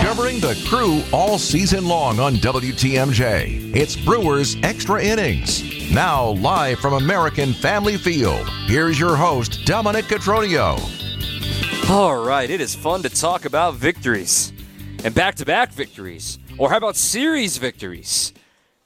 Covering 0.00 0.38
the 0.40 0.62
crew 0.68 1.02
all 1.12 1.38
season 1.38 1.86
long 1.86 2.20
on 2.20 2.36
WTMJ. 2.36 3.74
It's 3.74 3.96
Brewers 3.96 4.56
Extra 4.62 5.02
Innings. 5.02 5.90
Now, 5.92 6.30
live 6.30 6.78
from 6.78 6.94
American 6.94 7.52
Family 7.52 7.96
Field, 7.96 8.48
here's 8.66 9.00
your 9.00 9.16
host, 9.16 9.64
Dominic 9.64 10.04
Cotroneo. 10.04 10.78
All 11.90 12.24
right, 12.24 12.48
it 12.48 12.60
is 12.60 12.76
fun 12.76 13.02
to 13.02 13.10
talk 13.10 13.44
about 13.44 13.74
victories 13.74 14.52
and 15.04 15.12
back 15.14 15.34
to 15.36 15.44
back 15.44 15.72
victories. 15.72 16.38
Or 16.58 16.70
how 16.70 16.76
about 16.76 16.94
series 16.94 17.56
victories? 17.56 18.32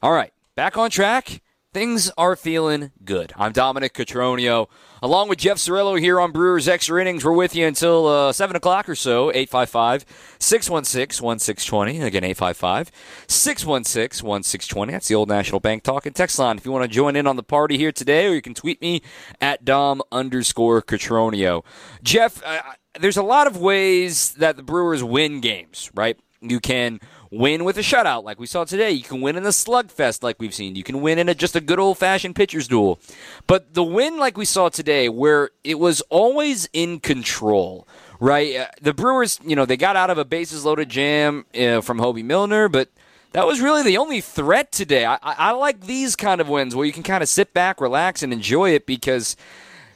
All 0.02 0.12
right, 0.12 0.32
back 0.54 0.78
on 0.78 0.88
track. 0.88 1.42
Things 1.76 2.10
are 2.16 2.36
feeling 2.36 2.90
good. 3.04 3.34
I'm 3.36 3.52
Dominic 3.52 3.92
Cotroneo, 3.92 4.68
along 5.02 5.28
with 5.28 5.40
Jeff 5.40 5.58
Cirillo 5.58 6.00
here 6.00 6.18
on 6.18 6.32
Brewers 6.32 6.68
Extra 6.68 6.98
Innings. 7.02 7.22
We're 7.22 7.32
with 7.32 7.54
you 7.54 7.66
until 7.66 8.06
uh, 8.06 8.32
7 8.32 8.56
o'clock 8.56 8.88
or 8.88 8.94
so, 8.94 9.28
855 9.28 10.06
616 10.38 11.22
1620. 11.22 12.00
Again, 12.00 12.24
855 12.24 12.90
616 13.28 14.26
1620. 14.26 14.90
That's 14.90 15.08
the 15.08 15.16
old 15.16 15.28
National 15.28 15.60
Bank 15.60 15.82
talk 15.82 16.06
and 16.06 16.16
text 16.16 16.38
line 16.38 16.56
if 16.56 16.64
you 16.64 16.72
want 16.72 16.84
to 16.84 16.88
join 16.88 17.14
in 17.14 17.26
on 17.26 17.36
the 17.36 17.42
party 17.42 17.76
here 17.76 17.92
today, 17.92 18.26
or 18.26 18.32
you 18.32 18.40
can 18.40 18.54
tweet 18.54 18.80
me 18.80 19.02
at 19.42 19.62
Dom 19.62 20.00
underscore 20.10 20.80
Cotroneo. 20.80 21.62
Jeff, 22.02 22.42
uh, 22.46 22.62
there's 22.98 23.18
a 23.18 23.22
lot 23.22 23.46
of 23.46 23.58
ways 23.58 24.32
that 24.38 24.56
the 24.56 24.62
Brewers 24.62 25.04
win 25.04 25.42
games, 25.42 25.90
right? 25.94 26.18
You 26.40 26.58
can 26.58 27.00
win 27.30 27.64
with 27.64 27.78
a 27.78 27.82
shutout 27.82 28.24
like 28.24 28.38
we 28.38 28.46
saw 28.46 28.64
today. 28.64 28.90
You 28.90 29.02
can 29.02 29.20
win 29.20 29.36
in 29.36 29.44
a 29.44 29.50
slugfest 29.50 30.22
like 30.22 30.40
we've 30.40 30.54
seen. 30.54 30.76
You 30.76 30.82
can 30.82 31.00
win 31.00 31.18
in 31.18 31.28
a, 31.28 31.34
just 31.34 31.56
a 31.56 31.60
good 31.60 31.78
old 31.78 31.98
fashioned 31.98 32.36
pitcher's 32.36 32.68
duel. 32.68 32.98
But 33.46 33.74
the 33.74 33.82
win 33.82 34.18
like 34.18 34.36
we 34.36 34.44
saw 34.44 34.68
today, 34.68 35.08
where 35.08 35.50
it 35.64 35.78
was 35.78 36.00
always 36.02 36.68
in 36.72 37.00
control, 37.00 37.86
right? 38.20 38.56
Uh, 38.56 38.66
the 38.80 38.94
Brewers, 38.94 39.40
you 39.44 39.56
know, 39.56 39.66
they 39.66 39.76
got 39.76 39.96
out 39.96 40.10
of 40.10 40.18
a 40.18 40.24
bases 40.24 40.64
loaded 40.64 40.88
jam 40.88 41.46
uh, 41.58 41.80
from 41.80 41.98
Hoby 41.98 42.24
Milner, 42.24 42.68
but 42.68 42.88
that 43.32 43.46
was 43.46 43.60
really 43.60 43.82
the 43.82 43.98
only 43.98 44.20
threat 44.20 44.72
today. 44.72 45.04
I, 45.04 45.14
I, 45.16 45.34
I 45.38 45.50
like 45.50 45.82
these 45.82 46.16
kind 46.16 46.40
of 46.40 46.48
wins 46.48 46.74
where 46.74 46.86
you 46.86 46.92
can 46.92 47.02
kind 47.02 47.22
of 47.22 47.28
sit 47.28 47.52
back, 47.52 47.80
relax, 47.80 48.22
and 48.22 48.32
enjoy 48.32 48.70
it 48.70 48.86
because 48.86 49.36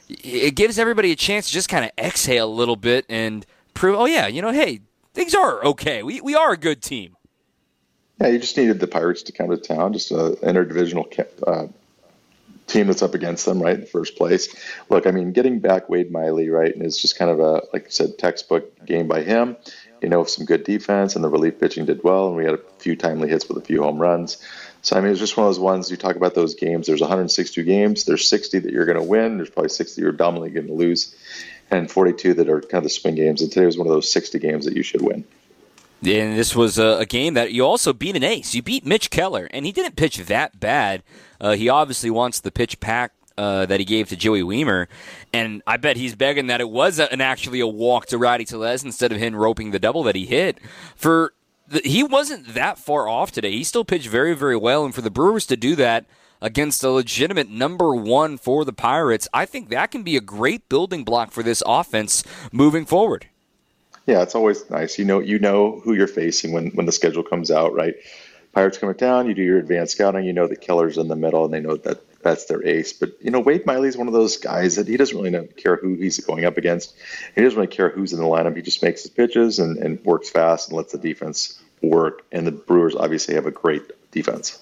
it 0.09 0.55
gives 0.55 0.77
everybody 0.77 1.11
a 1.11 1.15
chance 1.15 1.47
to 1.47 1.53
just 1.53 1.69
kind 1.69 1.85
of 1.85 1.91
exhale 1.97 2.47
a 2.47 2.53
little 2.53 2.75
bit 2.75 3.05
and 3.09 3.45
prove, 3.73 3.97
oh, 3.97 4.05
yeah, 4.05 4.27
you 4.27 4.41
know, 4.41 4.51
hey, 4.51 4.81
things 5.13 5.33
are 5.33 5.63
okay. 5.63 6.03
We, 6.03 6.21
we 6.21 6.35
are 6.35 6.51
a 6.51 6.57
good 6.57 6.81
team. 6.81 7.15
Yeah, 8.21 8.27
you 8.27 8.37
just 8.37 8.55
needed 8.55 8.79
the 8.79 8.85
Pirates 8.85 9.23
to 9.23 9.31
come 9.31 9.49
to 9.49 9.57
town, 9.57 9.93
just 9.93 10.11
an 10.11 10.35
interdivisional 10.35 11.07
uh, 11.47 11.67
team 12.67 12.85
that's 12.85 13.01
up 13.01 13.15
against 13.15 13.47
them, 13.47 13.59
right, 13.59 13.73
in 13.73 13.81
the 13.81 13.87
first 13.87 14.15
place. 14.15 14.55
Look, 14.89 15.07
I 15.07 15.11
mean, 15.11 15.31
getting 15.31 15.57
back 15.57 15.89
Wade 15.89 16.11
Miley, 16.11 16.49
right, 16.49 16.71
and 16.71 16.85
it's 16.85 17.01
just 17.01 17.17
kind 17.17 17.31
of 17.31 17.39
a, 17.39 17.63
like 17.73 17.87
I 17.87 17.89
said, 17.89 18.19
textbook 18.19 18.85
game 18.85 19.07
by 19.07 19.23
him. 19.23 19.57
You 20.03 20.09
know, 20.09 20.23
some 20.25 20.45
good 20.45 20.63
defense, 20.63 21.15
and 21.15 21.23
the 21.23 21.29
relief 21.29 21.59
pitching 21.59 21.85
did 21.85 22.03
well, 22.03 22.27
and 22.27 22.35
we 22.35 22.45
had 22.45 22.53
a 22.53 22.59
few 22.77 22.95
timely 22.95 23.27
hits 23.27 23.47
with 23.47 23.57
a 23.57 23.61
few 23.61 23.81
home 23.81 23.97
runs. 23.97 24.37
So, 24.83 24.95
I 24.95 25.01
mean, 25.01 25.09
it's 25.09 25.19
just 25.19 25.35
one 25.35 25.47
of 25.47 25.49
those 25.49 25.59
ones 25.59 25.89
you 25.89 25.97
talk 25.97 26.15
about 26.15 26.35
those 26.35 26.53
games. 26.53 26.85
There's 26.85 27.01
162 27.01 27.63
games. 27.63 28.05
There's 28.05 28.27
60 28.27 28.59
that 28.59 28.71
you're 28.71 28.85
going 28.85 28.99
to 28.99 29.03
win. 29.03 29.37
There's 29.37 29.49
probably 29.49 29.69
60 29.69 29.99
you're 29.99 30.11
dominantly 30.11 30.51
going 30.51 30.67
to 30.67 30.73
lose, 30.73 31.15
and 31.71 31.89
42 31.89 32.35
that 32.35 32.49
are 32.49 32.61
kind 32.61 32.75
of 32.75 32.83
the 32.83 32.89
swing 32.89 33.15
games. 33.15 33.41
And 33.41 33.51
today 33.51 33.65
was 33.65 33.79
one 33.79 33.87
of 33.87 33.93
those 33.93 34.11
60 34.11 34.37
games 34.37 34.65
that 34.65 34.75
you 34.75 34.83
should 34.83 35.01
win. 35.01 35.25
And 36.03 36.37
this 36.37 36.55
was 36.55 36.79
a, 36.79 36.97
a, 36.99 37.05
game 37.05 37.35
that 37.35 37.51
you 37.51 37.63
also 37.63 37.93
beat 37.93 38.15
an 38.15 38.23
ace. 38.23 38.55
You 38.55 38.63
beat 38.63 38.85
Mitch 38.85 39.11
Keller, 39.11 39.47
and 39.51 39.67
he 39.67 39.71
didn't 39.71 39.95
pitch 39.95 40.17
that 40.17 40.59
bad. 40.59 41.03
Uh, 41.39 41.51
he 41.51 41.69
obviously 41.69 42.09
wants 42.09 42.39
the 42.39 42.51
pitch 42.51 42.79
pack 42.79 43.11
uh, 43.37 43.67
that 43.67 43.79
he 43.79 43.85
gave 43.85 44.09
to 44.09 44.15
Joey 44.15 44.41
Wiemer, 44.41 44.87
and 45.31 45.61
I 45.67 45.77
bet 45.77 45.97
he's 45.97 46.15
begging 46.15 46.47
that 46.47 46.59
it 46.59 46.69
was 46.69 46.97
a, 46.97 47.11
an 47.13 47.21
actually 47.21 47.59
a 47.59 47.67
walk 47.67 48.07
to 48.07 48.17
Rowdy 48.17 48.45
Tellez 48.45 48.83
instead 48.83 49.11
of 49.11 49.19
him 49.19 49.35
roping 49.35 49.71
the 49.71 49.79
double 49.79 50.03
that 50.03 50.15
he 50.15 50.25
hit. 50.25 50.57
For 50.95 51.33
the, 51.67 51.81
he 51.85 52.03
wasn't 52.03 52.55
that 52.55 52.79
far 52.79 53.07
off 53.07 53.31
today. 53.31 53.51
He 53.51 53.63
still 53.63 53.85
pitched 53.85 54.07
very 54.07 54.35
very 54.35 54.57
well, 54.57 54.83
and 54.83 54.93
for 54.93 55.01
the 55.01 55.11
Brewers 55.11 55.45
to 55.47 55.57
do 55.57 55.75
that 55.75 56.05
against 56.41 56.83
a 56.83 56.89
legitimate 56.89 57.49
number 57.49 57.93
one 57.93 58.37
for 58.37 58.65
the 58.65 58.73
Pirates, 58.73 59.27
I 59.31 59.45
think 59.45 59.69
that 59.69 59.91
can 59.91 60.01
be 60.01 60.17
a 60.17 60.21
great 60.21 60.67
building 60.67 61.03
block 61.03 61.31
for 61.31 61.43
this 61.43 61.61
offense 61.65 62.23
moving 62.51 62.85
forward. 62.85 63.27
Yeah, 64.05 64.21
it's 64.23 64.35
always 64.35 64.69
nice. 64.69 64.97
You 64.97 65.05
know, 65.05 65.19
you 65.19 65.39
know 65.39 65.79
who 65.79 65.93
you're 65.93 66.07
facing 66.07 66.53
when 66.53 66.71
when 66.71 66.85
the 66.85 66.91
schedule 66.91 67.23
comes 67.23 67.51
out, 67.51 67.73
right? 67.73 67.95
Pirates 68.53 68.77
coming 68.77 68.97
down, 68.97 69.27
you 69.27 69.33
do 69.33 69.41
your 69.41 69.59
advanced 69.59 69.93
scouting. 69.93 70.25
You 70.25 70.33
know 70.33 70.47
the 70.47 70.57
killer's 70.57 70.97
in 70.97 71.07
the 71.07 71.15
middle, 71.15 71.45
and 71.45 71.53
they 71.53 71.61
know 71.61 71.77
that 71.77 72.21
that's 72.21 72.45
their 72.45 72.65
ace. 72.65 72.93
But 72.93 73.11
you 73.21 73.31
know, 73.31 73.39
Wade 73.39 73.65
Miley's 73.65 73.95
one 73.95 74.07
of 74.07 74.13
those 74.13 74.37
guys 74.37 74.75
that 74.75 74.87
he 74.87 74.97
doesn't 74.97 75.17
really 75.17 75.47
care 75.47 75.77
who 75.77 75.95
he's 75.95 76.19
going 76.19 76.45
up 76.45 76.57
against. 76.57 76.93
He 77.35 77.41
doesn't 77.41 77.57
really 77.57 77.73
care 77.73 77.89
who's 77.89 78.11
in 78.11 78.19
the 78.19 78.25
lineup. 78.25 78.55
He 78.55 78.61
just 78.61 78.83
makes 78.83 79.03
his 79.03 79.11
pitches 79.11 79.59
and, 79.59 79.77
and 79.77 80.03
works 80.03 80.29
fast 80.29 80.69
and 80.69 80.77
lets 80.77 80.91
the 80.91 80.97
defense 80.97 81.61
work. 81.81 82.25
And 82.31 82.45
the 82.45 82.51
Brewers 82.51 82.95
obviously 82.95 83.35
have 83.35 83.45
a 83.45 83.51
great 83.51 83.83
defense 84.11 84.59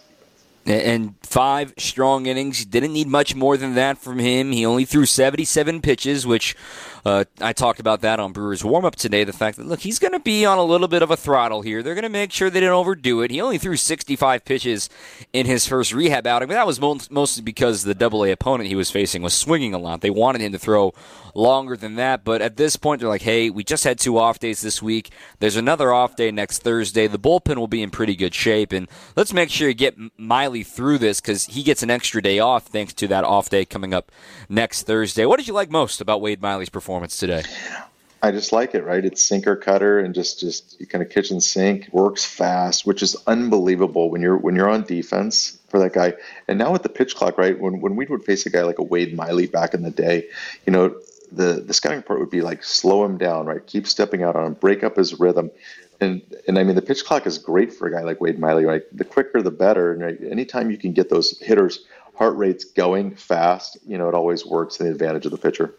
and 0.70 1.16
five 1.24 1.74
strong 1.78 2.26
innings. 2.26 2.66
Didn't 2.66 2.94
need 2.94 3.08
much 3.08 3.36
more 3.36 3.58
than 3.58 3.76
that 3.76 3.98
from 3.98 4.20
him. 4.20 4.52
He 4.52 4.66
only 4.66 4.86
threw 4.86 5.06
77 5.06 5.82
pitches, 5.82 6.28
which 6.28 6.56
uh, 7.06 7.26
I 7.42 7.54
talked 7.54 7.80
about 7.80 8.02
that 8.02 8.20
on 8.20 8.34
Brewers 8.34 8.64
warm 8.64 8.86
up 8.86 8.96
today. 8.96 9.24
The 9.24 9.34
fact 9.34 9.58
that 9.58 9.66
look, 9.66 9.80
he's 9.80 10.00
going 10.00 10.14
to 10.14 10.20
be 10.20 10.46
on 10.46 10.58
a 10.58 10.64
little 10.64 10.88
bit 10.88 11.02
of 11.02 11.12
a 11.12 11.18
throttle 11.18 11.62
here. 11.62 11.82
They're 11.82 11.96
going 11.96 12.04
to 12.04 12.10
make 12.10 12.32
sure 12.32 12.50
they 12.50 12.60
don't 12.60 12.72
overdo 12.72 13.22
it. 13.22 13.32
He 13.32 13.42
only 13.42 13.58
threw 13.58 13.78
65 13.78 14.46
pitches 14.46 14.90
in 15.34 15.46
his 15.46 15.66
first 15.66 15.94
rehab 15.94 16.28
outing, 16.28 16.48
but 16.48 16.56
that 16.56 16.68
was 16.68 16.80
mostly 16.80 17.44
because 17.44 17.84
the 17.84 17.96
Double 17.96 18.24
A 18.24 18.32
opponent 18.32 18.70
he 18.70 18.76
was 18.76 18.92
facing 18.92 19.22
was 19.22 19.34
swinging 19.34 19.74
a 19.74 19.80
lot. 19.80 20.02
They 20.02 20.10
wanted 20.10 20.42
him 20.42 20.52
to 20.52 20.60
throw 20.60 20.94
longer 21.36 21.78
than 21.78 21.96
that, 21.96 22.24
but 22.24 22.42
at 22.42 22.58
this 22.58 22.76
point 22.76 23.00
they're 23.00 23.10
like, 23.10 23.22
hey, 23.22 23.50
we 23.50 23.64
just 23.64 23.84
had 23.84 24.00
two 24.00 24.18
off 24.18 24.40
days 24.40 24.62
this 24.62 24.82
week. 24.82 25.12
There's 25.40 25.56
another 25.56 25.94
off 25.94 26.16
day 26.16 26.32
next 26.32 26.64
Thursday. 26.64 27.08
The 27.08 27.20
bullpen 27.20 27.58
will 27.58 27.68
be 27.68 27.84
in 27.84 27.92
pretty 27.92 28.16
good 28.16 28.34
shape, 28.34 28.74
and 28.74 28.90
let's 29.16 29.32
make 29.32 29.50
sure 29.50 29.68
you 29.68 29.74
get 29.74 29.96
Miley 30.18 30.64
through 30.64 30.98
this 30.98 31.22
because 31.22 31.46
he 31.46 31.64
gets 31.64 31.84
an 31.84 31.90
extra 31.90 32.22
day 32.22 32.40
off 32.40 32.68
thanks 32.68 32.94
to 32.94 33.08
that 33.08 33.24
off 33.24 33.50
day 33.50 33.64
coming 33.64 33.94
up 33.94 34.12
next 34.50 34.84
Thursday. 34.84 35.26
What 35.26 35.38
did 35.38 35.48
you 35.48 35.54
like 35.54 35.70
most 35.70 36.02
about 36.02 36.22
Wade 36.22 36.42
Miley's 36.42 36.70
performance? 36.70 36.89
Performance 36.90 37.18
today? 37.18 37.44
I 38.24 38.32
just 38.32 38.52
like 38.52 38.74
it, 38.74 38.84
right? 38.84 39.06
It's 39.06 39.22
sinker 39.24 39.56
cutter 39.56 40.00
and 40.00 40.16
just 40.16 40.40
just 40.40 40.90
kind 40.90 41.04
of 41.04 41.12
kitchen 41.12 41.40
sink, 41.40 41.88
works 41.92 42.26
fast, 42.26 42.84
which 42.86 43.04
is 43.04 43.16
unbelievable 43.28 44.10
when 44.10 44.22
you're 44.22 44.38
when 44.38 44.56
you're 44.56 44.70
on 44.70 44.84
defense 44.84 45.60
for 45.70 45.80
that 45.80 45.94
guy. 45.94 46.16
And 46.48 46.58
now 46.58 46.72
with 46.72 46.82
the 46.82 46.90
pitch 46.90 47.16
clock, 47.16 47.38
right? 47.38 47.58
When 47.58 47.80
when 47.80 47.96
we 47.96 48.08
would 48.08 48.26
face 48.26 48.48
a 48.48 48.50
guy 48.50 48.64
like 48.64 48.80
a 48.80 48.84
Wade 48.84 49.16
Miley 49.16 49.46
back 49.46 49.76
in 49.76 49.84
the 49.84 49.92
day, 49.92 50.28
you 50.66 50.74
know, 50.74 50.96
the 51.32 51.64
the 51.66 51.76
scouting 51.76 52.02
part 52.02 52.20
would 52.20 52.32
be 52.32 52.42
like 52.42 52.64
slow 52.64 53.06
him 53.06 53.20
down, 53.20 53.46
right? 53.46 53.66
Keep 53.66 53.86
stepping 53.86 54.24
out 54.24 54.36
on 54.36 54.48
him, 54.48 54.54
break 54.54 54.84
up 54.84 54.98
his 54.98 55.20
rhythm. 55.20 55.52
And 56.02 56.22
and 56.48 56.58
I 56.58 56.64
mean 56.64 56.76
the 56.76 56.82
pitch 56.82 57.06
clock 57.06 57.28
is 57.28 57.38
great 57.38 57.72
for 57.72 57.88
a 57.88 57.92
guy 57.92 58.02
like 58.02 58.20
Wade 58.20 58.40
Miley, 58.40 58.66
right? 58.66 58.82
The 58.92 59.06
quicker 59.06 59.44
the 59.44 59.52
better. 59.52 59.94
And 59.94 60.02
right? 60.02 60.20
anytime 60.30 60.72
you 60.72 60.78
can 60.78 60.92
get 60.92 61.10
those 61.10 61.38
hitters 61.40 61.86
heart 62.16 62.36
rates 62.36 62.66
going 62.66 63.16
fast, 63.16 63.78
you 63.88 63.98
know, 63.98 64.10
it 64.10 64.16
always 64.16 64.46
works 64.46 64.80
in 64.80 64.88
the 64.88 64.92
advantage 64.92 65.26
of 65.26 65.32
the 65.32 65.38
pitcher. 65.38 65.76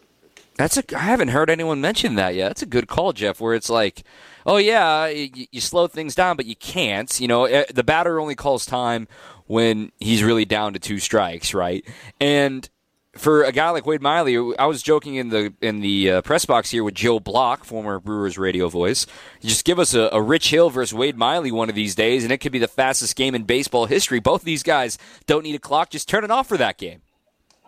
That's 0.55 0.77
a. 0.77 0.83
I 0.95 1.01
haven't 1.01 1.29
heard 1.29 1.49
anyone 1.49 1.81
mention 1.81 2.15
that 2.15 2.35
yet. 2.35 2.49
That's 2.49 2.61
a 2.61 2.67
good 2.67 2.87
call, 2.87 3.13
Jeff. 3.13 3.39
Where 3.39 3.53
it's 3.53 3.69
like, 3.69 4.03
oh 4.45 4.57
yeah, 4.57 5.07
you, 5.07 5.47
you 5.51 5.61
slow 5.61 5.87
things 5.87 6.13
down, 6.13 6.35
but 6.35 6.45
you 6.45 6.55
can't. 6.55 7.19
You 7.19 7.27
know, 7.27 7.45
eh, 7.45 7.65
the 7.73 7.83
batter 7.83 8.19
only 8.19 8.35
calls 8.35 8.65
time 8.65 9.07
when 9.47 9.91
he's 9.99 10.23
really 10.23 10.45
down 10.45 10.73
to 10.73 10.79
two 10.79 10.99
strikes, 10.99 11.53
right? 11.53 11.85
And 12.19 12.69
for 13.15 13.43
a 13.43 13.51
guy 13.51 13.69
like 13.71 13.85
Wade 13.85 14.01
Miley, 14.01 14.55
I 14.57 14.65
was 14.65 14.81
joking 14.81 15.15
in 15.15 15.29
the 15.29 15.53
in 15.61 15.81
the 15.81 16.11
uh, 16.11 16.21
press 16.21 16.45
box 16.45 16.71
here 16.71 16.83
with 16.83 16.95
Joe 16.95 17.19
Block, 17.19 17.63
former 17.63 17.99
Brewers 17.99 18.37
radio 18.37 18.69
voice. 18.69 19.05
Just 19.41 19.65
give 19.65 19.79
us 19.79 19.93
a, 19.93 20.09
a, 20.13 20.21
Rich 20.21 20.49
Hill 20.49 20.69
versus 20.69 20.93
Wade 20.93 21.17
Miley 21.17 21.51
one 21.51 21.69
of 21.69 21.75
these 21.75 21.95
days, 21.95 22.23
and 22.23 22.31
it 22.31 22.37
could 22.37 22.51
be 22.51 22.59
the 22.59 22.67
fastest 22.67 23.15
game 23.15 23.35
in 23.35 23.43
baseball 23.43 23.85
history. 23.85 24.19
Both 24.19 24.41
of 24.41 24.45
these 24.45 24.63
guys 24.63 24.97
don't 25.25 25.43
need 25.43 25.55
a 25.55 25.59
clock; 25.59 25.89
just 25.89 26.07
turn 26.07 26.23
it 26.23 26.31
off 26.31 26.47
for 26.47 26.57
that 26.57 26.77
game. 26.77 27.01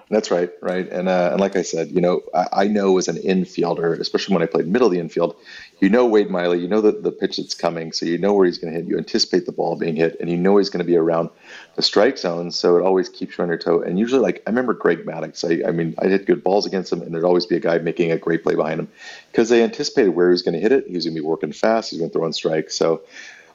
That's 0.09 0.29
right, 0.29 0.51
right. 0.61 0.87
And 0.89 1.07
uh, 1.07 1.29
and 1.31 1.39
like 1.39 1.55
I 1.55 1.61
said, 1.61 1.89
you 1.91 2.01
know, 2.01 2.21
I, 2.35 2.47
I, 2.51 2.67
know 2.67 2.97
as 2.97 3.07
an 3.07 3.15
infielder, 3.17 3.99
especially 3.99 4.35
when 4.35 4.43
I 4.43 4.47
played 4.47 4.67
middle 4.67 4.87
of 4.87 4.93
the 4.93 4.99
infield, 4.99 5.35
you 5.79 5.89
know 5.89 6.05
Wade 6.05 6.29
Miley, 6.29 6.59
you 6.59 6.67
know 6.67 6.81
the, 6.81 6.91
the 6.91 7.11
pitch 7.11 7.37
that's 7.37 7.55
coming, 7.55 7.93
so 7.93 8.05
you 8.05 8.17
know 8.17 8.33
where 8.33 8.45
he's 8.45 8.57
going 8.57 8.73
to 8.73 8.79
hit. 8.79 8.87
You 8.87 8.97
anticipate 8.97 9.45
the 9.45 9.51
ball 9.51 9.75
being 9.75 9.95
hit, 9.95 10.17
and 10.19 10.29
you 10.29 10.37
know 10.37 10.57
he's 10.57 10.69
going 10.69 10.85
to 10.85 10.89
be 10.89 10.97
around 10.97 11.29
the 11.75 11.81
strike 11.81 12.17
zone, 12.17 12.51
so 12.51 12.77
it 12.77 12.83
always 12.83 13.07
keeps 13.09 13.37
you 13.37 13.43
on 13.43 13.47
your 13.47 13.57
toe. 13.57 13.81
And 13.81 13.97
usually, 13.97 14.21
like 14.21 14.43
I 14.45 14.49
remember 14.49 14.73
Greg 14.73 15.05
Maddux, 15.05 15.43
I, 15.43 15.67
I 15.67 15.71
mean, 15.71 15.95
I 15.99 16.07
hit 16.07 16.25
good 16.25 16.43
balls 16.43 16.65
against 16.65 16.91
him, 16.91 17.01
and 17.01 17.13
there'd 17.13 17.23
always 17.23 17.45
be 17.45 17.55
a 17.55 17.61
guy 17.61 17.77
making 17.77 18.11
a 18.11 18.17
great 18.17 18.43
play 18.43 18.55
behind 18.55 18.81
him 18.81 18.89
because 19.31 19.49
they 19.49 19.63
anticipated 19.63 20.09
where 20.09 20.29
he 20.29 20.33
was 20.33 20.41
going 20.41 20.55
to 20.55 20.61
hit 20.61 20.71
it. 20.71 20.85
He 20.87 20.95
was 20.95 21.05
going 21.05 21.15
to 21.15 21.21
be 21.21 21.25
working 21.25 21.53
fast. 21.53 21.91
He's 21.91 21.99
going 21.99 22.11
to 22.11 22.13
throw 22.13 22.25
in 22.25 22.33
strikes. 22.33 22.75
So 22.75 23.01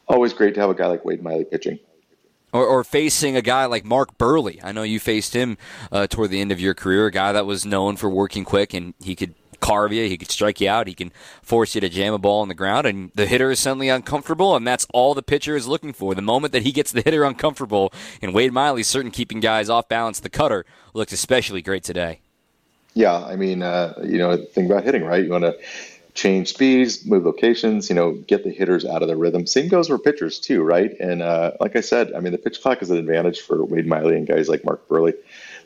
always 0.09 0.33
great 0.33 0.55
to 0.55 0.61
have 0.61 0.71
a 0.71 0.75
guy 0.75 0.87
like 0.87 1.05
Wade 1.05 1.23
Miley 1.23 1.45
pitching. 1.45 1.79
Or, 2.51 2.65
or, 2.65 2.83
facing 2.83 3.37
a 3.37 3.43
guy 3.43 3.67
like 3.67 3.85
Mark 3.85 4.17
Buehrle. 4.17 4.59
I 4.65 4.73
know 4.73 4.83
you 4.83 4.99
faced 4.99 5.35
him 5.35 5.59
uh, 5.93 6.07
toward 6.07 6.31
the 6.31 6.41
end 6.41 6.51
of 6.51 6.59
your 6.59 6.73
career, 6.73 7.05
a 7.05 7.11
guy 7.11 7.31
that 7.33 7.45
was 7.45 7.67
known 7.67 7.97
for 7.97 8.09
working 8.09 8.43
quick 8.43 8.73
and 8.73 8.95
he 9.01 9.15
could 9.15 9.35
carve 9.61 9.93
you, 9.93 10.09
he 10.09 10.17
could 10.17 10.31
strike 10.31 10.61
you 10.61 10.69
out, 10.69 10.87
he 10.87 10.95
can 10.95 11.13
force 11.43 11.75
you 11.75 11.81
to 11.81 11.89
jam 11.89 12.15
a 12.15 12.19
ball 12.19 12.41
on 12.41 12.49
the 12.49 12.55
ground, 12.55 12.87
and 12.87 13.11
the 13.15 13.27
hitter 13.27 13.51
is 13.51 13.61
suddenly 13.61 13.89
uncomfortable, 13.89 14.57
and 14.57 14.67
that's 14.67 14.87
all 14.93 15.15
the 15.15 15.23
pitcher 15.23 15.57
is 15.57 15.67
looking 15.67 15.93
for. 15.93 16.15
The 16.15 16.23
moment 16.23 16.53
that 16.53 16.63
he 16.63 16.73
gets 16.73 16.93
the 16.93 17.03
hitter 17.03 17.25
uncomfortable, 17.25 17.93
and 18.23 18.35
Wade 18.35 18.53
Miley's 18.53 18.87
certain 18.87 19.11
keeping 19.11 19.41
guys 19.41 19.69
off 19.69 19.89
balance, 19.89 20.21
the 20.21 20.31
cutter 20.31 20.65
looked 20.95 21.13
especially 21.13 21.63
great 21.63 21.85
today. 21.85 22.21
Yeah, 22.95 23.25
I 23.25 23.37
mean, 23.37 23.63
uh, 23.63 23.95
you 24.05 24.19
know, 24.19 24.37
think 24.37 24.71
about 24.71 24.85
hitting, 24.85 25.05
right? 25.05 25.23
You 25.23 25.31
want 25.31 25.45
to 25.45 25.57
change 26.19 26.49
speeds, 26.49 27.07
move 27.07 27.25
locations, 27.25 27.89
you 27.89 27.95
know, 27.95 28.13
get 28.13 28.43
the 28.43 28.51
hitters 28.51 28.85
out 28.85 29.03
of 29.03 29.09
the 29.09 29.17
rhythm. 29.17 29.47
Same 29.47 29.69
goes 29.69 29.87
for 29.87 29.99
pitchers 30.01 30.41
too, 30.41 30.65
right? 30.65 30.91
And 30.99 31.23
uh, 31.23 31.53
like 31.61 31.77
I 31.77 31.81
said, 31.81 32.13
I 32.13 32.19
mean, 32.19 32.33
the 32.33 32.39
pitch 32.39 32.61
clock 32.61 32.83
is 32.83 32.91
an 32.91 32.99
advantage 32.99 33.41
for 33.41 33.65
Wade 33.65 33.87
Miley 33.87 34.17
and 34.17 34.27
guys 34.27 34.49
like 34.49 34.65
Mark 34.65 34.89
Buehrle. 34.89 35.15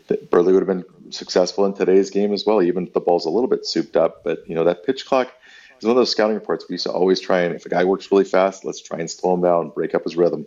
Buehrle 0.09 0.53
would 0.53 0.55
have 0.57 0.67
been 0.67 0.85
successful 1.11 1.65
in 1.65 1.73
today's 1.73 2.11
game 2.11 2.35
as 2.35 2.45
well, 2.45 2.63
even 2.63 2.87
if 2.87 2.93
the 2.93 3.01
ball's 3.01 3.25
a 3.25 3.31
little 3.31 3.49
bit 3.49 3.65
souped 3.65 3.97
up. 3.97 4.25
But 4.25 4.47
you 4.47 4.55
know, 4.55 4.65
that 4.65 4.85
pitch 4.85 5.07
clock 5.07 5.33
is 5.79 5.85
one 5.85 5.93
of 5.93 5.97
those 5.97 6.11
scouting 6.11 6.35
reports 6.35 6.67
we 6.69 6.75
used 6.75 6.85
to 6.85 6.93
always 6.93 7.19
try 7.19 7.41
and 7.41 7.55
if 7.55 7.65
a 7.65 7.71
guy 7.71 7.85
works 7.85 8.13
really 8.13 8.25
fast, 8.25 8.63
let's 8.63 8.83
try 8.83 8.99
and 8.99 9.11
slow 9.11 9.33
him 9.33 9.41
down, 9.41 9.71
break 9.71 9.95
up 9.95 10.05
his 10.05 10.17
rhythm. 10.17 10.45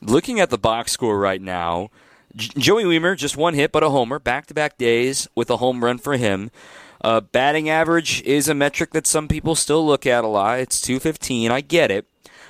Looking 0.00 0.38
at 0.38 0.50
the 0.50 0.58
box 0.58 0.92
score 0.92 1.18
right 1.18 1.42
now, 1.42 1.90
Joey 2.36 2.84
Wiemer 2.84 3.16
just 3.16 3.36
one 3.36 3.54
hit 3.54 3.72
but 3.72 3.82
a 3.82 3.90
homer, 3.90 4.20
back 4.20 4.46
to 4.46 4.54
back 4.54 4.78
days 4.78 5.26
with 5.34 5.50
a 5.50 5.56
home 5.56 5.84
run 5.84 5.98
for 5.98 6.16
him. 6.16 6.52
Uh, 7.00 7.20
batting 7.20 7.68
average 7.68 8.22
is 8.22 8.48
a 8.48 8.54
metric 8.54 8.90
that 8.92 9.06
some 9.06 9.28
people 9.28 9.54
still 9.54 9.84
look 9.86 10.06
at 10.06 10.24
a 10.24 10.28
lot. 10.28 10.60
It's 10.60 10.80
215. 10.80 11.50
I 11.50 11.60
get 11.60 11.90
it. 11.90 12.06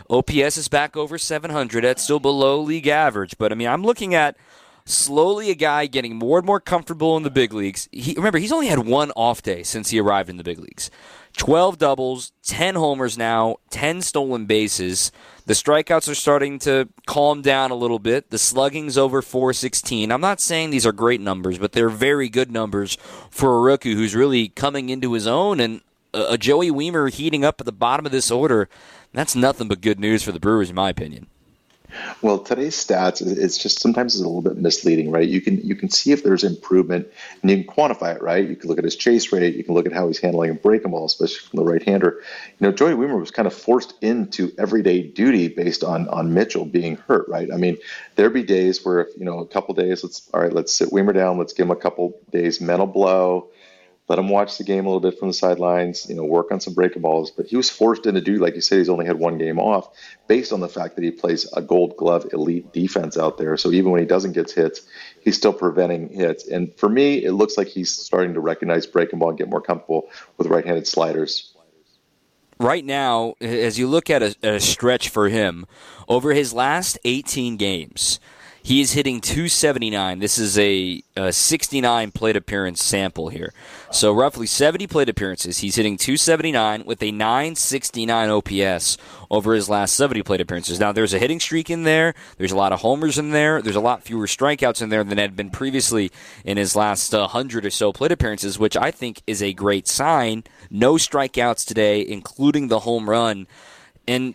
OPS 0.08 0.56
is 0.56 0.68
back 0.68 0.96
over 0.96 1.18
700. 1.18 1.84
That's 1.84 2.02
still 2.02 2.18
below 2.18 2.60
league 2.60 2.88
average. 2.88 3.38
But 3.38 3.52
I 3.52 3.54
mean, 3.54 3.68
I'm 3.68 3.84
looking 3.84 4.14
at 4.14 4.36
slowly 4.84 5.50
a 5.50 5.54
guy 5.54 5.86
getting 5.86 6.16
more 6.16 6.38
and 6.38 6.46
more 6.46 6.58
comfortable 6.58 7.16
in 7.16 7.22
the 7.22 7.30
big 7.30 7.52
leagues. 7.52 7.88
He, 7.92 8.14
remember, 8.16 8.38
he's 8.38 8.52
only 8.52 8.66
had 8.66 8.80
one 8.80 9.12
off 9.12 9.42
day 9.42 9.62
since 9.62 9.90
he 9.90 10.00
arrived 10.00 10.28
in 10.28 10.36
the 10.36 10.44
big 10.44 10.58
leagues. 10.58 10.90
12 11.36 11.78
doubles, 11.78 12.32
10 12.42 12.74
homers 12.74 13.16
now, 13.16 13.56
10 13.70 14.02
stolen 14.02 14.46
bases. 14.46 15.10
The 15.46 15.54
strikeouts 15.54 16.08
are 16.10 16.14
starting 16.14 16.58
to 16.60 16.88
calm 17.06 17.42
down 17.42 17.70
a 17.70 17.76
little 17.76 17.98
bit. 17.98 18.30
The 18.30 18.38
slugging's 18.38 18.98
over 18.98 19.22
416. 19.22 20.12
I'm 20.12 20.20
not 20.20 20.40
saying 20.40 20.70
these 20.70 20.86
are 20.86 20.92
great 20.92 21.20
numbers, 21.20 21.58
but 21.58 21.72
they're 21.72 21.88
very 21.88 22.28
good 22.28 22.50
numbers 22.50 22.96
for 23.30 23.56
a 23.56 23.60
rookie 23.60 23.94
who's 23.94 24.14
really 24.14 24.48
coming 24.48 24.90
into 24.90 25.12
his 25.12 25.26
own. 25.26 25.60
And 25.60 25.80
a 26.12 26.36
Joey 26.36 26.70
Wiemer 26.70 27.12
heating 27.12 27.44
up 27.44 27.60
at 27.60 27.66
the 27.66 27.72
bottom 27.72 28.06
of 28.06 28.12
this 28.12 28.30
order, 28.30 28.68
that's 29.12 29.34
nothing 29.34 29.68
but 29.68 29.80
good 29.80 29.98
news 29.98 30.22
for 30.22 30.32
the 30.32 30.40
Brewers, 30.40 30.70
in 30.70 30.76
my 30.76 30.90
opinion. 30.90 31.26
Well, 32.22 32.38
today's 32.38 32.74
stats 32.74 33.20
it's 33.20 33.58
just 33.58 33.80
sometimes 33.80 34.14
it's 34.14 34.22
a 34.22 34.26
little 34.26 34.42
bit 34.42 34.56
misleading, 34.56 35.10
right? 35.10 35.28
You 35.28 35.40
can 35.40 35.58
you 35.58 35.74
can 35.74 35.88
see 35.90 36.12
if 36.12 36.22
there's 36.22 36.44
improvement 36.44 37.08
and 37.42 37.50
you 37.50 37.64
can 37.64 37.72
quantify 37.72 38.16
it, 38.16 38.22
right? 38.22 38.46
You 38.46 38.56
can 38.56 38.68
look 38.68 38.78
at 38.78 38.84
his 38.84 38.96
chase 38.96 39.32
rate, 39.32 39.54
you 39.54 39.64
can 39.64 39.74
look 39.74 39.86
at 39.86 39.92
how 39.92 40.06
he's 40.06 40.18
handling 40.18 40.50
a 40.50 40.54
breaking 40.54 40.90
ball, 40.90 41.06
especially 41.06 41.48
from 41.48 41.58
the 41.58 41.70
right 41.70 41.82
hander. 41.82 42.22
You 42.58 42.66
know, 42.66 42.72
Joey 42.72 42.92
Wiemer 42.92 43.18
was 43.18 43.30
kind 43.30 43.46
of 43.46 43.54
forced 43.54 43.94
into 44.02 44.52
everyday 44.58 45.02
duty 45.02 45.48
based 45.48 45.84
on 45.84 46.08
on 46.08 46.34
Mitchell 46.34 46.64
being 46.64 46.96
hurt, 46.96 47.28
right? 47.28 47.48
I 47.52 47.56
mean, 47.56 47.78
there'd 48.16 48.34
be 48.34 48.42
days 48.42 48.84
where 48.84 49.00
if, 49.00 49.08
you 49.18 49.24
know, 49.24 49.38
a 49.38 49.46
couple 49.46 49.74
days, 49.74 50.04
let's 50.04 50.28
all 50.32 50.40
right, 50.40 50.52
let's 50.52 50.72
sit 50.72 50.90
Wiemer 50.90 51.14
down, 51.14 51.38
let's 51.38 51.52
give 51.52 51.66
him 51.66 51.72
a 51.72 51.76
couple 51.76 52.18
days 52.30 52.60
mental 52.60 52.86
blow 52.86 53.50
let 54.10 54.18
him 54.18 54.28
watch 54.28 54.58
the 54.58 54.64
game 54.64 54.86
a 54.86 54.88
little 54.88 54.98
bit 54.98 55.16
from 55.20 55.28
the 55.28 55.34
sidelines, 55.34 56.08
you 56.08 56.16
know, 56.16 56.24
work 56.24 56.50
on 56.50 56.58
some 56.58 56.74
breaking 56.74 57.00
balls. 57.00 57.30
But 57.30 57.46
he 57.46 57.56
was 57.56 57.70
forced 57.70 58.06
into 58.06 58.20
do, 58.20 58.38
like 58.38 58.56
you 58.56 58.60
said, 58.60 58.78
he's 58.78 58.88
only 58.88 59.06
had 59.06 59.20
one 59.20 59.38
game 59.38 59.60
off 59.60 59.88
based 60.26 60.52
on 60.52 60.58
the 60.58 60.68
fact 60.68 60.96
that 60.96 61.04
he 61.04 61.12
plays 61.12 61.48
a 61.52 61.62
gold 61.62 61.96
glove 61.96 62.26
elite 62.32 62.72
defense 62.72 63.16
out 63.16 63.38
there. 63.38 63.56
So 63.56 63.70
even 63.70 63.92
when 63.92 64.00
he 64.00 64.06
doesn't 64.08 64.32
get 64.32 64.50
hits, 64.50 64.80
he's 65.22 65.36
still 65.36 65.52
preventing 65.52 66.08
hits. 66.08 66.48
And 66.48 66.74
for 66.74 66.88
me, 66.88 67.24
it 67.24 67.34
looks 67.34 67.56
like 67.56 67.68
he's 67.68 67.96
starting 67.96 68.34
to 68.34 68.40
recognize 68.40 68.84
breaking 68.84 69.20
ball 69.20 69.28
and 69.28 69.38
get 69.38 69.48
more 69.48 69.60
comfortable 69.60 70.08
with 70.38 70.48
right 70.48 70.66
handed 70.66 70.88
sliders. 70.88 71.54
Right 72.58 72.84
now, 72.84 73.34
as 73.40 73.78
you 73.78 73.86
look 73.86 74.10
at 74.10 74.24
a, 74.24 74.36
a 74.42 74.58
stretch 74.58 75.08
for 75.08 75.28
him, 75.28 75.66
over 76.08 76.32
his 76.32 76.52
last 76.52 76.98
18 77.04 77.56
games, 77.56 78.18
he 78.62 78.80
is 78.80 78.92
hitting 78.92 79.20
279. 79.20 80.18
This 80.18 80.38
is 80.38 80.58
a, 80.58 81.02
a, 81.16 81.32
69 81.32 82.10
plate 82.12 82.36
appearance 82.36 82.82
sample 82.82 83.28
here. 83.28 83.52
So 83.90 84.12
roughly 84.12 84.46
70 84.46 84.86
plate 84.86 85.08
appearances. 85.08 85.58
He's 85.58 85.76
hitting 85.76 85.96
279 85.96 86.84
with 86.84 87.02
a 87.02 87.10
969 87.10 88.30
OPS 88.30 88.98
over 89.30 89.54
his 89.54 89.68
last 89.68 89.94
70 89.94 90.22
plate 90.22 90.40
appearances. 90.40 90.78
Now 90.78 90.92
there's 90.92 91.14
a 91.14 91.18
hitting 91.18 91.40
streak 91.40 91.70
in 91.70 91.84
there. 91.84 92.14
There's 92.36 92.52
a 92.52 92.56
lot 92.56 92.72
of 92.72 92.80
homers 92.80 93.18
in 93.18 93.30
there. 93.30 93.62
There's 93.62 93.76
a 93.76 93.80
lot 93.80 94.02
fewer 94.02 94.26
strikeouts 94.26 94.82
in 94.82 94.90
there 94.90 95.04
than 95.04 95.18
had 95.18 95.36
been 95.36 95.50
previously 95.50 96.10
in 96.44 96.56
his 96.56 96.76
last 96.76 97.14
uh, 97.14 97.20
100 97.20 97.64
or 97.64 97.70
so 97.70 97.92
plate 97.92 98.12
appearances, 98.12 98.58
which 98.58 98.76
I 98.76 98.90
think 98.90 99.22
is 99.26 99.42
a 99.42 99.54
great 99.54 99.88
sign. 99.88 100.44
No 100.70 100.94
strikeouts 100.94 101.66
today, 101.66 102.06
including 102.06 102.68
the 102.68 102.80
home 102.80 103.08
run. 103.08 103.46
And 104.06 104.34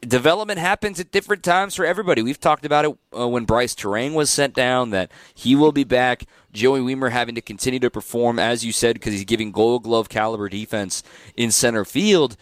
development 0.00 0.58
happens 0.58 1.00
at 1.00 1.10
different 1.10 1.42
times 1.42 1.74
for 1.74 1.84
everybody. 1.84 2.22
We've 2.22 2.40
talked 2.40 2.64
about 2.64 2.84
it 2.84 2.98
uh, 3.18 3.28
when 3.28 3.44
Brice 3.44 3.74
Turang 3.74 4.14
was 4.14 4.30
sent 4.30 4.54
down, 4.54 4.90
that 4.90 5.10
he 5.34 5.54
will 5.54 5.72
be 5.72 5.84
back. 5.84 6.24
Joey 6.52 6.80
Wiemer 6.80 7.10
having 7.10 7.34
to 7.34 7.40
continue 7.40 7.80
to 7.80 7.90
perform, 7.90 8.38
as 8.38 8.64
you 8.64 8.72
said, 8.72 8.94
because 8.94 9.12
he's 9.12 9.24
giving 9.24 9.52
gold 9.52 9.82
glove 9.82 10.08
caliber 10.08 10.48
defense 10.48 11.02
in 11.36 11.50
center 11.50 11.84
field. 11.84 12.36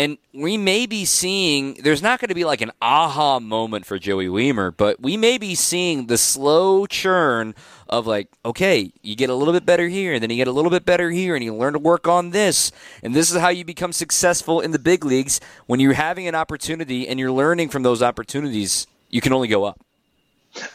And 0.00 0.16
we 0.32 0.56
may 0.56 0.86
be 0.86 1.04
seeing, 1.04 1.74
there's 1.74 2.00
not 2.00 2.20
going 2.20 2.30
to 2.30 2.34
be 2.34 2.46
like 2.46 2.62
an 2.62 2.70
aha 2.80 3.38
moment 3.38 3.84
for 3.84 3.98
Joey 3.98 4.28
Wiemer, 4.28 4.74
but 4.74 4.98
we 4.98 5.18
may 5.18 5.36
be 5.36 5.54
seeing 5.54 6.06
the 6.06 6.16
slow 6.16 6.86
churn 6.86 7.54
of 7.86 8.06
like, 8.06 8.28
okay, 8.42 8.94
you 9.02 9.14
get 9.14 9.28
a 9.28 9.34
little 9.34 9.52
bit 9.52 9.66
better 9.66 9.88
here, 9.88 10.14
and 10.14 10.22
then 10.22 10.30
you 10.30 10.36
get 10.36 10.48
a 10.48 10.52
little 10.52 10.70
bit 10.70 10.86
better 10.86 11.10
here, 11.10 11.34
and 11.34 11.44
you 11.44 11.54
learn 11.54 11.74
to 11.74 11.78
work 11.78 12.08
on 12.08 12.30
this. 12.30 12.72
And 13.02 13.14
this 13.14 13.30
is 13.30 13.38
how 13.38 13.50
you 13.50 13.62
become 13.62 13.92
successful 13.92 14.62
in 14.62 14.70
the 14.70 14.78
big 14.78 15.04
leagues. 15.04 15.38
When 15.66 15.80
you're 15.80 15.92
having 15.92 16.26
an 16.26 16.34
opportunity 16.34 17.06
and 17.06 17.20
you're 17.20 17.30
learning 17.30 17.68
from 17.68 17.82
those 17.82 18.02
opportunities, 18.02 18.86
you 19.10 19.20
can 19.20 19.34
only 19.34 19.48
go 19.48 19.64
up. 19.64 19.84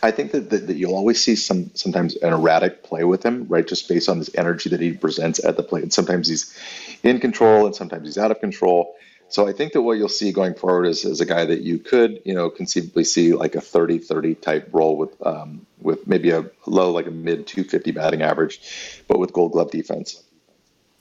I 0.03 0.11
think 0.11 0.33
that, 0.33 0.51
that, 0.51 0.67
that, 0.67 0.75
you'll 0.75 0.93
always 0.93 1.19
see 1.19 1.35
some 1.35 1.71
sometimes 1.73 2.15
an 2.17 2.31
erratic 2.31 2.83
play 2.83 3.03
with 3.03 3.23
him, 3.23 3.47
right? 3.49 3.67
Just 3.67 3.89
based 3.89 4.07
on 4.07 4.19
this 4.19 4.29
energy 4.35 4.69
that 4.69 4.79
he 4.79 4.93
presents 4.93 5.43
at 5.43 5.57
the 5.57 5.63
plate. 5.63 5.81
And 5.81 5.91
sometimes 5.91 6.27
he's 6.27 6.55
in 7.01 7.19
control 7.19 7.65
and 7.65 7.75
sometimes 7.75 8.07
he's 8.07 8.19
out 8.19 8.29
of 8.29 8.39
control. 8.39 8.95
So 9.35 9.45
I 9.45 9.51
think 9.51 9.73
that 9.73 9.81
what 9.81 9.97
you'll 9.97 10.07
see 10.07 10.31
going 10.31 10.53
forward 10.53 10.85
is, 10.85 11.03
is 11.03 11.19
a 11.19 11.25
guy 11.25 11.43
that 11.43 11.59
you 11.59 11.77
could, 11.77 12.21
you 12.23 12.33
know, 12.33 12.49
conceivably 12.49 13.03
see 13.03 13.33
like 13.33 13.55
a 13.55 13.57
30-30 13.57 14.39
type 14.39 14.69
role 14.71 14.95
with 14.95 15.13
um, 15.27 15.65
with 15.81 16.07
maybe 16.07 16.29
a 16.29 16.49
low, 16.65 16.93
like 16.93 17.05
a 17.05 17.11
mid 17.11 17.45
250 17.45 17.91
batting 17.91 18.21
average, 18.21 19.03
but 19.09 19.19
with 19.19 19.33
Gold 19.33 19.51
Glove 19.51 19.71
defense. 19.71 20.23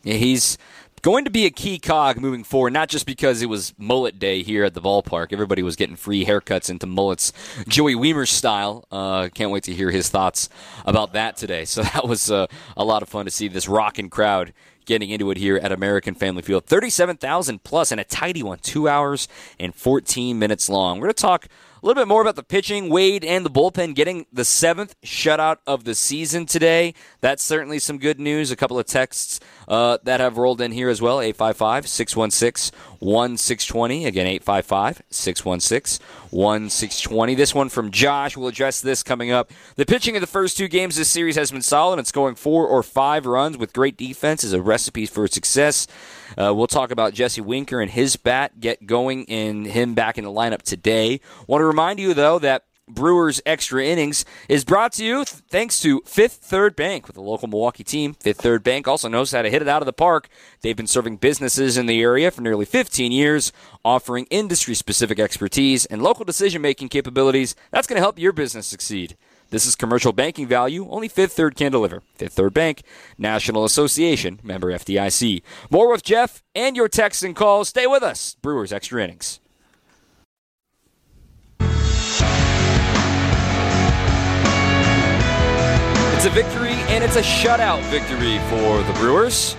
Yeah, 0.02 0.14
he's 0.14 0.58
going 1.02 1.26
to 1.26 1.30
be 1.30 1.46
a 1.46 1.50
key 1.50 1.78
cog 1.78 2.18
moving 2.18 2.42
forward, 2.42 2.72
not 2.72 2.88
just 2.88 3.06
because 3.06 3.40
it 3.40 3.46
was 3.46 3.72
mullet 3.78 4.18
day 4.18 4.42
here 4.42 4.64
at 4.64 4.74
the 4.74 4.80
ballpark. 4.82 5.32
Everybody 5.32 5.62
was 5.62 5.76
getting 5.76 5.94
free 5.94 6.24
haircuts 6.24 6.70
into 6.70 6.86
mullets, 6.86 7.32
Joey 7.68 7.94
Wiemer 7.94 8.26
style. 8.26 8.84
Uh, 8.90 9.28
can't 9.32 9.52
wait 9.52 9.62
to 9.64 9.72
hear 9.72 9.92
his 9.92 10.08
thoughts 10.08 10.48
about 10.84 11.12
that 11.12 11.36
today. 11.36 11.66
So 11.74 11.82
that 11.82 12.08
was 12.08 12.30
uh, 12.30 12.46
a 12.76 12.84
lot 12.84 13.02
of 13.02 13.08
fun 13.08 13.26
to 13.26 13.30
see 13.30 13.48
this 13.48 13.68
rocking 13.68 14.08
crowd 14.08 14.52
getting 14.84 15.10
into 15.10 15.30
it 15.30 15.36
here 15.36 15.56
at 15.56 15.72
American 15.72 16.14
Family 16.14 16.42
Field. 16.42 16.66
37,000 16.66 17.62
plus 17.64 17.90
and 17.92 18.00
a 18.00 18.04
tidy 18.04 18.42
one, 18.42 18.58
two 18.58 18.88
hours 18.88 19.28
and 19.58 19.74
14 19.74 20.38
minutes 20.38 20.68
long. 20.68 20.98
We're 20.98 21.06
going 21.06 21.14
to 21.14 21.22
talk 21.22 21.48
a 21.84 21.86
little 21.86 22.00
bit 22.00 22.08
more 22.08 22.22
about 22.22 22.34
the 22.34 22.42
pitching, 22.42 22.88
Wade 22.88 23.26
and 23.26 23.44
the 23.44 23.50
bullpen 23.50 23.94
getting 23.94 24.24
the 24.32 24.46
seventh 24.46 24.98
shutout 25.02 25.58
of 25.66 25.84
the 25.84 25.94
season 25.94 26.46
today. 26.46 26.94
That's 27.20 27.42
certainly 27.42 27.78
some 27.78 27.98
good 27.98 28.18
news. 28.18 28.50
A 28.50 28.56
couple 28.56 28.78
of 28.78 28.86
texts 28.86 29.38
uh, 29.68 29.98
that 30.04 30.18
have 30.18 30.38
rolled 30.38 30.62
in 30.62 30.72
here 30.72 30.88
as 30.88 31.02
well 31.02 31.20
855 31.20 31.86
616 31.86 32.74
1620. 33.00 34.06
Again, 34.06 34.26
855 34.26 35.02
616 35.10 36.06
1620. 36.30 37.34
This 37.34 37.54
one 37.54 37.68
from 37.68 37.90
Josh. 37.90 38.34
We'll 38.34 38.48
address 38.48 38.80
this 38.80 39.02
coming 39.02 39.30
up. 39.30 39.52
The 39.76 39.84
pitching 39.84 40.16
of 40.16 40.22
the 40.22 40.26
first 40.26 40.56
two 40.56 40.68
games 40.68 40.96
this 40.96 41.10
series 41.10 41.36
has 41.36 41.50
been 41.50 41.60
solid. 41.60 41.98
It's 41.98 42.12
going 42.12 42.36
four 42.36 42.66
or 42.66 42.82
five 42.82 43.26
runs 43.26 43.58
with 43.58 43.74
great 43.74 43.98
defense 43.98 44.42
is 44.42 44.54
a 44.54 44.62
recipe 44.62 45.04
for 45.04 45.28
success. 45.28 45.86
Uh, 46.36 46.52
we'll 46.54 46.66
talk 46.66 46.90
about 46.90 47.12
Jesse 47.12 47.40
Winker 47.40 47.80
and 47.80 47.90
his 47.90 48.16
bat 48.16 48.58
get 48.58 48.86
going 48.86 49.28
and 49.28 49.66
him 49.66 49.94
back 49.94 50.16
in 50.18 50.24
the 50.24 50.30
lineup 50.30 50.62
today. 50.62 51.20
Want 51.46 51.60
to 51.60 51.73
remind 51.74 51.98
you, 51.98 52.14
though, 52.14 52.38
that 52.38 52.62
Brewers 52.88 53.40
Extra 53.44 53.84
Innings 53.84 54.24
is 54.48 54.64
brought 54.64 54.92
to 54.92 55.04
you 55.04 55.24
thanks 55.24 55.80
to 55.80 56.02
Fifth 56.06 56.34
Third 56.34 56.76
Bank 56.76 57.08
with 57.08 57.16
a 57.16 57.20
local 57.20 57.48
Milwaukee 57.48 57.82
team. 57.82 58.14
Fifth 58.14 58.42
Third 58.42 58.62
Bank 58.62 58.86
also 58.86 59.08
knows 59.08 59.32
how 59.32 59.42
to 59.42 59.50
hit 59.50 59.60
it 59.60 59.66
out 59.66 59.82
of 59.82 59.86
the 59.86 59.92
park. 59.92 60.28
They've 60.60 60.76
been 60.76 60.86
serving 60.86 61.16
businesses 61.16 61.76
in 61.76 61.86
the 61.86 62.00
area 62.00 62.30
for 62.30 62.42
nearly 62.42 62.64
15 62.64 63.10
years, 63.10 63.52
offering 63.84 64.26
industry 64.30 64.74
specific 64.74 65.18
expertise 65.18 65.84
and 65.86 66.00
local 66.00 66.24
decision 66.24 66.62
making 66.62 66.90
capabilities. 66.90 67.56
That's 67.72 67.88
going 67.88 67.96
to 67.96 68.02
help 68.02 68.20
your 68.20 68.32
business 68.32 68.68
succeed. 68.68 69.16
This 69.50 69.66
is 69.66 69.74
commercial 69.74 70.12
banking 70.12 70.46
value 70.46 70.88
only 70.90 71.08
Fifth 71.08 71.32
Third 71.32 71.56
can 71.56 71.72
deliver. 71.72 72.02
Fifth 72.14 72.34
Third 72.34 72.54
Bank, 72.54 72.82
National 73.18 73.64
Association, 73.64 74.38
member 74.44 74.70
FDIC. 74.70 75.42
More 75.70 75.90
with 75.90 76.04
Jeff 76.04 76.44
and 76.54 76.76
your 76.76 76.88
texts 76.88 77.24
and 77.24 77.34
calls. 77.34 77.70
Stay 77.70 77.88
with 77.88 78.04
us. 78.04 78.36
Brewers 78.42 78.72
Extra 78.72 79.02
Innings. 79.02 79.40
It's 86.24 86.32
a 86.32 86.42
victory, 86.42 86.72
and 86.88 87.04
it's 87.04 87.16
a 87.16 87.20
shutout 87.20 87.82
victory 87.90 88.38
for 88.48 88.82
the 88.84 88.98
Brewers. 88.98 89.54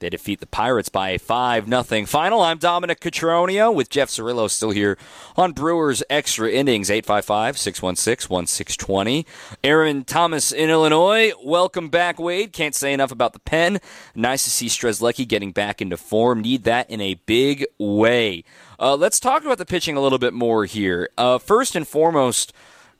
They 0.00 0.10
defeat 0.10 0.38
the 0.38 0.46
Pirates 0.46 0.90
by 0.90 1.08
a 1.12 1.18
5 1.18 1.66
0 1.66 2.04
final. 2.04 2.42
I'm 2.42 2.58
Dominic 2.58 3.00
Cotroneo 3.00 3.74
with 3.74 3.88
Jeff 3.88 4.10
Cirillo 4.10 4.50
still 4.50 4.68
here 4.68 4.98
on 5.34 5.52
Brewers 5.52 6.02
Extra 6.10 6.50
Innings, 6.50 6.90
855 6.90 7.56
616 7.56 8.28
1620. 8.28 9.26
Aaron 9.64 10.04
Thomas 10.04 10.52
in 10.52 10.68
Illinois. 10.68 11.32
Welcome 11.42 11.88
back, 11.88 12.20
Wade. 12.20 12.52
Can't 12.52 12.74
say 12.74 12.92
enough 12.92 13.10
about 13.10 13.32
the 13.32 13.38
pen. 13.38 13.80
Nice 14.14 14.44
to 14.44 14.50
see 14.50 14.66
Strzelecki 14.66 15.26
getting 15.26 15.52
back 15.52 15.80
into 15.80 15.96
form. 15.96 16.42
Need 16.42 16.64
that 16.64 16.90
in 16.90 17.00
a 17.00 17.14
big 17.14 17.64
way. 17.78 18.44
Uh, 18.78 18.94
let's 18.94 19.18
talk 19.18 19.42
about 19.42 19.56
the 19.56 19.64
pitching 19.64 19.96
a 19.96 20.02
little 20.02 20.18
bit 20.18 20.34
more 20.34 20.66
here. 20.66 21.08
Uh, 21.16 21.38
first 21.38 21.74
and 21.74 21.88
foremost, 21.88 22.52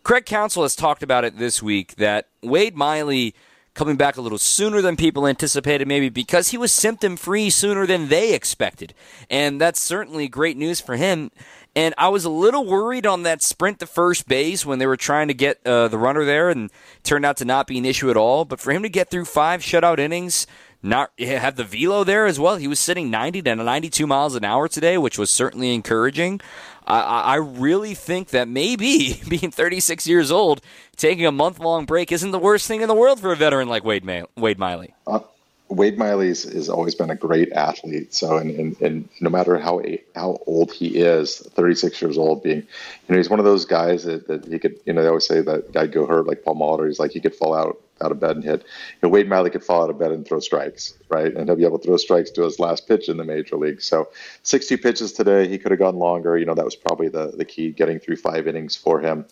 Craig 0.04 0.24
Counsell 0.24 0.62
has 0.62 0.74
talked 0.74 1.02
about 1.02 1.26
it 1.26 1.36
this 1.36 1.62
week 1.62 1.96
that 1.96 2.27
Wade 2.42 2.76
Miley 2.76 3.34
coming 3.74 3.96
back 3.96 4.16
a 4.16 4.20
little 4.20 4.38
sooner 4.38 4.82
than 4.82 4.96
people 4.96 5.26
anticipated, 5.26 5.86
maybe 5.86 6.08
because 6.08 6.48
he 6.48 6.58
was 6.58 6.72
symptom 6.72 7.16
free 7.16 7.48
sooner 7.48 7.86
than 7.86 8.08
they 8.08 8.34
expected. 8.34 8.92
And 9.30 9.60
that's 9.60 9.78
certainly 9.78 10.26
great 10.26 10.56
news 10.56 10.80
for 10.80 10.96
him. 10.96 11.30
And 11.76 11.94
I 11.96 12.08
was 12.08 12.24
a 12.24 12.30
little 12.30 12.66
worried 12.66 13.06
on 13.06 13.22
that 13.22 13.40
sprint 13.40 13.78
to 13.78 13.86
first 13.86 14.26
base 14.26 14.66
when 14.66 14.80
they 14.80 14.86
were 14.86 14.96
trying 14.96 15.28
to 15.28 15.34
get 15.34 15.64
uh, 15.64 15.86
the 15.86 15.98
runner 15.98 16.24
there, 16.24 16.50
and 16.50 16.72
turned 17.04 17.24
out 17.24 17.36
to 17.36 17.44
not 17.44 17.68
be 17.68 17.78
an 17.78 17.84
issue 17.84 18.10
at 18.10 18.16
all. 18.16 18.44
But 18.44 18.58
for 18.58 18.72
him 18.72 18.82
to 18.82 18.88
get 18.88 19.10
through 19.10 19.26
five 19.26 19.60
shutout 19.60 20.00
innings, 20.00 20.48
not 20.82 21.10
have 21.18 21.56
the 21.56 21.64
velo 21.64 22.04
there 22.04 22.26
as 22.26 22.38
well. 22.38 22.56
He 22.56 22.68
was 22.68 22.80
sitting 22.80 23.10
90 23.10 23.42
to 23.42 23.56
92 23.56 24.06
miles 24.06 24.34
an 24.34 24.44
hour 24.44 24.68
today, 24.68 24.98
which 24.98 25.18
was 25.18 25.30
certainly 25.30 25.74
encouraging. 25.74 26.40
I, 26.86 27.00
I 27.00 27.34
really 27.36 27.94
think 27.94 28.28
that 28.28 28.48
maybe 28.48 29.20
being 29.28 29.50
36 29.50 30.06
years 30.06 30.30
old, 30.30 30.62
taking 30.96 31.26
a 31.26 31.32
month 31.32 31.58
long 31.58 31.84
break 31.84 32.10
isn't 32.12 32.30
the 32.30 32.38
worst 32.38 32.66
thing 32.66 32.80
in 32.80 32.88
the 32.88 32.94
world 32.94 33.20
for 33.20 33.32
a 33.32 33.36
veteran 33.36 33.68
like 33.68 33.84
Wade, 33.84 34.04
May- 34.04 34.24
Wade 34.36 34.58
Miley. 34.58 34.94
Uh, 35.06 35.20
Wade 35.68 35.98
Miley 35.98 36.28
has 36.28 36.70
always 36.70 36.94
been 36.94 37.10
a 37.10 37.14
great 37.14 37.52
athlete. 37.52 38.14
So, 38.14 38.38
and, 38.38 38.50
and, 38.58 38.80
and 38.80 39.08
no 39.20 39.28
matter 39.28 39.58
how 39.58 39.82
how 40.14 40.38
old 40.46 40.72
he 40.72 40.96
is, 40.96 41.38
36 41.38 42.00
years 42.00 42.16
old, 42.16 42.42
being, 42.42 42.58
you 42.60 42.64
know, 43.08 43.16
he's 43.16 43.28
one 43.28 43.38
of 43.38 43.44
those 43.44 43.66
guys 43.66 44.04
that, 44.04 44.26
that 44.28 44.46
he 44.46 44.58
could, 44.58 44.76
you 44.86 44.94
know, 44.94 45.02
they 45.02 45.08
always 45.08 45.26
say 45.26 45.42
that 45.42 45.72
guy 45.72 45.86
go 45.86 46.06
hurt 46.06 46.26
like 46.26 46.42
Paul 46.42 46.56
Molitor. 46.56 46.88
He's 46.88 46.98
like 46.98 47.10
he 47.10 47.20
could 47.20 47.34
fall 47.34 47.52
out 47.52 47.78
out 48.00 48.12
of 48.12 48.20
bed 48.20 48.36
and 48.36 48.44
hit. 48.44 48.60
You 48.60 48.98
know, 49.02 49.08
Wade 49.08 49.28
Miley 49.28 49.50
could 49.50 49.64
fall 49.64 49.82
out 49.82 49.90
of 49.90 49.98
bed 49.98 50.12
and 50.12 50.26
throw 50.26 50.40
strikes, 50.40 50.94
right? 51.08 51.34
And 51.34 51.48
he'll 51.48 51.56
be 51.56 51.64
able 51.64 51.78
to 51.78 51.86
throw 51.86 51.96
strikes 51.96 52.30
to 52.32 52.42
his 52.42 52.58
last 52.58 52.86
pitch 52.86 53.08
in 53.08 53.16
the 53.16 53.24
major 53.24 53.56
league. 53.56 53.82
So 53.82 54.08
60 54.42 54.76
pitches 54.78 55.12
today. 55.12 55.48
He 55.48 55.58
could 55.58 55.70
have 55.70 55.78
gone 55.78 55.96
longer. 55.96 56.36
You 56.36 56.46
know, 56.46 56.54
that 56.54 56.64
was 56.64 56.76
probably 56.76 57.08
the, 57.08 57.32
the 57.36 57.44
key 57.44 57.70
getting 57.70 57.98
through 57.98 58.16
five 58.16 58.46
innings 58.46 58.76
for 58.76 59.00
him. 59.00 59.26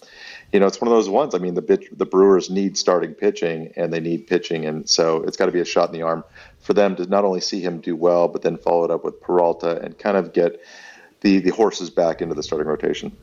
You 0.52 0.60
know, 0.60 0.66
it's 0.66 0.80
one 0.80 0.88
of 0.88 0.94
those 0.94 1.08
ones. 1.08 1.34
I 1.34 1.38
mean, 1.38 1.54
the 1.54 1.86
the 1.92 2.06
Brewers 2.06 2.50
need 2.50 2.78
starting 2.78 3.14
pitching 3.14 3.72
and 3.76 3.92
they 3.92 4.00
need 4.00 4.26
pitching. 4.26 4.64
And 4.66 4.88
so 4.88 5.22
it's 5.22 5.36
got 5.36 5.46
to 5.46 5.52
be 5.52 5.60
a 5.60 5.64
shot 5.64 5.88
in 5.88 5.94
the 5.94 6.02
arm 6.02 6.24
for 6.60 6.72
them 6.72 6.96
to 6.96 7.06
not 7.06 7.24
only 7.24 7.40
see 7.40 7.60
him 7.60 7.80
do 7.80 7.94
well, 7.94 8.28
but 8.28 8.42
then 8.42 8.56
follow 8.56 8.84
it 8.84 8.90
up 8.90 9.04
with 9.04 9.20
Peralta 9.20 9.80
and 9.82 9.98
kind 9.98 10.16
of 10.16 10.32
get 10.32 10.60
the, 11.20 11.38
the 11.40 11.50
horses 11.50 11.90
back 11.90 12.22
into 12.22 12.34
the 12.34 12.42
starting 12.42 12.68
rotation. 12.68 13.16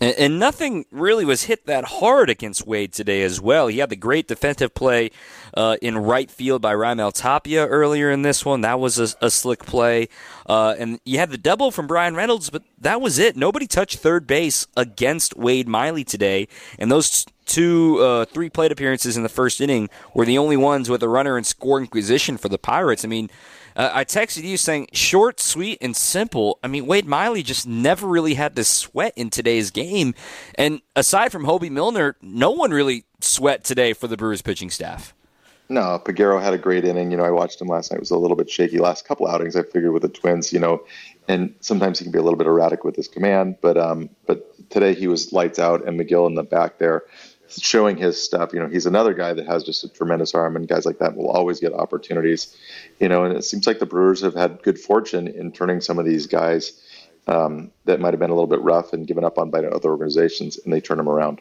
And, 0.00 0.38
nothing 0.40 0.86
really 0.90 1.24
was 1.24 1.44
hit 1.44 1.66
that 1.66 1.84
hard 1.84 2.28
against 2.28 2.66
Wade 2.66 2.92
today 2.92 3.22
as 3.22 3.40
well. 3.40 3.68
He 3.68 3.78
had 3.78 3.90
the 3.90 3.96
great 3.96 4.26
defensive 4.26 4.74
play 4.74 5.10
uh, 5.56 5.76
in 5.80 5.96
right 5.96 6.30
field 6.30 6.60
by 6.60 6.74
Raimel 6.74 7.12
Tapia 7.12 7.66
earlier 7.66 8.10
in 8.10 8.22
this 8.22 8.44
one. 8.44 8.62
That 8.62 8.80
was 8.80 8.98
a, 8.98 9.24
a 9.24 9.30
slick 9.30 9.64
play. 9.64 10.08
Uh, 10.46 10.74
and 10.78 11.00
you 11.04 11.18
had 11.18 11.30
the 11.30 11.38
double 11.38 11.70
from 11.70 11.86
Bryan 11.86 12.16
Reynolds, 12.16 12.50
but 12.50 12.64
that 12.78 13.00
was 13.00 13.18
it. 13.18 13.36
Nobody 13.36 13.66
touched 13.66 13.98
third 13.98 14.26
base 14.26 14.66
against 14.76 15.36
Wade 15.36 15.68
Miley 15.68 16.04
today. 16.04 16.48
And 16.78 16.90
those 16.90 17.24
two, 17.46 17.98
uh, 18.00 18.24
three 18.24 18.50
plate 18.50 18.72
appearances 18.72 19.16
in 19.16 19.22
the 19.22 19.28
first 19.28 19.60
inning 19.60 19.88
were 20.12 20.24
the 20.24 20.38
only 20.38 20.56
ones 20.56 20.90
with 20.90 21.02
a 21.02 21.08
runner 21.08 21.38
in 21.38 21.44
scoring 21.44 21.86
position 21.86 22.36
for 22.36 22.48
the 22.48 22.58
Pirates. 22.58 23.04
I 23.04 23.08
mean, 23.08 23.30
uh, 23.76 23.90
I 23.92 24.04
texted 24.04 24.44
you 24.44 24.56
saying 24.56 24.88
short, 24.92 25.40
sweet, 25.40 25.78
and 25.80 25.96
simple. 25.96 26.58
I 26.62 26.68
mean, 26.68 26.86
Wade 26.86 27.06
Miley 27.06 27.42
just 27.42 27.66
never 27.66 28.06
really 28.06 28.34
had 28.34 28.56
to 28.56 28.64
sweat 28.64 29.12
in 29.16 29.30
today's 29.30 29.70
game. 29.70 30.14
And 30.56 30.80
aside 30.94 31.32
from 31.32 31.44
Hoby 31.44 31.70
Milner, 31.70 32.16
no 32.22 32.50
one 32.50 32.70
really 32.70 33.04
sweat 33.20 33.64
today 33.64 33.92
for 33.92 34.06
the 34.06 34.16
Brewers 34.16 34.42
pitching 34.42 34.70
staff. 34.70 35.14
No, 35.68 35.98
Peguero 36.04 36.42
had 36.42 36.52
a 36.52 36.58
great 36.58 36.84
inning. 36.84 37.10
You 37.10 37.16
know, 37.16 37.24
I 37.24 37.30
watched 37.30 37.60
him 37.60 37.68
last 37.68 37.90
night. 37.90 37.96
It 37.96 38.00
was 38.00 38.10
a 38.10 38.18
little 38.18 38.36
bit 38.36 38.50
shaky 38.50 38.78
last 38.78 39.08
couple 39.08 39.26
outings. 39.26 39.56
I 39.56 39.62
figured 39.62 39.92
with 39.92 40.02
the 40.02 40.10
Twins, 40.10 40.52
you 40.52 40.60
know, 40.60 40.84
and 41.26 41.54
sometimes 41.60 41.98
he 41.98 42.04
can 42.04 42.12
be 42.12 42.18
a 42.18 42.22
little 42.22 42.36
bit 42.36 42.46
erratic 42.46 42.84
with 42.84 42.94
his 42.94 43.08
command, 43.08 43.56
but 43.62 43.78
um, 43.78 44.10
but 44.26 44.46
today 44.68 44.92
he 44.92 45.06
was 45.06 45.32
lights 45.32 45.58
out, 45.58 45.86
and 45.86 45.98
Megill 45.98 46.26
in 46.26 46.34
the 46.34 46.42
back 46.42 46.78
there 46.78 47.04
showing 47.48 47.96
his 47.96 48.20
stuff. 48.20 48.52
You 48.52 48.60
know, 48.60 48.68
he's 48.68 48.86
another 48.86 49.14
guy 49.14 49.32
that 49.32 49.46
has 49.46 49.64
just 49.64 49.84
a 49.84 49.88
tremendous 49.88 50.34
arm, 50.34 50.56
and 50.56 50.68
guys 50.68 50.86
like 50.86 50.98
that 50.98 51.16
will 51.16 51.30
always 51.30 51.60
get 51.60 51.72
opportunities. 51.72 52.56
You 53.00 53.08
know, 53.08 53.24
and 53.24 53.36
it 53.36 53.44
seems 53.44 53.66
like 53.66 53.78
the 53.78 53.86
Brewers 53.86 54.20
have 54.22 54.34
had 54.34 54.62
good 54.62 54.78
fortune 54.78 55.28
in 55.28 55.52
turning 55.52 55.80
some 55.80 55.98
of 55.98 56.04
these 56.04 56.26
guys 56.26 56.80
um, 57.26 57.70
that 57.84 58.00
might 58.00 58.12
have 58.12 58.20
been 58.20 58.30
a 58.30 58.34
little 58.34 58.48
bit 58.48 58.60
rough 58.60 58.92
and 58.92 59.06
given 59.06 59.24
up 59.24 59.38
on 59.38 59.50
by 59.50 59.60
other 59.60 59.90
organizations, 59.90 60.58
and 60.64 60.72
they 60.72 60.80
turn 60.80 60.98
them 60.98 61.08
around. 61.08 61.40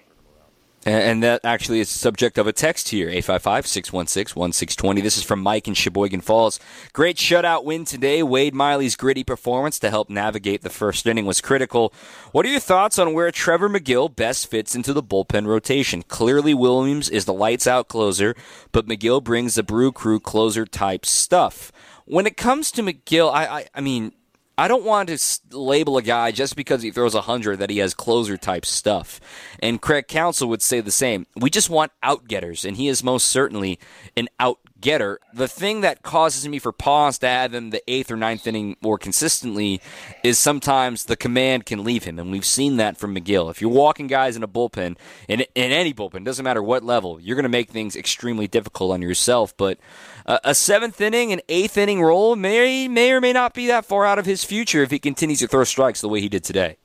And 0.85 1.23
that 1.23 1.45
actually 1.45 1.79
is 1.79 1.91
the 1.91 1.97
subject 1.97 2.37
of 2.37 2.45
a 2.45 2.51
text 2.51 2.89
here, 2.89 3.07
855-616-1620. 3.09 5.01
This 5.01 5.17
is 5.17 5.23
from 5.23 5.39
Mike 5.39 5.67
in 5.67 5.75
Sheboygan 5.75 6.19
Falls. 6.19 6.59
Great 6.91 7.15
shutout 7.15 7.63
win 7.63 7.85
today. 7.85 8.21
Wade 8.21 8.53
Miley's 8.53 8.97
gritty 8.97 9.23
performance 9.23 9.79
to 9.79 9.89
help 9.89 10.09
navigate 10.09 10.61
the 10.61 10.69
first 10.69 11.07
inning 11.07 11.25
was 11.25 11.39
critical. 11.39 11.93
What 12.33 12.45
are 12.45 12.49
your 12.49 12.59
thoughts 12.59 12.99
on 12.99 13.13
where 13.13 13.31
Trevor 13.31 13.69
Megill 13.69 14.13
best 14.13 14.47
fits 14.47 14.75
into 14.75 14.91
the 14.91 15.03
bullpen 15.03 15.47
rotation? 15.47 16.03
Clearly 16.03 16.53
Williams 16.53 17.09
is 17.09 17.23
the 17.23 17.33
lights 17.33 17.65
out 17.65 17.87
closer, 17.87 18.35
but 18.73 18.85
Megill 18.85 19.23
brings 19.23 19.55
the 19.55 19.63
Brew 19.63 19.93
Crew 19.93 20.19
closer 20.19 20.65
type 20.65 21.05
stuff. 21.05 21.71
When 22.05 22.27
it 22.27 22.35
comes 22.35 22.71
to 22.71 22.83
Megill, 22.83 23.33
I, 23.33 23.45
I, 23.45 23.67
I 23.75 23.79
mean, 23.79 24.11
I 24.57 24.67
don't 24.67 24.83
want 24.83 25.09
to 25.09 25.57
label 25.57 25.97
a 25.97 26.01
guy 26.03 26.31
just 26.31 26.55
because 26.55 26.83
he 26.83 26.91
throws 26.91 27.15
100 27.15 27.57
that 27.57 27.71
he 27.71 27.79
has 27.79 27.93
closer 27.93 28.37
type 28.37 28.65
stuff. 28.65 29.19
And 29.59 29.81
Craig 29.81 30.07
Counsell 30.07 30.47
would 30.49 30.61
say 30.61 30.79
the 30.79 30.91
same. 30.91 31.25
We 31.35 31.49
just 31.49 31.69
want 31.69 31.91
outgetters, 32.03 32.63
and 32.63 32.77
he 32.77 32.87
is 32.87 33.03
most 33.03 33.27
certainly 33.27 33.79
an 34.15 34.29
out 34.39 34.59
getter. 34.83 35.19
The 35.33 35.47
thing 35.47 35.81
that 35.81 36.03
causes 36.03 36.47
me 36.47 36.59
for 36.59 36.73
pause 36.73 37.17
to 37.19 37.27
have 37.27 37.53
him 37.53 37.69
the 37.69 37.81
eighth 37.89 38.11
or 38.11 38.17
ninth 38.17 38.45
inning 38.45 38.75
more 38.81 38.97
consistently 38.97 39.81
is 40.23 40.37
sometimes 40.37 41.05
the 41.05 41.15
command 41.15 41.65
can 41.65 41.83
leave 41.83 42.03
him, 42.03 42.19
and 42.19 42.31
we've 42.31 42.45
seen 42.45 42.75
that 42.77 42.97
from 42.97 43.15
Megill. 43.15 43.49
If 43.49 43.61
you're 43.61 43.71
walking 43.71 44.07
guys 44.07 44.35
in 44.35 44.43
a 44.43 44.47
bullpen, 44.47 44.97
in, 45.27 45.41
in 45.55 45.71
any 45.71 45.93
bullpen, 45.93 46.25
doesn't 46.25 46.43
matter 46.43 46.61
what 46.61 46.83
level, 46.83 47.19
you're 47.19 47.37
going 47.37 47.43
to 47.43 47.49
make 47.49 47.71
things 47.71 47.95
extremely 47.95 48.47
difficult 48.47 48.91
on 48.91 49.01
yourself. 49.01 49.55
But 49.55 49.79
uh, 50.25 50.39
a 50.43 50.53
seventh 50.53 50.99
inning, 50.99 51.31
an 51.31 51.41
eighth 51.47 51.77
inning 51.77 52.01
role 52.01 52.35
may 52.35 52.87
may 52.89 53.11
or 53.11 53.21
may 53.21 53.33
not 53.33 53.53
be 53.53 53.67
that 53.67 53.85
far 53.85 54.05
out 54.05 54.19
of 54.19 54.25
his 54.25 54.43
future 54.43 54.83
if 54.83 54.91
he 54.91 54.99
continues 54.99 55.39
to 55.39 55.47
throw 55.47 55.63
strikes 55.63 56.01
the 56.01 56.09
way 56.09 56.19
he 56.19 56.29
did 56.29 56.43
today. 56.43 56.77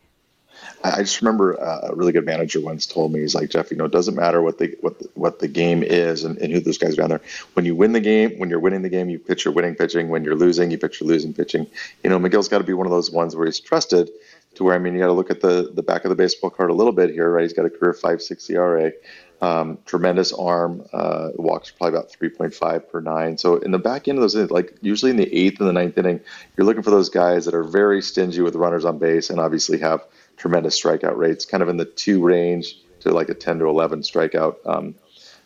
I 0.85 0.99
just 0.99 1.21
remember 1.21 1.61
uh, 1.61 1.89
a 1.91 1.95
really 1.95 2.13
good 2.13 2.25
manager 2.25 2.61
once 2.61 2.87
told 2.87 3.13
me, 3.13 3.21
he's 3.21 3.35
like, 3.35 3.51
Jeff, 3.51 3.71
you 3.71 3.77
know, 3.77 3.87
it 3.87 3.93
doesn't 3.93 4.15
matter 4.15 4.43
what 4.43 4.59
the 4.59 4.77
what 4.81 4.99
the, 4.99 5.09
what 5.15 5.39
the 5.41 5.49
game 5.49 5.83
is 5.83 6.25
and, 6.25 6.39
and 6.39 6.53
who 6.53 6.61
those 6.61 6.79
guys 6.79 6.95
are 6.95 7.03
down 7.03 7.09
there. 7.09 7.21
When 7.55 7.65
you 7.65 7.75
win 7.75 7.93
the 7.93 8.01
game, 8.01 8.39
when 8.39 8.49
you're 8.49 8.61
winning 8.61 8.83
the 8.83 8.89
game, 8.89 9.09
you 9.09 9.19
pitch 9.19 9.45
your 9.45 9.55
winning 9.55 9.75
pitching. 9.75 10.09
When 10.09 10.23
you're 10.23 10.37
losing, 10.37 10.71
you 10.71 10.79
pitch 10.79 11.01
your 11.01 11.09
losing 11.09 11.35
pitching. 11.35 11.67
You 12.05 12.11
know, 12.11 12.19
Megill's 12.19 12.49
got 12.49 12.59
to 12.59 12.65
be 12.65 12.75
one 12.75 12.87
of 12.87 12.93
those 12.93 13.11
ones 13.11 13.35
where 13.35 13.47
he's 13.47 13.59
trusted 13.59 14.09
to 14.55 14.65
where 14.65 14.75
I 14.75 14.79
mean, 14.79 14.95
you 14.95 15.01
got 15.01 15.07
to 15.07 15.13
look 15.13 15.31
at 15.31 15.41
the 15.41 15.71
the 15.75 15.83
back 15.83 16.05
of 16.05 16.11
the 16.11 16.17
baseball 16.17 16.51
card 16.51 16.71
a 16.71 16.75
little 16.75 16.93
bit 16.93 17.11
here, 17.11 17.31
right? 17.31 17.43
He's 17.43 17.53
got 17.53 17.65
a 17.65 17.71
career 17.71 17.93
five 17.93 18.23
six 18.23 18.49
ERA. 18.49 18.93
Um, 19.41 19.79
tremendous 19.87 20.33
arm. 20.33 20.85
Uh, 20.93 21.31
walks 21.37 21.71
probably 21.71 21.97
about 21.97 22.11
3.5 22.11 22.91
per 22.91 23.01
nine. 23.01 23.39
So 23.39 23.59
in 23.59 23.71
the 23.71 23.79
back 23.79 24.09
end 24.09 24.19
of 24.19 24.23
those, 24.23 24.35
like 24.51 24.77
usually 24.81 25.13
in 25.13 25.17
the 25.17 25.33
eighth 25.33 25.61
and 25.61 25.69
the 25.69 25.73
ninth 25.73 25.97
inning, 25.97 26.21
you're 26.57 26.67
looking 26.67 26.83
for 26.83 26.91
those 26.91 27.09
guys 27.09 27.45
that 27.45 27.55
are 27.55 27.63
very 27.63 28.03
stingy 28.03 28.41
with 28.41 28.57
runners 28.57 28.85
on 28.85 28.99
base 28.99 29.31
and 29.31 29.39
obviously 29.39 29.79
have 29.79 30.05
tremendous 30.39 30.81
strikeout 30.81 31.17
rates, 31.17 31.45
kind 31.45 31.63
of 31.63 31.69
in 31.69 31.77
the 31.77 31.85
two 31.85 32.23
range 32.23 32.77
to 33.01 33.11
like 33.11 33.29
a 33.29 33.35
10 33.35 33.59
to 33.59 33.67
11 33.67 34.03
strikeout 34.03 34.57
um, 34.65 34.95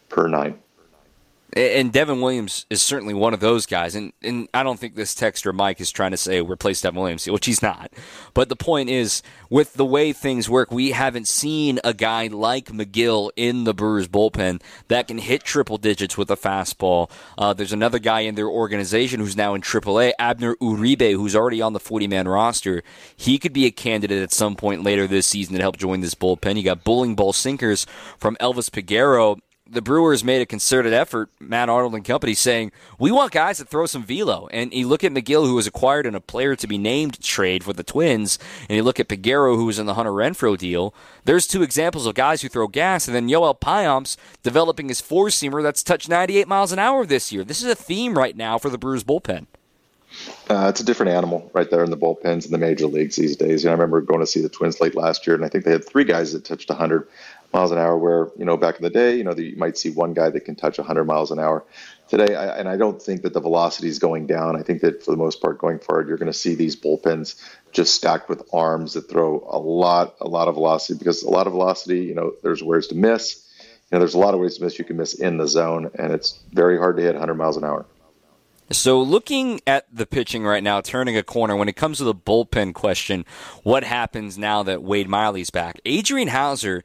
per 0.08 0.28
nine. 0.28 0.58
And 1.54 1.92
Devin 1.92 2.22
Williams 2.22 2.64
is 2.70 2.80
certainly 2.80 3.12
one 3.12 3.34
of 3.34 3.40
those 3.40 3.66
guys. 3.66 3.94
And, 3.94 4.14
and 4.22 4.48
I 4.54 4.62
don't 4.62 4.80
think 4.80 4.94
this 4.94 5.14
texter 5.14 5.52
Mike 5.52 5.82
is 5.82 5.90
trying 5.90 6.12
to 6.12 6.16
say 6.16 6.40
replace 6.40 6.80
Devin 6.80 6.98
Williams, 6.98 7.26
which 7.26 7.44
he's 7.44 7.60
not. 7.60 7.92
But 8.32 8.48
the 8.48 8.56
point 8.56 8.88
is, 8.88 9.22
with 9.50 9.74
the 9.74 9.84
way 9.84 10.14
things 10.14 10.48
work, 10.48 10.70
we 10.70 10.92
haven't 10.92 11.28
seen 11.28 11.78
a 11.84 11.92
guy 11.92 12.28
like 12.28 12.68
Megill 12.68 13.30
in 13.36 13.64
the 13.64 13.74
Brewers 13.74 14.08
bullpen 14.08 14.62
that 14.88 15.08
can 15.08 15.18
hit 15.18 15.44
triple 15.44 15.76
digits 15.76 16.16
with 16.16 16.30
a 16.30 16.36
fastball. 16.36 17.10
Uh, 17.36 17.52
there's 17.52 17.74
another 17.74 17.98
guy 17.98 18.20
in 18.20 18.34
their 18.34 18.48
organization 18.48 19.20
who's 19.20 19.36
now 19.36 19.52
in 19.52 19.60
AAA, 19.60 20.12
Abner 20.18 20.56
Uribe, 20.56 21.12
who's 21.12 21.36
already 21.36 21.60
on 21.60 21.74
the 21.74 21.80
40 21.80 22.06
man 22.06 22.28
roster. 22.28 22.82
He 23.14 23.38
could 23.38 23.52
be 23.52 23.66
a 23.66 23.70
candidate 23.70 24.22
at 24.22 24.32
some 24.32 24.56
point 24.56 24.84
later 24.84 25.06
this 25.06 25.26
season 25.26 25.56
to 25.56 25.60
help 25.60 25.76
join 25.76 26.00
this 26.00 26.14
bullpen. 26.14 26.56
You 26.56 26.62
got 26.62 26.82
bowling 26.82 27.14
ball 27.14 27.34
sinkers 27.34 27.86
from 28.18 28.36
Elvis 28.40 28.70
Peguero 28.70 29.38
the 29.68 29.80
Brewers 29.80 30.22
made 30.22 30.42
a 30.42 30.46
concerted 30.46 30.92
effort, 30.92 31.30
Matt 31.40 31.68
Arnold 31.68 31.94
and 31.94 32.04
company, 32.04 32.34
saying, 32.34 32.72
we 32.98 33.10
want 33.10 33.32
guys 33.32 33.58
that 33.58 33.68
throw 33.68 33.86
some 33.86 34.02
velo. 34.02 34.48
And 34.52 34.72
you 34.72 34.86
look 34.86 35.04
at 35.04 35.12
Megill, 35.12 35.46
who 35.46 35.54
was 35.54 35.66
acquired 35.66 36.04
in 36.04 36.14
a 36.14 36.20
player 36.20 36.54
to 36.56 36.66
be 36.66 36.78
named 36.78 37.22
trade 37.22 37.64
for 37.64 37.72
the 37.72 37.82
Twins, 37.82 38.38
and 38.68 38.76
you 38.76 38.82
look 38.82 39.00
at 39.00 39.08
Peguero, 39.08 39.56
who 39.56 39.64
was 39.64 39.78
in 39.78 39.86
the 39.86 39.94
Hunter 39.94 40.10
Renfroe 40.10 40.58
deal. 40.58 40.92
There's 41.24 41.46
two 41.46 41.62
examples 41.62 42.06
of 42.06 42.14
guys 42.14 42.42
who 42.42 42.48
throw 42.48 42.68
gas, 42.68 43.06
and 43.06 43.14
then 43.14 43.28
Yoel 43.28 43.58
Payamps 43.58 44.16
developing 44.42 44.88
his 44.88 45.00
four-seamer 45.00 45.62
that's 45.62 45.82
touched 45.82 46.08
98 46.08 46.48
miles 46.48 46.72
an 46.72 46.78
hour 46.78 47.06
this 47.06 47.32
year. 47.32 47.44
This 47.44 47.62
is 47.62 47.70
a 47.70 47.74
theme 47.74 48.18
right 48.18 48.36
now 48.36 48.58
for 48.58 48.68
the 48.68 48.78
Brewers 48.78 49.04
bullpen. 49.04 49.46
Uh, 50.50 50.66
it's 50.68 50.80
a 50.80 50.84
different 50.84 51.12
animal 51.12 51.50
right 51.54 51.70
there 51.70 51.82
in 51.82 51.90
the 51.90 51.96
bullpens 51.96 52.44
in 52.44 52.52
the 52.52 52.58
major 52.58 52.86
leagues 52.86 53.16
these 53.16 53.36
days. 53.36 53.64
You 53.64 53.68
know, 53.68 53.72
I 53.72 53.74
remember 53.74 54.00
going 54.02 54.20
to 54.20 54.26
see 54.26 54.42
the 54.42 54.48
Twins 54.48 54.80
late 54.80 54.94
last 54.94 55.26
year, 55.26 55.34
and 55.34 55.44
I 55.44 55.48
think 55.48 55.64
they 55.64 55.70
had 55.72 55.86
three 55.86 56.04
guys 56.04 56.32
that 56.32 56.44
touched 56.44 56.68
100 56.68 57.08
miles 57.52 57.70
an 57.70 57.78
hour. 57.78 57.96
Where 57.96 58.30
you 58.36 58.44
know 58.44 58.56
back 58.56 58.76
in 58.76 58.82
the 58.82 58.90
day, 58.90 59.16
you 59.16 59.24
know 59.24 59.34
the, 59.34 59.44
you 59.44 59.56
might 59.56 59.78
see 59.78 59.90
one 59.90 60.12
guy 60.12 60.30
that 60.30 60.40
can 60.40 60.54
touch 60.54 60.78
100 60.78 61.04
miles 61.04 61.30
an 61.30 61.38
hour. 61.38 61.64
Today, 62.08 62.34
I, 62.34 62.58
and 62.58 62.68
I 62.68 62.76
don't 62.76 63.00
think 63.00 63.22
that 63.22 63.32
the 63.32 63.40
velocity 63.40 63.88
is 63.88 63.98
going 63.98 64.26
down. 64.26 64.56
I 64.56 64.62
think 64.62 64.82
that 64.82 65.02
for 65.02 65.10
the 65.10 65.16
most 65.16 65.40
part, 65.40 65.58
going 65.58 65.78
forward, 65.78 66.08
you're 66.08 66.18
going 66.18 66.32
to 66.32 66.38
see 66.38 66.54
these 66.54 66.76
bullpens 66.76 67.40
just 67.72 67.94
stacked 67.94 68.28
with 68.28 68.42
arms 68.52 68.94
that 68.94 69.08
throw 69.08 69.46
a 69.50 69.58
lot, 69.58 70.16
a 70.20 70.28
lot 70.28 70.48
of 70.48 70.54
velocity 70.54 70.98
because 70.98 71.22
a 71.22 71.30
lot 71.30 71.46
of 71.46 71.52
velocity. 71.52 72.00
You 72.00 72.14
know, 72.14 72.34
there's 72.42 72.62
ways 72.62 72.88
to 72.88 72.94
miss. 72.94 73.48
You 73.60 73.96
know, 73.96 73.98
there's 73.98 74.14
a 74.14 74.18
lot 74.18 74.34
of 74.34 74.40
ways 74.40 74.56
to 74.56 74.64
miss. 74.64 74.78
You 74.78 74.84
can 74.84 74.96
miss 74.96 75.14
in 75.14 75.38
the 75.38 75.48
zone, 75.48 75.90
and 75.98 76.12
it's 76.12 76.38
very 76.52 76.78
hard 76.78 76.96
to 76.96 77.02
hit 77.02 77.12
100 77.12 77.34
miles 77.34 77.56
an 77.56 77.64
hour. 77.64 77.86
So, 78.72 79.02
looking 79.02 79.60
at 79.66 79.84
the 79.92 80.06
pitching 80.06 80.44
right 80.44 80.62
now, 80.62 80.80
turning 80.80 81.14
a 81.14 81.22
corner, 81.22 81.54
when 81.54 81.68
it 81.68 81.76
comes 81.76 81.98
to 81.98 82.04
the 82.04 82.14
bullpen 82.14 82.72
question, 82.72 83.26
what 83.64 83.84
happens 83.84 84.38
now 84.38 84.62
that 84.62 84.82
Wade 84.82 85.10
Miley's 85.10 85.50
back? 85.50 85.78
Adrian 85.84 86.28
Houser 86.28 86.82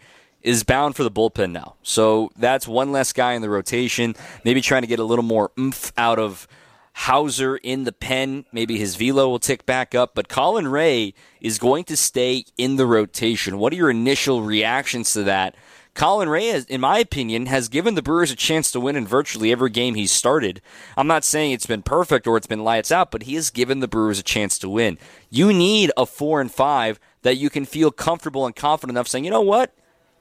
is 0.47 0.63
bound 0.63 0.95
for 0.95 1.03
the 1.03 1.11
bullpen 1.11 1.51
now. 1.51 1.75
So, 1.83 2.31
that's 2.37 2.67
one 2.67 2.91
less 2.91 3.13
guy 3.13 3.33
in 3.33 3.41
the 3.41 3.49
rotation. 3.49 4.15
Maybe 4.43 4.61
trying 4.61 4.81
to 4.81 4.87
get 4.87 4.99
a 4.99 5.03
little 5.03 5.23
more 5.23 5.51
oomph 5.59 5.91
out 5.97 6.19
of 6.19 6.47
Houser 6.93 7.57
in 7.57 7.83
the 7.83 7.91
pen. 7.91 8.45
Maybe 8.51 8.79
his 8.79 8.95
velo 8.95 9.29
will 9.29 9.37
tick 9.37 9.67
back 9.67 9.93
up. 9.93 10.15
But 10.15 10.29
Colin 10.29 10.67
Rea 10.67 11.13
is 11.39 11.59
going 11.59 11.83
to 11.85 11.95
stay 11.95 12.45
in 12.57 12.77
the 12.77 12.87
rotation. 12.87 13.59
What 13.59 13.71
are 13.71 13.75
your 13.75 13.91
initial 13.91 14.41
reactions 14.41 15.13
to 15.13 15.21
that? 15.23 15.53
Colin 15.93 16.27
Rea, 16.27 16.63
in 16.67 16.81
my 16.81 16.97
opinion, 16.97 17.45
has 17.47 17.69
given 17.69 17.93
the 17.93 18.01
Brewers 18.01 18.31
a 18.31 18.35
chance 18.35 18.71
to 18.71 18.79
win 18.79 18.95
in 18.95 19.05
virtually 19.05 19.51
every 19.51 19.69
game 19.69 19.93
he's 19.93 20.11
started. 20.11 20.59
I'm 20.95 21.07
not 21.07 21.23
saying 21.23 21.51
it's 21.51 21.65
been 21.67 21.83
perfect 21.83 22.25
or 22.25 22.35
it's 22.35 22.47
been 22.47 22.63
lights 22.63 22.91
out, 22.91 23.11
but 23.11 23.23
he 23.23 23.35
has 23.35 23.51
given 23.51 23.79
the 23.79 23.87
Brewers 23.87 24.19
a 24.19 24.23
chance 24.23 24.57
to 24.59 24.69
win. 24.69 24.97
You 25.29 25.53
need 25.53 25.91
a 25.97 26.05
four 26.07 26.41
and 26.41 26.51
five 26.51 26.99
that 27.21 27.37
you 27.37 27.51
can 27.51 27.65
feel 27.65 27.91
comfortable 27.91 28.45
and 28.45 28.55
confident 28.55 28.95
enough 28.95 29.07
saying, 29.07 29.25
you 29.25 29.31
know 29.31 29.41
what? 29.41 29.73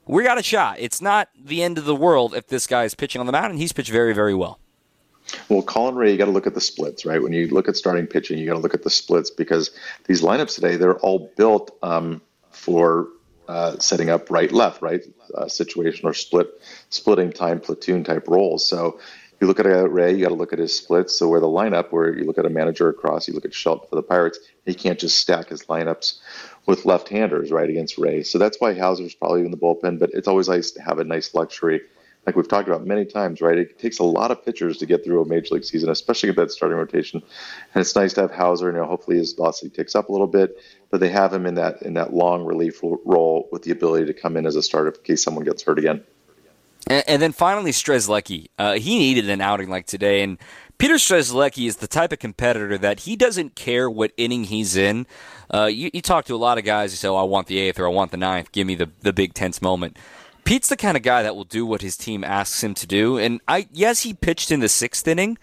We 0.07 0.23
got 0.23 0.39
a 0.39 0.43
shot. 0.43 0.77
It's 0.79 1.03
not 1.03 1.29
the 1.39 1.63
end 1.63 1.79
of 1.79 1.85
the 1.85 1.97
world 1.97 2.35
if 2.35 2.47
this 2.47 2.67
guy 2.67 2.85
is 2.85 2.95
pitching 2.95 3.21
on 3.21 3.27
the 3.27 3.33
mound, 3.33 3.51
and 3.51 3.59
he's 3.59 3.73
pitched 3.73 3.91
very, 3.91 4.15
very 4.15 4.35
well. 4.35 4.61
Well, 5.49 5.63
Colin 5.63 5.97
Rea, 5.97 6.13
you 6.13 6.19
got 6.19 6.27
to 6.27 6.31
look 6.31 6.47
at 6.47 6.55
the 6.55 6.61
splits, 6.61 7.05
right? 7.05 7.21
When 7.21 7.33
you 7.33 7.49
look 7.49 7.69
at 7.69 7.77
starting 7.77 8.07
pitching, 8.07 8.39
you 8.39 8.47
got 8.47 8.55
to 8.55 8.61
look 8.61 8.75
at 8.75 8.85
the 8.85 8.91
splits 8.91 9.31
because 9.31 9.73
these 10.07 10.23
lineups 10.23 10.55
today, 10.55 10.77
they're 10.77 10.99
all 10.99 11.33
built 11.37 11.77
um, 11.83 12.21
for 12.51 13.09
uh, 13.49 13.79
setting 13.79 14.11
up 14.11 14.31
right 14.31 14.51
left 14.51 14.83
right 14.83 15.03
uh, 15.37 15.45
situational 15.45 16.07
or 16.07 16.15
split 16.15 16.49
splitting 16.91 17.33
time 17.33 17.61
platoon 17.61 18.03
type 18.03 18.27
roles. 18.27 18.67
So 18.67 18.99
you 19.41 19.47
look 19.47 19.61
at 19.61 19.67
a 19.67 19.89
Rea, 19.89 20.13
you 20.13 20.23
got 20.23 20.31
to 20.31 20.35
look 20.35 20.53
at 20.53 20.59
his 20.59 20.77
splits. 20.77 21.15
So 21.15 21.29
where 21.29 21.41
the 21.41 21.47
lineup, 21.47 21.93
where 21.93 22.17
you 22.17 22.25
look 22.25 22.39
at 22.39 22.47
a 22.47 22.51
manager 22.51 22.89
across, 22.89 23.29
you 23.29 23.35
look 23.35 23.45
at 23.45 23.53
Shelton 23.53 23.87
for 23.89 23.97
the 23.97 24.03
Pirates, 24.03 24.39
he 24.65 24.75
can't 24.75 24.99
just 24.99 25.19
stack 25.19 25.49
his 25.49 25.65
lineups 25.65 26.21
with 26.67 26.85
left-handers 26.85 27.51
right 27.51 27.71
against 27.71 27.97
Rea. 27.97 28.23
So 28.23 28.39
that's 28.39 28.61
why 28.61 28.75
Houser's 28.75 29.15
probably 29.15 29.45
in 29.45 29.51
the 29.51 29.57
bullpen. 29.57 29.99
But 29.99 30.11
it's 30.13 30.29
always 30.29 30.49
nice 30.49 30.73
to 30.73 30.83
have 30.83 30.99
a 30.99 31.05
nice 31.05 31.35
luxury 31.35 31.81
like 32.27 32.35
we've 32.35 32.49
talked 32.49 32.69
about 32.69 32.85
many 32.85 33.05
times, 33.05 33.41
right? 33.41 33.57
It 33.57 33.79
takes 33.79 34.01
a 34.01 34.05
lot 34.05 34.33
of 34.33 34.45
pitchers 34.45 34.79
to 34.79 34.87
get 34.87 35.05
through 35.05 35.23
a 35.23 35.27
major 35.27 35.55
league 35.55 35.65
season, 35.65 35.89
especially 35.89 36.31
with 36.31 36.37
that 36.37 36.51
starting 36.51 36.77
rotation. 36.77 37.23
And 37.73 37.81
it's 37.81 37.95
nice 37.95 38.15
to 38.15 38.23
have 38.23 38.33
Houser, 38.33 38.67
You 38.67 38.79
know, 38.79 38.85
hopefully 38.85 39.17
his 39.19 39.33
velocity 39.33 39.71
ticks 39.71 39.95
up 39.95 40.09
a 40.09 40.13
little 40.13 40.27
bit, 40.27 40.59
but 40.91 40.99
they 40.99 41.09
have 41.09 41.33
him 41.33 41.47
in 41.47 41.55
that 41.55 41.83
in 41.83 41.95
that 41.95 42.13
long 42.13 42.45
relief 42.45 42.81
role 42.83 43.49
with 43.53 43.63
the 43.63 43.71
ability 43.71 44.07
to 44.07 44.13
come 44.13 44.37
in 44.37 44.45
as 44.45 44.57
a 44.57 44.63
starter 44.63 44.91
in 44.91 45.03
case 45.05 45.23
someone 45.23 45.45
gets 45.45 45.63
hurt 45.63 45.79
again. 45.79 46.03
And, 46.89 47.05
and 47.07 47.23
then 47.23 47.33
finally, 47.33 47.71
Strzelecki. 47.71 48.49
Uh, 48.59 48.75
he 48.75 48.99
needed 48.99 49.31
an 49.31 49.41
outing 49.41 49.71
like 49.71 49.87
today, 49.87 50.23
and 50.23 50.39
Peter 50.79 50.95
Strzelecki 50.95 51.67
is 51.67 51.77
the 51.77 51.87
type 51.87 52.13
of 52.13 52.19
competitor 52.19 52.77
that 52.79 53.01
he 53.01 53.17
doesn't 53.17 53.55
care 53.55 53.89
what 53.89 54.13
inning 54.17 54.45
he's 54.45 54.77
in. 54.77 55.07
Uh, 55.53 55.65
you, 55.65 55.91
you, 55.95 56.03
talk 56.03 56.27
to 56.27 56.35
a 56.35 56.37
lot 56.37 56.59
of 56.59 56.65
guys 56.65 56.93
who 56.93 56.97
say, 56.97 57.09
oh, 57.09 57.17
I 57.17 57.23
want 57.23 57.47
the 57.47 57.59
eighth 57.59 57.79
or 57.79 57.87
I 57.87 57.91
want 57.91 58.11
the 58.11 58.17
ninth. 58.17 58.53
Give 58.53 58.67
me 58.67 58.75
the, 58.75 58.91
the 59.01 59.13
big 59.13 59.33
tense 59.33 59.63
moment. 59.63 59.97
Pete's 60.45 60.69
the 60.69 60.77
kind 60.77 60.97
of 60.97 61.03
guy 61.03 61.23
that 61.23 61.35
will 61.35 61.45
do 61.45 61.65
what 61.65 61.83
his 61.83 61.97
team 61.97 62.23
asks 62.23 62.63
him 62.63 62.75
to 62.75 62.87
do. 62.87 63.19
And 63.19 63.41
I 63.49 63.69
yes, 63.73 64.03
he 64.03 64.15
pitched 64.15 64.51
in 64.53 64.61
the 64.61 64.69
sixth 64.69 65.09
inning, 65.09 65.39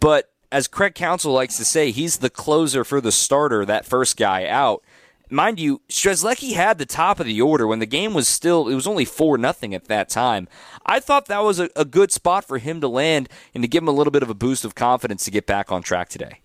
but 0.00 0.30
as 0.50 0.68
Craig 0.68 0.94
Counsell 0.94 1.32
likes 1.32 1.56
to 1.56 1.64
say, 1.64 1.90
he's 1.90 2.18
the 2.18 2.28
closer 2.28 2.84
for 2.84 3.00
the 3.00 3.10
starter, 3.10 3.64
that 3.64 3.86
first 3.86 4.18
guy 4.18 4.46
out. 4.46 4.82
Mind 5.32 5.58
you, 5.58 5.80
Strzelecki 5.88 6.52
had 6.52 6.76
the 6.76 6.84
top 6.84 7.18
of 7.18 7.24
the 7.24 7.40
order 7.40 7.66
when 7.66 7.78
the 7.78 7.86
game 7.86 8.12
was 8.12 8.28
still 8.28 8.68
it 8.68 8.74
was 8.74 8.86
only 8.86 9.06
four 9.06 9.38
nothing 9.38 9.74
at 9.74 9.86
that 9.86 10.10
time. 10.10 10.46
I 10.84 11.00
thought 11.00 11.24
that 11.26 11.42
was 11.42 11.58
a, 11.58 11.70
a 11.74 11.86
good 11.86 12.12
spot 12.12 12.44
for 12.44 12.58
him 12.58 12.82
to 12.82 12.88
land 12.88 13.30
and 13.54 13.64
to 13.64 13.68
give 13.68 13.82
him 13.82 13.88
a 13.88 13.92
little 13.92 14.10
bit 14.10 14.22
of 14.22 14.28
a 14.28 14.34
boost 14.34 14.62
of 14.62 14.74
confidence 14.74 15.24
to 15.24 15.30
get 15.30 15.46
back 15.46 15.72
on 15.72 15.82
track 15.82 16.10
today. 16.10 16.40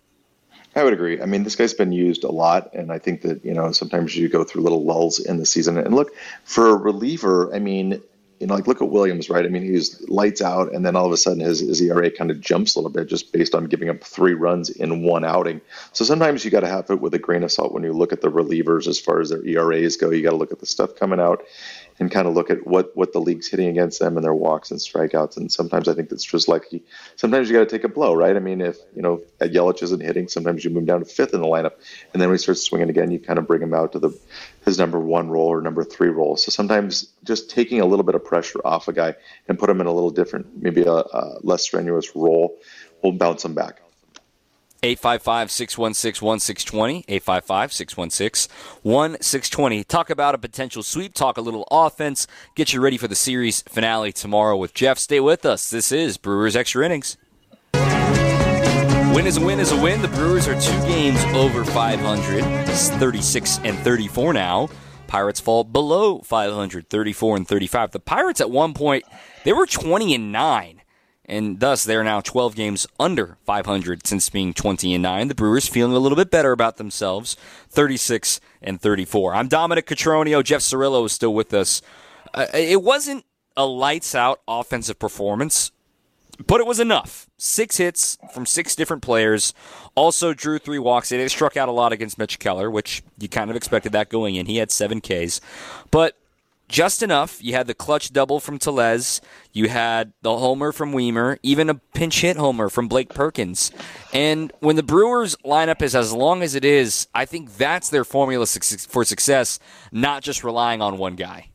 I 0.73 0.85
would 0.85 0.93
agree. 0.93 1.21
I 1.21 1.25
mean, 1.25 1.43
this 1.43 1.57
guy's 1.57 1.73
been 1.73 1.91
used 1.91 2.23
a 2.23 2.31
lot, 2.31 2.73
and 2.73 2.89
I 2.89 2.97
think 2.97 3.23
that 3.23 3.43
you 3.43 3.53
know 3.53 3.73
sometimes 3.73 4.15
you 4.15 4.29
go 4.29 4.45
through 4.45 4.62
little 4.62 4.85
lulls 4.85 5.19
in 5.19 5.35
the 5.35 5.45
season. 5.45 5.77
And 5.77 5.93
look, 5.93 6.12
for 6.45 6.69
a 6.69 6.75
reliever, 6.75 7.53
I 7.53 7.59
mean, 7.59 8.01
you 8.39 8.47
know, 8.47 8.54
like 8.54 8.67
look 8.67 8.82
at 8.82 8.89
Williams, 8.89 9.30
right? 9.30 9.45
I 9.45 9.50
mean, 9.50 9.63
he's 9.63 10.08
lights 10.10 10.41
out, 10.41 10.73
and 10.73 10.86
then 10.86 10.95
all 10.95 11.06
of 11.06 11.12
a 11.12 11.17
sudden 11.17 11.39
his, 11.39 11.60
his 11.60 11.82
ERA 11.82 12.12
kind 12.12 12.30
of 12.30 12.39
jumps 12.39 12.76
a 12.76 12.80
little 12.80 12.91
bit 12.91 13.08
just 13.08 13.34
based 13.34 13.56
on 13.56 13.65
giving 13.65 13.89
up 13.89 14.04
three 14.04 14.34
runs 14.34 14.69
in 14.69 15.04
one 15.04 15.26
outing. 15.26 15.62
So 15.93 16.06
sometimes 16.06 16.45
you 16.45 16.52
got 16.52 16.60
to 16.60 16.67
have 16.67 16.89
it 16.89 17.02
with 17.02 17.13
a 17.13 17.19
grain 17.19 17.43
of 17.43 17.52
salt 17.52 17.73
when 17.73 17.84
you 17.84 17.93
look 17.93 18.13
at 18.13 18.21
the 18.21 18.30
relievers 18.30 18.88
as 18.88 19.00
far 19.00 19.21
as 19.21 19.30
their 19.30 19.43
ERAs 19.45 19.97
go. 19.97 20.12
You 20.12 20.21
got 20.21 20.32
to 20.32 20.38
look 20.38 20.52
at 20.52 20.60
the 20.60 20.65
stuff 20.65 20.95
coming 20.95 21.19
out 21.19 21.43
and 21.99 22.12
kind 22.12 22.27
of 22.27 22.33
look 22.33 22.49
at 22.49 22.65
what 22.65 22.95
what 22.95 23.13
the 23.13 23.19
league's 23.19 23.47
hitting 23.47 23.67
against 23.67 23.99
them 23.99 24.17
and 24.17 24.23
their 24.23 24.33
walks 24.33 24.71
and 24.71 24.79
strikeouts. 24.79 25.38
And 25.38 25.51
sometimes 25.51 25.88
I 25.88 25.93
think 25.93 26.10
that's 26.10 26.23
just 26.23 26.49
he, 26.69 26.83
sometimes 27.15 27.49
you 27.49 27.55
got 27.55 27.67
to 27.67 27.77
take 27.77 27.83
a 27.83 27.89
blow, 27.89 28.13
right? 28.13 28.36
I 28.36 28.39
mean, 28.39 28.62
if 28.62 28.77
you 28.95 29.01
know 29.01 29.21
Yelich 29.41 29.81
isn't 29.83 30.01
hitting, 30.01 30.27
sometimes 30.27 30.63
you 30.63 30.69
move 30.69 30.86
down 30.86 30.99
to 30.99 31.05
fifth 31.05 31.33
in 31.33 31.41
the 31.41 31.47
lineup, 31.47 31.73
and 32.13 32.21
then 32.21 32.29
when 32.29 32.38
he 32.38 32.41
starts 32.41 32.62
swinging 32.62 32.89
again, 32.89 33.12
you 33.12 33.19
kind 33.19 33.39
of 33.39 33.47
bring 33.47 33.62
him 33.62 33.73
out 33.73 33.93
to 33.93 33.99
the 33.99 34.17
his 34.65 34.77
number 34.77 34.99
one 34.99 35.29
role 35.29 35.47
or 35.47 35.62
number 35.62 35.83
three 35.83 36.10
role. 36.10 36.38
So 36.38 36.51
sometimes 36.51 37.13
just 37.23 37.49
taking 37.49 37.81
a 37.81 37.86
little 37.86 38.05
bit 38.05 38.15
of 38.15 38.23
pressure 38.23 38.60
off 38.65 38.88
a 38.88 38.93
guy 38.93 39.15
and 39.47 39.57
put 39.57 39.69
him 39.69 39.81
in 39.81 39.88
a 39.88 39.93
little 39.93 40.12
different, 40.12 40.62
maybe 40.62 40.83
a, 40.83 40.91
a 40.91 41.39
less 41.41 41.63
strenuous 41.63 42.15
role, 42.15 42.57
will 43.01 43.13
bounce 43.13 43.45
him 43.45 43.53
back. 43.53 43.81
855 44.83 45.51
616 45.51 46.25
1620. 46.25 47.05
855 47.07 47.73
616 47.73 48.53
1620. 48.83 49.83
Talk 49.83 50.09
about 50.09 50.35
a 50.35 50.37
potential 50.37 50.83
sweep, 50.83 51.13
talk 51.13 51.37
a 51.37 51.41
little 51.41 51.67
offense, 51.71 52.27
get 52.55 52.73
you 52.73 52.81
ready 52.81 52.97
for 52.97 53.07
the 53.07 53.15
series 53.15 53.61
finale 53.63 54.11
tomorrow 54.11 54.55
with 54.55 54.73
Jeff. 54.73 54.97
Stay 54.97 55.19
with 55.19 55.45
us. 55.45 55.69
This 55.69 55.91
is 55.91 56.17
Brewers 56.17 56.55
Extra 56.55 56.85
Innings. 56.85 57.17
Win 57.73 59.25
is 59.25 59.37
a 59.37 59.41
win 59.41 59.59
is 59.59 59.71
a 59.71 59.81
win. 59.81 60.01
The 60.01 60.09
Brewers 60.09 60.47
are 60.47 60.59
two 60.59 60.79
games 60.81 61.23
over 61.33 61.65
500. 61.65 62.43
It's 62.69 62.89
36 62.89 63.59
and 63.63 63.77
34 63.79 64.33
now. 64.33 64.69
Pirates 65.07 65.39
fall 65.39 65.63
below 65.63 66.19
500, 66.19 66.89
34 66.89 67.37
and 67.37 67.47
35. 67.47 67.91
The 67.91 67.99
Pirates 67.99 68.41
at 68.41 68.51
one 68.51 68.73
point, 68.73 69.05
they 69.43 69.53
were 69.53 69.65
20 69.65 70.13
and 70.13 70.31
9 70.31 70.76
and 71.27 71.59
thus 71.59 71.83
they're 71.83 72.03
now 72.03 72.21
12 72.21 72.55
games 72.55 72.87
under 72.99 73.37
500 73.45 74.07
since 74.07 74.29
being 74.29 74.53
20 74.53 74.93
and 74.93 75.03
9. 75.03 75.27
The 75.27 75.35
Brewers 75.35 75.67
feeling 75.67 75.95
a 75.95 75.99
little 75.99 76.15
bit 76.15 76.31
better 76.31 76.51
about 76.51 76.77
themselves, 76.77 77.35
36 77.69 78.39
and 78.61 78.79
34. 78.79 79.35
I'm 79.35 79.47
Dominic 79.47 79.87
Cotroneo. 79.87 80.43
Jeff 80.43 80.61
Cirillo 80.61 81.05
is 81.05 81.11
still 81.11 81.33
with 81.33 81.53
us. 81.53 81.81
Uh, 82.33 82.47
it 82.53 82.81
wasn't 82.81 83.25
a 83.57 83.65
lights 83.65 84.15
out 84.15 84.41
offensive 84.47 84.99
performance, 84.99 85.71
but 86.45 86.61
it 86.61 86.67
was 86.67 86.79
enough. 86.79 87.27
Six 87.37 87.77
hits 87.77 88.17
from 88.31 88.45
six 88.45 88.75
different 88.75 89.03
players. 89.03 89.53
Also 89.95 90.33
drew 90.33 90.59
three 90.59 90.79
walks. 90.79 91.09
They 91.09 91.27
struck 91.27 91.57
out 91.57 91.67
a 91.67 91.71
lot 91.73 91.91
against 91.91 92.17
Mitch 92.17 92.39
Keller, 92.39 92.69
which 92.69 93.03
you 93.17 93.27
kind 93.27 93.49
of 93.49 93.55
expected 93.55 93.91
that 93.93 94.09
going 94.09 94.35
in. 94.35 94.45
He 94.45 94.57
had 94.57 94.71
seven 94.71 95.01
Ks, 95.01 95.41
but 95.91 96.15
just 96.67 97.01
enough. 97.01 97.43
You 97.43 97.53
had 97.53 97.67
the 97.67 97.73
clutch 97.73 98.12
double 98.12 98.39
from 98.39 98.58
Tellez. 98.58 99.21
You 99.53 99.69
had 99.69 100.13
the 100.21 100.38
homer 100.38 100.71
from 100.71 100.93
Wiemer, 100.93 101.38
even 101.43 101.69
a 101.69 101.75
pinch 101.75 102.21
hit 102.21 102.38
homer 102.38 102.69
from 102.69 102.88
Blake 102.88 103.10
Perkins. 103.10 103.71
And 104.13 104.51
when 104.60 104.75
the 104.75 104.84
Brewers 104.84 105.36
lineup 105.45 105.82
is 105.82 105.95
as 105.95 106.13
long 106.13 106.43
as 106.43 106.56
it 106.56 106.65
is, 106.65 107.08
I 107.13 107.25
think 107.25 107.58
that's 107.58 107.89
their 107.89 108.03
formula 108.03 108.45
for 108.45 109.06
success, 109.06 109.60
not 109.91 110.23
just 110.23 110.43
relying 110.43 110.82
on 110.82 110.97
one 110.97 111.15
guy. 111.15 111.49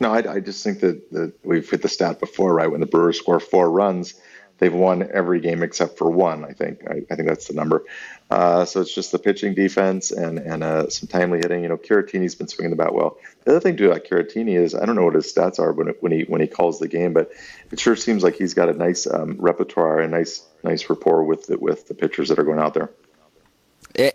No, 0.00 0.12
I, 0.12 0.34
I 0.34 0.40
just 0.40 0.64
think 0.64 0.80
that, 0.80 1.10
that 1.12 1.32
we've 1.44 1.68
hit 1.68 1.82
the 1.82 1.88
stat 1.88 2.18
before, 2.18 2.54
right? 2.54 2.70
When 2.70 2.80
the 2.80 2.86
Brewers 2.86 3.18
score 3.18 3.40
four 3.40 3.70
runs, 3.70 4.14
they've 4.58 4.72
won 4.72 5.08
every 5.12 5.40
game 5.40 5.62
except 5.62 5.98
for 5.98 6.10
one. 6.10 6.44
I 6.44 6.52
think. 6.52 6.80
I, 6.88 7.02
I 7.10 7.14
think 7.16 7.28
that's 7.28 7.48
the 7.48 7.54
number. 7.54 7.84
Uh, 8.32 8.64
so 8.64 8.80
it's 8.80 8.94
just 8.94 9.12
the 9.12 9.18
pitching 9.18 9.52
defense 9.52 10.10
and 10.10 10.38
and 10.38 10.64
uh, 10.64 10.88
some 10.88 11.06
timely 11.06 11.38
hitting. 11.38 11.62
You 11.62 11.68
know, 11.68 11.76
Caratini's 11.76 12.34
been 12.34 12.48
swinging 12.48 12.70
the 12.70 12.76
bat 12.76 12.94
well. 12.94 13.18
The 13.44 13.50
other 13.50 13.60
thing 13.60 13.76
too 13.76 13.90
about 13.90 14.04
Caratini 14.04 14.58
is 14.58 14.74
I 14.74 14.86
don't 14.86 14.96
know 14.96 15.04
what 15.04 15.14
his 15.14 15.30
stats 15.30 15.58
are 15.58 15.70
when 15.72 15.88
when 16.00 16.12
he 16.12 16.22
when 16.22 16.40
he 16.40 16.46
calls 16.46 16.78
the 16.78 16.88
game, 16.88 17.12
but 17.12 17.30
it 17.70 17.78
sure 17.78 17.94
seems 17.94 18.22
like 18.22 18.34
he's 18.36 18.54
got 18.54 18.70
a 18.70 18.72
nice 18.72 19.06
um, 19.06 19.36
repertoire 19.38 20.00
and 20.00 20.12
nice 20.12 20.46
nice 20.64 20.88
rapport 20.88 21.24
with 21.24 21.46
the, 21.48 21.58
with 21.58 21.88
the 21.88 21.94
pitchers 21.94 22.30
that 22.30 22.38
are 22.38 22.44
going 22.44 22.58
out 22.58 22.72
there. 22.72 22.90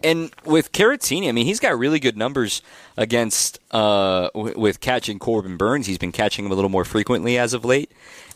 And 0.03 0.31
with 0.43 0.71
Caratini, 0.71 1.29
I 1.29 1.31
mean, 1.31 1.45
he's 1.45 1.59
got 1.59 1.77
really 1.77 1.99
good 1.99 2.17
numbers 2.17 2.63
against 2.97 3.59
uh, 3.69 4.31
with 4.33 4.79
catching 4.79 5.19
Corbin 5.19 5.57
Burnes. 5.57 5.85
He's 5.85 5.99
been 5.99 6.11
catching 6.11 6.45
him 6.45 6.51
a 6.51 6.55
little 6.55 6.71
more 6.71 6.85
frequently 6.85 7.37
as 7.37 7.53
of 7.53 7.63
late, 7.63 7.91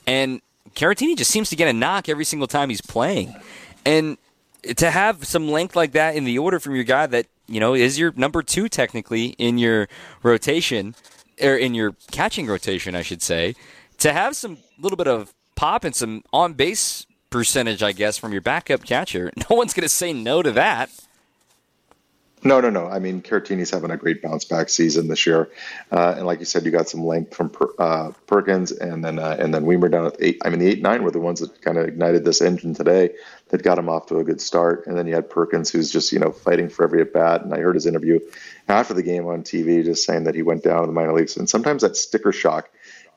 and 0.06 0.41
Caratini 0.76 1.17
just 1.17 1.32
seems 1.32 1.50
to 1.50 1.56
get 1.56 1.67
a 1.67 1.74
knock 1.74 2.08
every 2.08 2.26
single 2.26 2.48
time 2.48 2.70
he's 2.70 2.82
playing. 2.82 3.36
And 3.84 4.20
to 4.78 4.91
have 4.91 5.26
some 5.26 5.50
length 5.50 5.76
like 5.76 5.91
that 5.93 6.15
in 6.15 6.24
the 6.24 6.38
order 6.38 6.60
from 6.60 6.76
your 6.76 6.84
guy 6.84 7.08
that 7.08 7.28
you 7.47 7.60
know 7.60 7.74
is 7.74 7.97
your 7.97 8.13
number 8.15 8.41
two 8.43 8.69
technically 8.69 9.28
in 9.38 9.58
your 9.58 9.88
rotation 10.24 10.95
or 11.41 11.56
in 11.56 11.74
your 11.74 11.95
catching 12.12 12.47
rotation, 12.47 12.95
I 12.95 13.02
should 13.02 13.21
say, 13.21 13.56
to 14.00 14.13
have 14.13 14.36
some 14.36 14.58
little 14.80 14.97
bit 14.97 15.08
of 15.08 15.34
pop 15.56 15.84
and 15.84 15.95
some 15.95 16.24
on 16.32 16.54
base 16.54 17.06
percentage, 17.30 17.82
I 17.82 17.91
guess, 17.91 18.17
from 18.17 18.32
your 18.32 18.41
backup 18.41 18.84
catcher. 18.84 19.32
No 19.50 19.56
one's 19.56 19.74
going 19.74 19.84
to 19.84 19.89
say 19.89 20.13
no 20.13 20.41
to 20.41 20.52
that. 20.52 20.89
No, 22.44 22.60
no, 22.60 22.72
no. 22.72 22.88
I 22.88 22.98
mean, 22.98 23.22
Caratini's 23.22 23.70
having 23.70 23.92
a 23.92 23.98
great 23.98 24.24
bounce 24.24 24.46
back 24.46 24.70
season 24.70 25.08
this 25.08 25.28
year, 25.28 25.52
uh, 25.92 26.16
and 26.18 26.26
like 26.26 26.40
you 26.40 26.46
said, 26.46 26.66
you 26.66 26.72
got 26.72 26.90
some 26.90 27.06
length 27.06 27.36
from 27.36 27.52
per, 27.52 27.68
uh, 27.78 28.12
Perkins, 28.26 28.72
and 28.72 29.06
then 29.06 29.20
uh, 29.20 29.36
and 29.38 29.54
then 29.54 29.66
Wiemer 29.66 29.92
down 29.92 30.08
at 30.08 30.16
eight. 30.20 30.42
I 30.44 30.50
mean, 30.50 30.58
the 30.58 30.68
eight 30.68 30.82
nine 30.82 31.04
were 31.04 31.12
the 31.12 31.20
ones 31.20 31.42
that 31.42 31.62
kind 31.62 31.78
of 31.78 31.88
ignited 31.88 32.26
this 32.26 32.42
engine 32.42 32.74
today, 32.74 33.12
that 33.50 33.62
got 33.62 33.78
him 33.78 33.90
off 33.90 34.08
to 34.08 34.18
a 34.18 34.24
good 34.24 34.42
start. 34.42 34.88
And 34.88 34.98
then 34.98 35.06
you 35.06 35.14
had 35.14 35.30
Perkins, 35.30 35.70
who's 35.70 35.92
just 35.92 36.12
you 36.12 36.18
know 36.18 36.32
fighting 36.32 36.70
for 36.70 36.84
every 36.84 37.02
at 37.02 37.14
bat. 37.14 37.44
And 37.44 37.54
I 37.54 37.60
heard 37.60 37.76
his 37.76 37.86
interview 37.86 38.20
after 38.68 38.96
the 38.96 39.04
game 39.04 39.28
on 39.28 39.44
TV, 39.44 39.84
just 39.84 40.04
saying 40.04 40.24
that 40.24 40.34
he 40.34 40.42
went 40.42 40.64
down 40.64 40.82
in 40.82 40.88
the 40.88 40.94
minor 40.94 41.14
leagues. 41.14 41.38
And 41.38 41.48
sometimes 41.48 41.84
that 41.84 41.96
sticker 41.96 42.32
shock, 42.32 42.72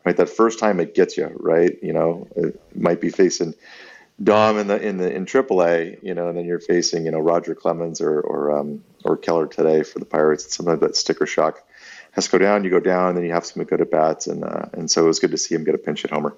right? 0.04 0.16
That 0.16 0.28
first 0.28 0.58
time 0.58 0.80
it 0.80 0.94
gets 0.94 1.16
you, 1.16 1.34
right? 1.36 1.78
You 1.82 1.94
know, 1.94 2.28
it 2.36 2.60
might 2.76 3.00
be 3.00 3.08
facing 3.08 3.54
Dom 4.22 4.58
in 4.58 4.66
the 4.68 4.80
in 4.80 4.98
the 4.98 5.10
in 5.10 5.24
AAA, 5.24 6.02
you 6.02 6.14
know, 6.14 6.28
and 6.28 6.36
then 6.36 6.44
you're 6.44 6.60
facing 6.60 7.06
you 7.06 7.10
know 7.10 7.20
Roger 7.20 7.54
Clemens 7.54 8.02
or 8.02 8.20
or 8.20 8.58
um, 8.58 8.84
or 9.04 9.16
Keller 9.16 9.46
today 9.46 9.82
for 9.82 9.98
the 9.98 10.04
Pirates. 10.04 10.44
And 10.44 10.52
Sometimes 10.52 10.80
that 10.80 10.96
sticker 10.96 11.26
shock 11.26 11.62
has 12.12 12.26
to 12.26 12.32
go 12.32 12.38
down. 12.38 12.64
You 12.64 12.70
go 12.70 12.80
down, 12.80 13.14
then 13.14 13.24
you 13.24 13.32
have 13.32 13.44
some 13.44 13.62
good 13.64 13.80
at 13.80 13.90
bats, 13.90 14.26
and 14.26 14.44
uh, 14.44 14.66
and 14.72 14.90
so 14.90 15.04
it 15.04 15.06
was 15.06 15.20
good 15.20 15.30
to 15.32 15.38
see 15.38 15.54
him 15.54 15.64
get 15.64 15.74
a 15.74 15.78
pinch 15.78 16.02
hit 16.02 16.10
homer. 16.10 16.34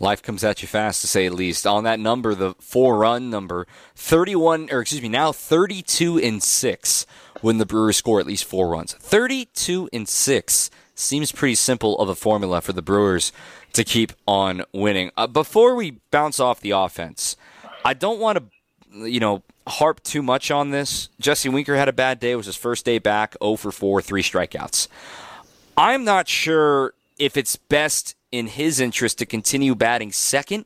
Life 0.00 0.22
comes 0.22 0.44
at 0.44 0.62
you 0.62 0.68
fast, 0.68 1.00
to 1.00 1.06
say 1.08 1.28
the 1.28 1.34
least. 1.34 1.66
On 1.66 1.82
that 1.84 1.98
number, 1.98 2.34
the 2.34 2.54
four 2.60 2.98
run 2.98 3.30
number, 3.30 3.66
thirty-one, 3.96 4.68
or 4.70 4.80
excuse 4.80 5.02
me, 5.02 5.08
now 5.08 5.32
thirty-two 5.32 6.18
and 6.18 6.42
six 6.42 7.06
when 7.40 7.58
the 7.58 7.66
Brewers 7.66 7.96
score 7.96 8.20
at 8.20 8.26
least 8.26 8.44
four 8.44 8.68
runs. 8.68 8.92
Thirty-two 8.94 9.88
and 9.92 10.08
six 10.08 10.70
seems 10.94 11.32
pretty 11.32 11.54
simple 11.54 11.98
of 11.98 12.08
a 12.08 12.14
formula 12.14 12.60
for 12.60 12.72
the 12.72 12.82
Brewers 12.82 13.32
to 13.72 13.84
keep 13.84 14.12
on 14.26 14.62
winning. 14.72 15.10
Uh, 15.16 15.26
before 15.26 15.74
we 15.74 15.98
bounce 16.10 16.40
off 16.40 16.60
the 16.60 16.72
offense, 16.72 17.36
I 17.84 17.94
don't 17.94 18.18
want 18.18 18.38
to, 18.38 19.08
you 19.08 19.20
know, 19.20 19.42
harp 19.68 20.02
too 20.02 20.22
much 20.22 20.50
on 20.50 20.70
this. 20.70 21.08
Jesse 21.20 21.48
Winker 21.48 21.76
had 21.76 21.88
a 21.88 21.92
bad 21.92 22.18
day. 22.18 22.32
It 22.32 22.36
was 22.36 22.46
his 22.46 22.56
first 22.56 22.84
day 22.84 22.98
back, 22.98 23.36
0 23.42 23.56
for 23.56 23.70
4, 23.70 24.02
three 24.02 24.22
strikeouts. 24.22 24.88
I'm 25.76 26.04
not 26.04 26.28
sure 26.28 26.94
if 27.18 27.36
it's 27.36 27.56
best 27.56 28.16
in 28.32 28.46
his 28.48 28.80
interest 28.80 29.18
to 29.18 29.26
continue 29.26 29.74
batting 29.74 30.12
second. 30.12 30.64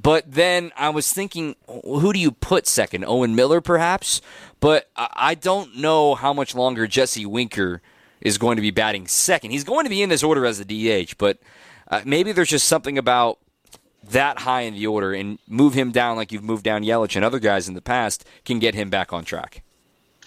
But 0.00 0.30
then 0.30 0.72
I 0.76 0.90
was 0.90 1.10
thinking, 1.12 1.56
who 1.66 2.12
do 2.12 2.18
you 2.18 2.30
put 2.30 2.66
second? 2.66 3.04
Owen 3.06 3.34
Miller, 3.34 3.60
perhaps? 3.60 4.20
But 4.60 4.90
I 4.94 5.34
don't 5.34 5.76
know 5.76 6.14
how 6.14 6.32
much 6.32 6.54
longer 6.54 6.86
Jesse 6.86 7.24
Winker 7.24 7.80
is 8.20 8.36
going 8.36 8.56
to 8.56 8.62
be 8.62 8.70
batting 8.70 9.06
second. 9.06 9.52
He's 9.52 9.64
going 9.64 9.84
to 9.84 9.90
be 9.90 10.02
in 10.02 10.08
this 10.08 10.22
order 10.22 10.44
as 10.44 10.60
a 10.60 10.64
DH, 10.64 11.16
but 11.16 11.38
uh, 11.88 12.02
maybe 12.04 12.32
there's 12.32 12.48
just 12.48 12.68
something 12.68 12.98
about 12.98 13.38
that 14.10 14.40
high 14.40 14.62
in 14.62 14.74
the 14.74 14.86
order 14.86 15.12
and 15.12 15.38
move 15.48 15.74
him 15.74 15.90
down 15.92 16.16
like 16.16 16.32
you've 16.32 16.44
moved 16.44 16.64
down 16.64 16.82
Yelich 16.82 17.16
and 17.16 17.24
other 17.24 17.38
guys 17.38 17.68
in 17.68 17.74
the 17.74 17.80
past 17.80 18.24
can 18.44 18.58
get 18.58 18.74
him 18.74 18.90
back 18.90 19.12
on 19.12 19.24
track. 19.24 19.62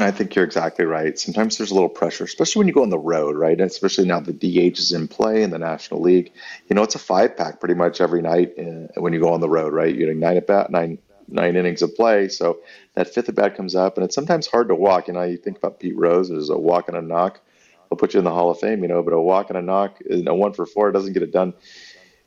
I 0.01 0.11
think 0.11 0.33
you're 0.33 0.45
exactly 0.45 0.85
right. 0.85 1.19
Sometimes 1.19 1.57
there's 1.57 1.71
a 1.71 1.73
little 1.73 1.89
pressure, 1.89 2.23
especially 2.23 2.61
when 2.61 2.67
you 2.67 2.73
go 2.73 2.83
on 2.83 2.89
the 2.89 2.97
road, 2.97 3.35
right? 3.35 3.59
especially 3.59 4.05
now 4.05 4.21
the 4.21 4.31
DH 4.31 4.79
is 4.79 4.93
in 4.93 5.09
play 5.09 5.43
in 5.43 5.49
the 5.49 5.59
National 5.59 5.99
League. 5.99 6.31
You 6.69 6.75
know, 6.75 6.83
it's 6.83 6.95
a 6.95 6.99
five 6.99 7.35
pack 7.35 7.59
pretty 7.59 7.75
much 7.75 7.99
every 7.99 8.21
night 8.21 8.53
uh, 8.57 9.01
when 9.01 9.11
you 9.11 9.19
go 9.19 9.33
on 9.33 9.41
the 9.41 9.49
road, 9.49 9.73
right? 9.73 9.89
You're 9.89 10.07
getting 10.07 10.21
nine 10.21 10.37
at 10.37 10.47
bat, 10.47 10.71
nine 10.71 10.99
nine 11.27 11.55
innings 11.55 11.81
of 11.81 11.93
play. 11.95 12.27
So 12.29 12.59
that 12.95 13.13
fifth 13.13 13.29
at 13.29 13.35
bat 13.35 13.55
comes 13.55 13.75
up, 13.75 13.97
and 13.97 14.05
it's 14.05 14.15
sometimes 14.15 14.47
hard 14.47 14.69
to 14.69 14.75
walk. 14.75 15.07
You 15.07 15.13
know, 15.13 15.23
you 15.23 15.37
think 15.37 15.57
about 15.57 15.79
Pete 15.79 15.97
Rose 15.97 16.29
there's 16.29 16.49
a 16.49 16.57
walk 16.57 16.87
and 16.87 16.97
a 16.97 17.01
knock 17.01 17.41
they'll 17.89 17.97
put 17.97 18.13
you 18.13 18.19
in 18.19 18.23
the 18.23 18.31
Hall 18.31 18.51
of 18.51 18.59
Fame, 18.59 18.81
you 18.83 18.87
know. 18.87 19.01
But 19.03 19.13
a 19.13 19.21
walk 19.21 19.49
and 19.49 19.57
a 19.57 19.61
knock, 19.61 19.97
you 20.09 20.23
know, 20.23 20.35
one 20.35 20.53
for 20.53 20.65
four 20.65 20.91
doesn't 20.91 21.13
get 21.13 21.23
it 21.23 21.31
done, 21.31 21.53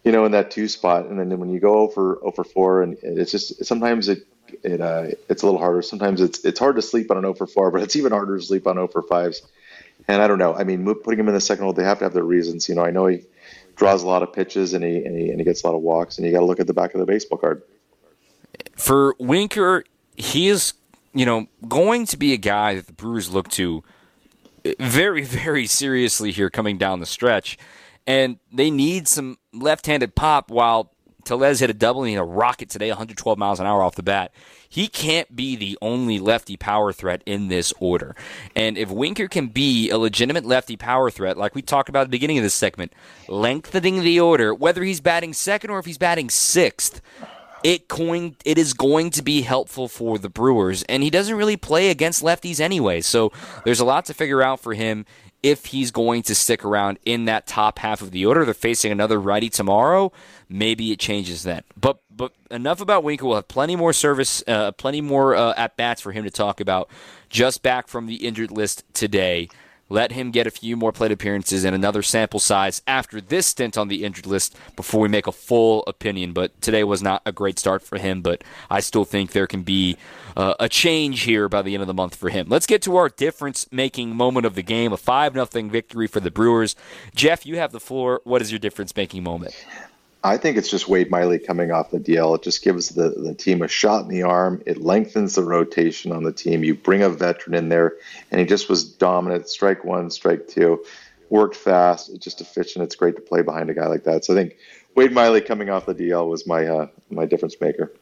you 0.05 0.13
know, 0.13 0.25
in 0.25 0.33
that 0.33 0.51
two 0.51 0.69
spot. 0.69 1.07
And 1.07 1.19
then 1.19 1.39
when 1.39 1.51
you 1.51 1.61
go 1.61 1.79
over 1.79 2.19
over 2.23 2.45
four, 2.45 2.83
and 2.83 2.97
it's 3.03 3.31
just 3.31 3.65
sometimes 3.65 4.09
it 4.09 4.27
it 4.63 4.81
uh, 4.81 5.07
it's 5.29 5.43
a 5.43 5.47
little 5.47 5.61
harder. 5.61 5.83
Sometimes 5.83 6.21
it's 6.21 6.45
it's 6.45 6.59
hard 6.59 6.77
to 6.77 6.83
sleep 6.83 7.11
on 7.11 7.17
an 7.17 7.25
over 7.25 7.47
four, 7.47 7.71
but 7.71 7.83
it's 7.83 7.97
even 7.97 8.13
harder 8.13 8.39
to 8.39 8.45
sleep 8.45 8.67
on 8.67 8.79
over 8.79 9.03
fives. 9.03 9.43
And 10.09 10.21
I 10.21 10.27
don't 10.27 10.39
know. 10.39 10.55
I 10.55 10.65
mean, 10.65 10.85
putting 11.03 11.21
him 11.21 11.29
in 11.29 11.35
the 11.35 11.41
second 11.41 11.65
hole, 11.65 11.73
they 11.73 11.85
have 11.85 11.99
to 11.99 12.05
have 12.05 12.15
their 12.15 12.25
reasons. 12.25 12.69
You 12.69 12.75
know, 12.75 12.85
I 12.85 12.91
know 12.91 13.07
he 13.07 13.25
draws 13.77 14.03
a 14.03 14.07
lot 14.07 14.23
of 14.23 14.33
pitches 14.33 14.75
and 14.75 14.85
he 14.85 15.05
and 15.05 15.17
he, 15.17 15.31
and 15.31 15.39
he 15.39 15.45
gets 15.45 15.63
a 15.63 15.67
lot 15.67 15.77
of 15.77 15.83
walks, 15.83 16.19
and 16.19 16.27
you 16.27 16.33
got 16.33 16.41
to 16.41 16.47
look 16.47 16.61
at 16.61 16.67
the 16.67 16.75
back 16.75 16.95
of 16.95 17.01
the 17.01 17.07
baseball 17.07 17.39
card. 17.39 17.63
For 18.77 19.15
Winker, 19.19 19.85
he 20.17 20.49
is 20.49 20.75
you 21.15 21.27
know 21.27 21.47
going 21.69 22.07
to 22.07 22.17
be 22.17 22.33
a 22.33 22.39
guy 22.39 22.75
that 22.75 22.87
the 22.87 22.93
Brewers 22.93 23.31
look 23.31 23.49
to 23.51 23.85
very, 24.79 25.23
very 25.23 25.67
seriously 25.67 26.33
here 26.33 26.51
coming 26.51 26.79
down 26.79 27.01
the 27.01 27.07
stretch. 27.07 27.59
And 28.07 28.39
they 28.53 28.71
need 28.71 29.07
some 29.07 29.39
left 29.53 29.87
handed 29.87 30.15
pop 30.15 30.51
while 30.51 30.93
Tellez 31.25 31.61
hit 31.61 31.71
a 31.71 31.75
double 31.75 32.05
and 32.05 32.19
a 32.19 32.25
rocket 32.25 32.69
today, 32.69 32.89
112 32.89 33.39
miles 33.39 33.61
an 33.61 33.67
hour 33.67 33.83
off 33.83 33.95
the 33.95 34.03
bat. 34.03 34.33
He 34.69 34.89
can't 34.89 35.35
be 35.35 35.55
the 35.55 35.79
only 35.81 36.19
lefty 36.19 36.57
power 36.57 36.93
threat 36.93 37.23
in 37.27 37.49
this 37.49 37.73
order. 37.79 38.17
And 38.57 38.77
if 38.77 38.91
Winker 38.91 39.29
can 39.29 39.49
be 39.49 39.91
a 39.91 39.99
legitimate 39.99 40.45
lefty 40.45 40.77
power 40.77 41.11
threat, 41.11 41.37
like 41.37 41.55
we 41.55 41.63
talked 41.63 41.89
about 41.89 42.03
at 42.03 42.05
the 42.05 42.17
beginning 42.17 42.39
of 42.39 42.45
this 42.45 42.55
segment, 42.55 42.93
lengthening 43.29 44.03
the 44.03 44.19
order, 44.19 44.55
whether 44.55 44.83
he's 44.83 45.01
batting 45.01 45.33
second 45.33 45.71
or 45.71 45.79
if 45.79 45.87
he's 45.87 45.99
batting 45.99 46.31
sixth, 46.31 47.01
it 47.63 47.87
going 47.87 48.35
it 48.45 48.59
is 48.59 48.73
going 48.73 49.11
to 49.11 49.23
be 49.23 49.43
helpful 49.43 49.87
for 49.87 50.19
the 50.19 50.29
Brewers, 50.29 50.83
and 50.85 51.03
he 51.03 51.11
doesn't 51.11 51.37
really 51.37 51.57
play 51.57 51.91
against 51.91 52.23
lefties 52.23 52.59
anyway. 52.59 53.01
So 53.01 53.31
there's 53.65 53.79
a 53.79 53.85
lot 53.85 54.07
to 54.07 54.15
figure 54.15 54.43
out 54.43 54.59
for 54.59 54.75
him 54.75 55.07
if 55.43 55.67
he's 55.67 55.91
going 55.91 56.23
to 56.23 56.35
stick 56.35 56.65
around 56.65 56.99
in 57.05 57.25
that 57.25 57.47
top 57.47 57.79
half 57.81 58.01
of 58.01 58.13
the 58.13 58.25
order. 58.27 58.45
They're 58.45 58.55
facing 58.55 58.93
another 58.93 59.21
righty 59.21 59.49
tomorrow. 59.49 60.13
Maybe 60.49 60.93
it 60.93 60.99
changes 61.01 61.43
then. 61.43 61.63
But 61.81 61.99
but 62.11 62.33
enough 62.51 62.81
about 62.81 63.05
Winker. 63.05 63.27
We'll 63.27 63.37
have 63.37 63.49
plenty 63.49 63.75
more 63.75 63.93
service, 63.93 64.43
uh, 64.47 64.73
plenty 64.73 65.01
more 65.01 65.35
uh, 65.35 65.55
at 65.57 65.77
bats 65.77 66.01
for 66.01 66.13
him 66.13 66.25
to 66.25 66.31
talk 66.31 66.61
about. 66.61 66.89
Just 67.29 67.63
back 67.63 67.89
from 67.89 68.07
the 68.07 68.17
injured 68.17 68.51
list 68.51 68.85
today. 68.95 69.49
Let 69.93 70.13
him 70.13 70.31
get 70.31 70.47
a 70.47 70.51
few 70.51 70.75
more 70.75 70.91
plate 70.91 71.13
appearances 71.13 71.65
and 71.65 71.75
another 71.75 72.03
sample 72.03 72.41
size 72.41 72.81
after 72.87 73.21
this 73.21 73.45
stint 73.49 73.77
on 73.77 73.89
the 73.89 74.05
injured 74.05 74.25
list 74.25 74.57
before 74.75 75.03
we 75.03 75.09
make 75.09 75.27
a 75.27 75.33
full 75.33 75.85
opinion. 75.87 76.33
But 76.33 76.59
today 76.63 76.83
was 76.83 77.03
not 77.03 77.21
a 77.27 77.31
great 77.31 77.59
start 77.59 77.83
for 77.83 77.99
him, 77.99 78.23
but 78.23 78.43
I 78.71 78.81
still 78.81 79.05
think 79.05 79.33
there 79.33 79.47
can 79.47 79.65
be 79.65 79.99
uh, 80.35 80.55
a 80.59 80.67
change 80.67 81.25
here 81.25 81.47
by 81.47 81.61
the 81.61 81.75
end 81.75 81.83
of 81.83 81.89
the 81.89 81.93
month 81.93 82.17
for 82.17 82.31
him. 82.31 82.47
Let's 82.49 82.65
get 82.65 82.81
to 82.83 82.97
our 82.97 83.11
difference 83.11 83.71
making 83.71 84.17
moment 84.17 84.47
of 84.47 84.55
the 84.55 84.63
game 84.63 84.95
a 84.95 84.97
5 84.97 85.35
0 85.35 85.69
victory 85.69 86.07
for 86.07 86.21
the 86.21 86.31
Brewers. 86.31 86.75
Jeff, 87.15 87.45
you 87.45 87.59
have 87.59 87.73
the 87.73 87.79
floor. 87.79 88.23
What 88.25 88.41
is 88.41 88.51
your 88.51 88.61
difference 88.61 88.97
making 88.97 89.23
moment? 89.23 89.55
I 90.25 90.37
think 90.37 90.57
it's 90.57 90.71
just 90.71 90.89
Wade 90.89 91.11
Miley 91.11 91.39
coming 91.39 91.73
off 91.73 91.91
the 91.91 91.99
deal. 91.99 92.35
It 92.35 92.43
just 92.43 92.63
gives 92.63 92.91
the, 92.91 93.11
the 93.11 93.35
team 93.35 93.61
a 93.63 93.69
shot 93.69 94.03
in 94.03 94.09
the 94.09 94.23
arm. 94.23 94.63
It 94.67 94.81
lengthens 94.81 95.35
the 95.35 95.43
rotation 95.43 96.13
on 96.13 96.23
the 96.23 96.33
team. 96.33 96.63
You 96.63 96.77
bring 96.77 97.03
a 97.03 97.09
veteran 97.09 97.55
in 97.55 97.69
there, 97.69 97.95
and 98.31 98.41
he 98.41 98.47
just 98.47 98.69
was 98.69 98.85
dominant. 98.85 99.49
Strike 99.49 99.85
one, 99.85 100.11
strike 100.11 100.47
two, 100.47 100.85
worked 101.29 101.57
fast, 101.57 102.17
just 102.21 102.41
efficient. 102.41 102.85
It's 102.85 102.95
great 102.95 103.17
to 103.17 103.23
play 103.23 103.43
behind 103.43 103.69
a 103.71 103.75
guy 103.75 103.87
like 103.87 104.05
that. 104.05 104.25
So 104.25 104.35
I 104.35 104.37
think 104.37 104.57
Wade 104.95 105.13
Miley 105.13 105.41
coming 105.41 105.71
off 105.71 105.87
the 105.87 105.95
DL 105.95 106.29
was 106.29 106.47
my 106.47 106.67
uh, 106.67 106.87
my 107.11 107.27
difference 107.27 107.61
maker. 107.61 107.93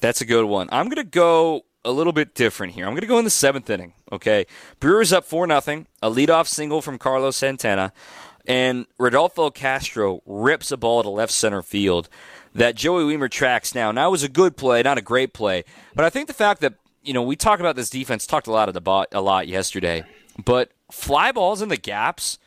That's 0.00 0.22
a 0.22 0.26
good 0.26 0.46
one. 0.46 0.68
I'm 0.72 0.88
to 0.90 1.04
go 1.04 1.66
a 1.84 1.92
little 1.92 2.14
bit 2.14 2.34
different 2.34 2.72
here. 2.74 2.86
I'm 2.86 2.92
going 2.92 3.02
to 3.02 3.06
go 3.06 3.18
in 3.18 3.24
the 3.24 3.30
seventh 3.30 3.68
inning. 3.68 3.92
Okay, 4.10 4.46
Brewers 4.78 5.12
up 5.12 5.26
four 5.26 5.46
nothing. 5.46 5.86
A 6.02 6.10
leadoff 6.10 6.46
single 6.46 6.80
from 6.80 6.98
Carlos 6.98 7.36
Santana 7.36 7.92
and 8.46 8.86
Rodolfo 8.98 9.50
Castro 9.50 10.22
rips 10.26 10.70
a 10.70 10.76
ball 10.76 11.02
to 11.02 11.08
left 11.08 11.32
center 11.32 11.62
field 11.62 12.08
that 12.54 12.74
Joey 12.74 13.04
Wiemer 13.04 13.30
tracks 13.30 13.74
now. 13.74 13.92
Now 13.92 14.08
it 14.08 14.10
was 14.12 14.22
a 14.22 14.28
good 14.28 14.56
play, 14.56 14.82
not 14.82 14.98
a 14.98 15.02
great 15.02 15.32
play, 15.32 15.64
but 15.94 16.04
I 16.04 16.10
think 16.10 16.26
the 16.26 16.34
fact 16.34 16.60
that 16.60 16.74
you 17.02 17.12
know 17.12 17.22
we 17.22 17.36
talk 17.36 17.60
about 17.60 17.76
this 17.76 17.90
defense, 17.90 18.26
talked 18.26 18.46
a 18.46 18.52
lot 18.52 18.68
of 18.68 18.74
the 18.74 19.06
a 19.12 19.20
lot 19.20 19.48
yesterday, 19.48 20.04
but 20.44 20.70
fly 20.90 21.32
balls 21.32 21.62
in 21.62 21.68
the 21.68 21.76
gaps 21.76 22.38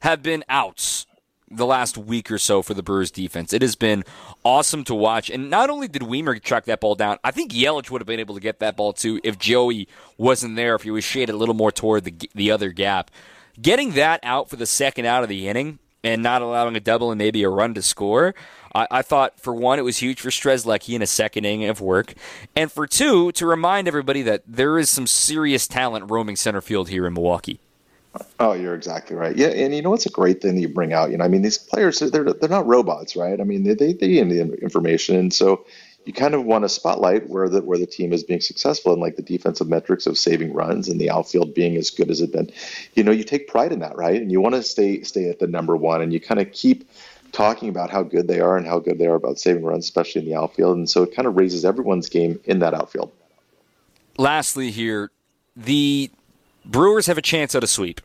have 0.00 0.22
been 0.22 0.44
outs 0.48 1.06
the 1.50 1.66
last 1.66 1.96
week 1.96 2.30
or 2.30 2.38
so 2.38 2.60
for 2.62 2.74
the 2.74 2.82
Brewers 2.82 3.10
defense. 3.10 3.52
It 3.52 3.62
has 3.62 3.76
been 3.76 4.04
awesome 4.44 4.84
to 4.84 4.94
watch. 4.94 5.30
And 5.30 5.48
not 5.48 5.70
only 5.70 5.88
did 5.88 6.02
Wiemer 6.02 6.42
track 6.42 6.64
that 6.64 6.80
ball 6.80 6.94
down, 6.94 7.18
I 7.22 7.30
think 7.30 7.52
Yelich 7.52 7.90
would 7.90 8.00
have 8.00 8.06
been 8.06 8.20
able 8.20 8.34
to 8.34 8.40
get 8.40 8.58
that 8.58 8.76
ball 8.76 8.92
too 8.92 9.20
if 9.22 9.38
Joey 9.38 9.88
wasn't 10.18 10.56
there, 10.56 10.74
if 10.74 10.82
he 10.82 10.90
was 10.90 11.04
shaded 11.04 11.34
a 11.34 11.38
little 11.38 11.54
more 11.54 11.70
toward 11.70 12.04
the, 12.04 12.14
the 12.34 12.50
other 12.50 12.70
gap. 12.70 13.10
Getting 13.60 13.92
that 13.92 14.20
out 14.22 14.50
for 14.50 14.56
the 14.56 14.66
second 14.66 15.06
out 15.06 15.22
of 15.22 15.28
the 15.28 15.48
inning 15.48 15.78
and 16.04 16.22
not 16.22 16.42
allowing 16.42 16.76
a 16.76 16.80
double 16.80 17.10
and 17.10 17.18
maybe 17.18 17.42
a 17.42 17.48
run 17.48 17.74
to 17.74 17.82
score, 17.82 18.34
I, 18.74 18.86
I 18.90 19.02
thought 19.02 19.40
for 19.40 19.54
one 19.54 19.78
it 19.78 19.82
was 19.82 19.98
huge 19.98 20.20
for 20.20 20.28
Strzelecki 20.28 20.94
in 20.94 21.02
a 21.02 21.06
second 21.06 21.44
inning 21.46 21.68
of 21.68 21.80
work, 21.80 22.14
and 22.54 22.70
for 22.70 22.86
two 22.86 23.32
to 23.32 23.46
remind 23.46 23.88
everybody 23.88 24.22
that 24.22 24.42
there 24.46 24.78
is 24.78 24.90
some 24.90 25.06
serious 25.06 25.66
talent 25.66 26.10
roaming 26.10 26.36
center 26.36 26.60
field 26.60 26.90
here 26.90 27.06
in 27.06 27.14
Milwaukee. 27.14 27.60
Oh, 28.40 28.52
you're 28.52 28.74
exactly 28.74 29.16
right. 29.16 29.36
Yeah, 29.36 29.48
and 29.48 29.74
you 29.74 29.82
know 29.82 29.90
what's 29.90 30.06
a 30.06 30.10
great 30.10 30.40
thing 30.40 30.54
that 30.54 30.60
you 30.60 30.68
bring 30.68 30.92
out? 30.92 31.10
You 31.10 31.18
know, 31.18 31.24
I 31.24 31.28
mean, 31.28 31.42
these 31.42 31.58
players 31.58 31.98
they're 31.98 32.24
they're 32.24 32.48
not 32.48 32.66
robots, 32.66 33.16
right? 33.16 33.40
I 33.40 33.44
mean, 33.44 33.64
they 33.64 33.74
they, 33.74 33.92
they 33.92 34.22
need 34.22 34.28
the 34.28 34.54
information, 34.62 35.16
and 35.16 35.32
so 35.32 35.66
you 36.06 36.12
kind 36.12 36.34
of 36.34 36.44
want 36.44 36.64
to 36.64 36.68
spotlight 36.68 37.28
where 37.28 37.48
the 37.48 37.60
where 37.62 37.78
the 37.78 37.86
team 37.86 38.12
is 38.12 38.22
being 38.22 38.40
successful 38.40 38.92
and 38.92 39.02
like 39.02 39.16
the 39.16 39.22
defensive 39.22 39.68
metrics 39.68 40.06
of 40.06 40.16
saving 40.16 40.54
runs 40.54 40.88
and 40.88 41.00
the 41.00 41.10
outfield 41.10 41.52
being 41.52 41.76
as 41.76 41.90
good 41.90 42.10
as 42.10 42.20
it's 42.20 42.32
been. 42.32 42.50
You 42.94 43.02
know, 43.02 43.10
you 43.10 43.24
take 43.24 43.48
pride 43.48 43.72
in 43.72 43.80
that, 43.80 43.96
right? 43.96 44.22
And 44.22 44.30
you 44.30 44.40
want 44.40 44.54
to 44.54 44.62
stay 44.62 45.02
stay 45.02 45.28
at 45.28 45.40
the 45.40 45.48
number 45.48 45.76
one, 45.76 46.00
and 46.00 46.12
you 46.12 46.20
kind 46.20 46.40
of 46.40 46.52
keep 46.52 46.88
talking 47.32 47.68
about 47.68 47.90
how 47.90 48.04
good 48.04 48.28
they 48.28 48.40
are 48.40 48.56
and 48.56 48.66
how 48.66 48.78
good 48.78 48.98
they 48.98 49.06
are 49.06 49.16
about 49.16 49.38
saving 49.38 49.64
runs, 49.64 49.84
especially 49.84 50.22
in 50.22 50.28
the 50.28 50.36
outfield. 50.36 50.76
And 50.76 50.88
so 50.88 51.02
it 51.02 51.14
kind 51.14 51.26
of 51.26 51.36
raises 51.36 51.64
everyone's 51.64 52.08
game 52.08 52.40
in 52.44 52.60
that 52.60 52.72
outfield. 52.72 53.12
Lastly, 54.16 54.70
here, 54.70 55.10
the 55.56 56.10
Brewers 56.64 57.06
have 57.06 57.18
a 57.18 57.22
chance 57.22 57.54
at 57.54 57.64
a 57.64 57.66
sweep. 57.66 58.00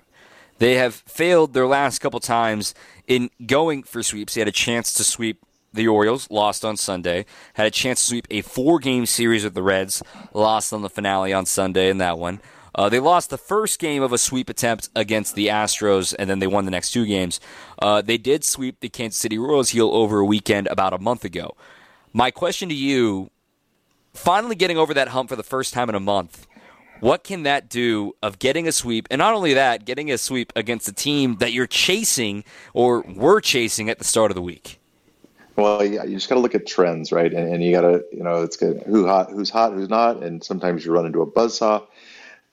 They 0.58 0.76
have 0.76 0.96
failed 0.96 1.54
their 1.54 1.68
last 1.68 2.00
couple 2.00 2.20
times 2.20 2.74
in 3.08 3.30
going 3.46 3.84
for 3.84 4.04
sweeps. 4.04 4.34
They 4.34 4.42
had 4.42 4.48
a 4.48 4.52
chance 4.52 4.94
to 4.96 5.04
sweep 5.04 5.44
the 5.74 5.88
Orioles, 5.88 6.30
lost 6.30 6.66
on 6.66 6.78
Sunday. 6.78 7.26
Had 7.54 7.68
a 7.68 7.72
chance 7.72 8.02
to 8.02 8.08
sweep 8.08 8.28
a 8.30 8.42
four 8.42 8.80
game 8.80 9.06
series 9.06 9.44
with 9.44 9.54
the 9.54 9.64
Reds, 9.64 10.04
lost 10.34 10.74
on 10.74 10.82
the 10.82 10.90
finale 10.90 11.34
on 11.34 11.46
Sunday 11.46 11.90
in 11.90 11.98
that 12.00 12.18
one. 12.18 12.42
Uh, 12.74 12.88
they 12.88 13.00
lost 13.00 13.30
the 13.30 13.38
first 13.38 13.80
game 13.80 14.02
of 14.02 14.14
a 14.14 14.18
sweep 14.18 14.50
attempt 14.50 14.90
against 14.96 15.36
the 15.36 15.48
Astros, 15.48 16.16
and 16.18 16.30
then 16.30 16.40
they 16.40 16.48
won 16.48 16.66
the 16.66 16.72
next 16.72 16.92
two 16.92 17.06
games. 17.06 17.40
Uh, 17.80 18.02
they 18.02 18.18
did 18.18 18.46
sweep 18.46 18.80
the 18.80 18.90
Kansas 18.90 19.20
City 19.20 19.38
Royals 19.38 19.70
heel 19.70 19.90
over 19.94 20.20
a 20.20 20.26
weekend 20.26 20.68
about 20.68 20.94
a 20.94 20.98
month 20.98 21.26
ago. 21.26 21.56
My 22.14 22.32
question 22.32 22.70
to 22.70 22.76
you 22.76 23.30
finally 24.14 24.56
getting 24.56 24.78
over 24.78 24.94
that 24.94 25.10
hump 25.10 25.30
for 25.30 25.36
the 25.36 25.44
first 25.44 25.74
time 25.74 25.90
in 25.90 25.96
a 25.96 26.00
month. 26.00 26.48
What 27.02 27.24
can 27.24 27.44
that 27.44 27.68
do 27.68 28.14
of 28.22 28.38
getting 28.38 28.68
a 28.68 28.72
sweep? 28.72 29.08
And 29.10 29.20
not 29.20 29.34
only 29.34 29.56
that, 29.56 29.86
getting 29.86 30.12
a 30.12 30.18
sweep 30.18 30.54
against 30.56 30.88
a 30.88 30.94
team 30.94 31.38
that 31.38 31.52
you're 31.52 31.68
chasing 31.68 32.44
or 32.74 33.02
were 33.02 33.42
chasing 33.42 33.90
at 33.90 33.98
the 33.98 34.04
start 34.04 34.30
of 34.30 34.36
the 34.36 34.42
week? 34.42 34.81
Well, 35.56 35.84
yeah, 35.84 36.04
you 36.04 36.16
just 36.16 36.30
got 36.30 36.36
to 36.36 36.42
look 36.42 36.56
at 36.56 36.66
trends, 36.66 37.12
right? 37.12 37.32
And, 37.32 37.54
and 37.54 37.64
you 37.64 37.72
got 37.72 37.82
to, 37.82 38.06
you 38.12 38.24
know, 38.24 38.44
it's 38.44 38.58
good. 38.58 38.84
Who 38.84 39.06
hot, 39.06 39.32
who's 39.32 39.50
hot, 39.50 39.74
who's 39.74 39.90
not, 39.90 40.24
and 40.24 40.44
sometimes 40.44 40.86
you 40.86 40.92
run 40.92 41.06
into 41.06 41.22
a 41.22 41.28
buzzsaw, 41.28 41.86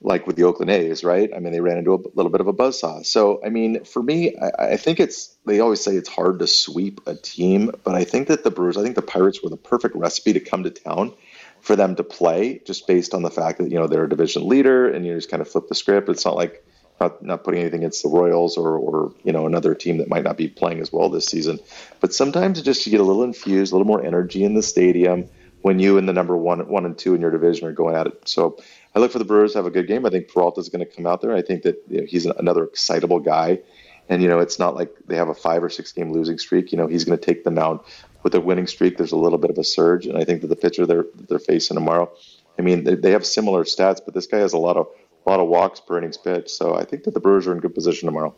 like 0.01 0.27
with 0.27 0.35
the 0.35 0.43
Oakland 0.43 0.71
A's, 0.71 1.03
right? 1.03 1.29
I 1.33 1.39
mean, 1.39 1.53
they 1.53 1.61
ran 1.61 1.77
into 1.77 1.93
a 1.93 1.99
little 2.13 2.29
bit 2.29 2.41
of 2.41 2.47
a 2.47 2.53
buzzsaw. 2.53 3.05
So, 3.05 3.41
I 3.43 3.49
mean, 3.49 3.83
for 3.83 4.03
me, 4.03 4.35
I, 4.37 4.73
I 4.73 4.77
think 4.77 4.99
it's. 4.99 5.35
They 5.45 5.59
always 5.59 5.81
say 5.81 5.95
it's 5.95 6.09
hard 6.09 6.39
to 6.39 6.47
sweep 6.47 7.01
a 7.07 7.15
team, 7.15 7.71
but 7.83 7.95
I 7.95 8.03
think 8.03 8.27
that 8.27 8.43
the 8.43 8.51
Brewers, 8.51 8.77
I 8.77 8.83
think 8.83 8.95
the 8.95 9.01
Pirates 9.01 9.41
were 9.41 9.49
the 9.49 9.57
perfect 9.57 9.95
recipe 9.95 10.33
to 10.33 10.39
come 10.39 10.63
to 10.63 10.69
town 10.69 11.13
for 11.61 11.75
them 11.75 11.95
to 11.95 12.03
play, 12.03 12.61
just 12.65 12.85
based 12.87 13.13
on 13.13 13.23
the 13.23 13.31
fact 13.31 13.59
that 13.59 13.71
you 13.71 13.79
know 13.79 13.87
they're 13.87 14.05
a 14.05 14.09
division 14.09 14.47
leader, 14.47 14.89
and 14.89 15.05
you 15.05 15.15
just 15.15 15.31
kind 15.31 15.41
of 15.41 15.49
flip 15.49 15.67
the 15.67 15.75
script. 15.75 16.09
It's 16.09 16.25
not 16.25 16.35
like 16.35 16.65
not, 16.99 17.23
not 17.23 17.43
putting 17.43 17.61
anything 17.61 17.79
against 17.79 18.03
the 18.03 18.09
Royals 18.09 18.57
or, 18.57 18.77
or 18.77 19.13
you 19.23 19.31
know 19.31 19.45
another 19.45 19.73
team 19.75 19.97
that 19.97 20.09
might 20.09 20.23
not 20.23 20.37
be 20.37 20.47
playing 20.47 20.79
as 20.79 20.91
well 20.91 21.09
this 21.09 21.25
season. 21.25 21.59
But 21.99 22.13
sometimes 22.13 22.61
just 22.61 22.83
to 22.83 22.89
get 22.89 22.99
a 22.99 23.03
little 23.03 23.23
infused, 23.23 23.71
a 23.71 23.75
little 23.75 23.87
more 23.87 24.03
energy 24.03 24.43
in 24.43 24.53
the 24.53 24.63
stadium 24.63 25.29
when 25.61 25.79
you 25.79 25.97
and 25.97 26.07
the 26.07 26.13
number 26.13 26.37
one 26.37 26.67
one 26.67 26.85
and 26.85 26.97
two 26.97 27.15
in 27.15 27.21
your 27.21 27.31
division 27.31 27.67
are 27.67 27.73
going 27.73 27.95
at 27.95 28.07
it. 28.07 28.27
So 28.27 28.57
I 28.95 28.99
look 28.99 29.11
for 29.11 29.19
the 29.19 29.25
Brewers 29.25 29.53
to 29.53 29.59
have 29.59 29.65
a 29.65 29.71
good 29.71 29.87
game. 29.87 30.05
I 30.05 30.09
think 30.09 30.27
Peralta 30.27 30.59
is 30.59 30.69
going 30.69 30.85
to 30.85 30.91
come 30.91 31.05
out 31.05 31.21
there. 31.21 31.35
I 31.35 31.41
think 31.41 31.63
that 31.63 31.81
you 31.87 32.01
know, 32.01 32.07
he's 32.07 32.25
another 32.25 32.63
excitable 32.65 33.19
guy. 33.19 33.59
And 34.07 34.23
you 34.23 34.27
know, 34.27 34.39
it's 34.39 34.57
not 34.57 34.75
like 34.75 34.91
they 35.07 35.15
have 35.15 35.29
a 35.29 35.35
five 35.35 35.63
or 35.63 35.69
six 35.69 35.91
game 35.91 36.11
losing 36.11 36.39
streak. 36.39 36.71
You 36.71 36.77
know, 36.77 36.87
he's 36.87 37.05
going 37.05 37.17
to 37.17 37.23
take 37.23 37.43
them 37.43 37.59
out 37.59 37.85
with 38.23 38.33
a 38.33 38.41
winning 38.41 38.67
streak. 38.67 38.97
There's 38.97 39.11
a 39.11 39.17
little 39.17 39.37
bit 39.37 39.51
of 39.51 39.57
a 39.57 39.63
surge, 39.63 40.07
and 40.07 40.17
I 40.17 40.25
think 40.25 40.41
that 40.41 40.47
the 40.47 40.55
pitcher 40.55 40.85
they're 40.85 41.05
they're 41.27 41.39
facing 41.39 41.75
tomorrow. 41.75 42.11
I 42.57 42.61
mean, 42.61 42.83
they, 42.83 42.95
they 42.95 43.11
have 43.11 43.25
similar 43.25 43.63
stats, 43.63 44.01
but 44.03 44.13
this 44.13 44.27
guy 44.27 44.39
has 44.39 44.53
a 44.53 44.57
lot 44.57 44.75
of 44.75 44.87
a 45.29 45.31
lot 45.31 45.39
of 45.39 45.47
walks 45.47 45.79
per 45.79 45.97
innings 45.99 46.17
pitch. 46.17 46.49
So 46.49 46.75
I 46.75 46.83
think 46.83 47.03
that 47.03 47.13
the 47.13 47.19
Brewers 47.19 47.45
are 47.45 47.51
in 47.51 47.59
good 47.59 47.75
position 47.75 48.07
tomorrow. 48.07 48.33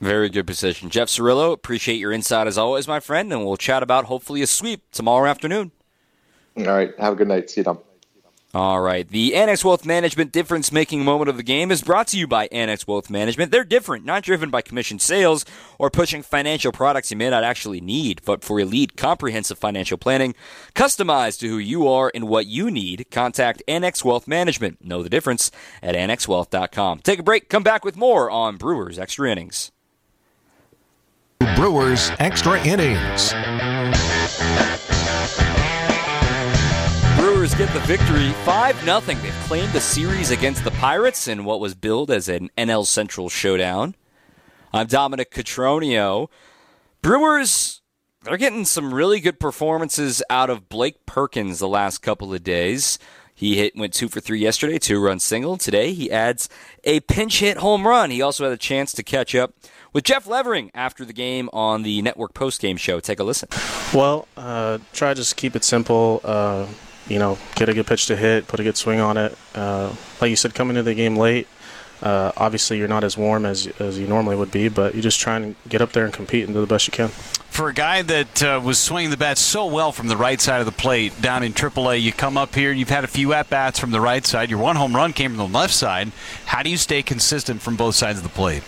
Very 0.00 0.28
good 0.28 0.46
position. 0.46 0.88
Jeff 0.88 1.08
Cirillo, 1.08 1.52
appreciate 1.52 1.96
your 1.96 2.12
insight 2.12 2.46
as 2.46 2.56
always, 2.56 2.86
my 2.86 3.00
friend, 3.00 3.32
and 3.32 3.44
we'll 3.44 3.56
chat 3.56 3.82
about 3.82 4.04
hopefully 4.06 4.42
a 4.42 4.46
sweep 4.46 4.82
tomorrow 4.92 5.28
afternoon. 5.28 5.72
All 6.56 6.64
right. 6.64 6.92
Have 6.98 7.14
a 7.14 7.16
good 7.16 7.28
night. 7.28 7.50
See 7.50 7.60
you, 7.60 7.64
Tom. 7.64 7.78
All 8.54 8.82
right. 8.82 9.08
The 9.08 9.34
Annex 9.34 9.64
Wealth 9.64 9.86
Management 9.86 10.30
difference 10.30 10.70
making 10.70 11.02
moment 11.04 11.30
of 11.30 11.38
the 11.38 11.42
game 11.42 11.70
is 11.70 11.80
brought 11.80 12.08
to 12.08 12.18
you 12.18 12.26
by 12.26 12.48
Annex 12.52 12.86
Wealth 12.86 13.08
Management. 13.08 13.50
They're 13.50 13.64
different, 13.64 14.04
not 14.04 14.24
driven 14.24 14.50
by 14.50 14.60
commission 14.60 14.98
sales 14.98 15.46
or 15.78 15.88
pushing 15.88 16.22
financial 16.22 16.70
products 16.70 17.10
you 17.10 17.16
may 17.16 17.30
not 17.30 17.44
actually 17.44 17.80
need, 17.80 18.20
but 18.26 18.44
for 18.44 18.60
elite, 18.60 18.94
comprehensive 18.94 19.56
financial 19.56 19.96
planning, 19.96 20.34
customized 20.74 21.38
to 21.38 21.48
who 21.48 21.56
you 21.56 21.88
are 21.88 22.12
and 22.14 22.28
what 22.28 22.44
you 22.44 22.70
need. 22.70 23.06
Contact 23.10 23.62
Annex 23.66 24.04
Wealth 24.04 24.28
Management. 24.28 24.84
Know 24.84 25.02
the 25.02 25.08
difference 25.08 25.50
at 25.82 25.94
annexwealth.com. 25.94 26.98
Take 26.98 27.20
a 27.20 27.22
break. 27.22 27.48
Come 27.48 27.62
back 27.62 27.86
with 27.86 27.96
more 27.96 28.30
on 28.30 28.58
Brewers 28.58 28.98
Extra 28.98 29.30
Innings. 29.30 29.72
Brewers 31.56 32.10
Extra 32.18 32.62
Innings. 32.66 33.32
Get 37.42 37.74
the 37.74 37.80
victory 37.80 38.30
5 38.44 38.84
0. 38.84 39.00
They've 39.00 39.32
claimed 39.46 39.72
the 39.72 39.80
series 39.80 40.30
against 40.30 40.62
the 40.62 40.70
Pirates 40.70 41.26
in 41.26 41.44
what 41.44 41.58
was 41.58 41.74
billed 41.74 42.08
as 42.08 42.28
an 42.28 42.50
NL 42.56 42.86
Central 42.86 43.28
showdown. 43.28 43.96
I'm 44.72 44.86
Dominic 44.86 45.32
Cotroneo. 45.32 46.28
Brewers, 47.02 47.82
they're 48.22 48.36
getting 48.36 48.64
some 48.64 48.94
really 48.94 49.18
good 49.18 49.40
performances 49.40 50.22
out 50.30 50.50
of 50.50 50.68
Blake 50.68 51.04
Perkins 51.04 51.58
the 51.58 51.66
last 51.66 51.98
couple 51.98 52.32
of 52.32 52.44
days. 52.44 53.00
He 53.34 53.56
hit 53.56 53.74
went 53.74 53.92
two 53.92 54.08
for 54.08 54.20
three 54.20 54.38
yesterday, 54.38 54.78
two 54.78 55.00
run 55.00 55.18
single. 55.18 55.56
Today 55.56 55.92
he 55.92 56.12
adds 56.12 56.48
a 56.84 57.00
pinch 57.00 57.40
hit 57.40 57.56
home 57.56 57.88
run. 57.88 58.12
He 58.12 58.22
also 58.22 58.44
had 58.44 58.52
a 58.52 58.56
chance 58.56 58.92
to 58.92 59.02
catch 59.02 59.34
up 59.34 59.52
with 59.92 60.04
Jeff 60.04 60.28
Levering 60.28 60.70
after 60.74 61.04
the 61.04 61.12
game 61.12 61.50
on 61.52 61.82
the 61.82 62.02
network 62.02 62.34
post 62.34 62.60
game 62.60 62.76
show. 62.76 63.00
Take 63.00 63.18
a 63.18 63.24
listen. 63.24 63.48
Well, 63.92 64.28
uh, 64.36 64.78
try 64.92 65.08
to 65.08 65.16
just 65.16 65.36
keep 65.36 65.56
it 65.56 65.64
simple. 65.64 66.20
Uh, 66.22 66.66
you 67.08 67.18
know, 67.18 67.38
get 67.54 67.68
a 67.68 67.74
good 67.74 67.86
pitch 67.86 68.06
to 68.06 68.16
hit, 68.16 68.46
put 68.48 68.60
a 68.60 68.62
good 68.62 68.76
swing 68.76 69.00
on 69.00 69.16
it. 69.16 69.36
Uh, 69.54 69.92
like 70.20 70.30
you 70.30 70.36
said, 70.36 70.54
coming 70.54 70.76
into 70.76 70.90
the 70.90 70.94
game 70.94 71.16
late, 71.16 71.48
uh, 72.02 72.32
obviously 72.36 72.78
you're 72.78 72.88
not 72.88 73.04
as 73.04 73.16
warm 73.16 73.46
as 73.46 73.68
as 73.78 73.98
you 73.98 74.06
normally 74.06 74.34
would 74.34 74.50
be, 74.50 74.68
but 74.68 74.94
you 74.94 75.02
just 75.02 75.20
try 75.20 75.36
and 75.36 75.54
get 75.68 75.80
up 75.80 75.92
there 75.92 76.04
and 76.04 76.12
compete 76.12 76.44
and 76.44 76.54
do 76.54 76.60
the 76.60 76.66
best 76.66 76.86
you 76.86 76.92
can. 76.92 77.08
For 77.08 77.68
a 77.68 77.74
guy 77.74 78.02
that 78.02 78.42
uh, 78.42 78.60
was 78.64 78.78
swinging 78.78 79.10
the 79.10 79.16
bat 79.16 79.38
so 79.38 79.66
well 79.66 79.92
from 79.92 80.08
the 80.08 80.16
right 80.16 80.40
side 80.40 80.60
of 80.60 80.66
the 80.66 80.72
plate 80.72 81.20
down 81.20 81.42
in 81.42 81.52
AAA, 81.52 82.00
you 82.00 82.10
come 82.12 82.36
up 82.36 82.54
here, 82.54 82.72
you've 82.72 82.88
had 82.88 83.04
a 83.04 83.08
few 83.08 83.34
at 83.34 83.50
bats 83.50 83.78
from 83.78 83.90
the 83.90 84.00
right 84.00 84.24
side. 84.24 84.50
Your 84.50 84.58
one 84.58 84.76
home 84.76 84.96
run 84.96 85.12
came 85.12 85.32
from 85.32 85.38
the 85.52 85.58
left 85.58 85.74
side. 85.74 86.12
How 86.46 86.62
do 86.62 86.70
you 86.70 86.78
stay 86.78 87.02
consistent 87.02 87.60
from 87.60 87.76
both 87.76 87.94
sides 87.94 88.18
of 88.18 88.24
the 88.24 88.30
plate? 88.30 88.62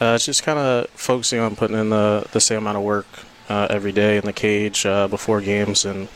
Uh, 0.00 0.16
it's 0.16 0.26
just 0.26 0.42
kind 0.42 0.58
of 0.58 0.90
focusing 0.90 1.38
on 1.38 1.54
putting 1.54 1.78
in 1.78 1.90
the, 1.90 2.26
the 2.32 2.40
same 2.40 2.58
amount 2.58 2.76
of 2.76 2.82
work 2.82 3.06
uh, 3.48 3.68
every 3.70 3.92
day 3.92 4.16
in 4.16 4.24
the 4.24 4.32
cage 4.32 4.84
uh, 4.84 5.06
before 5.06 5.40
games 5.40 5.84
and 5.84 6.08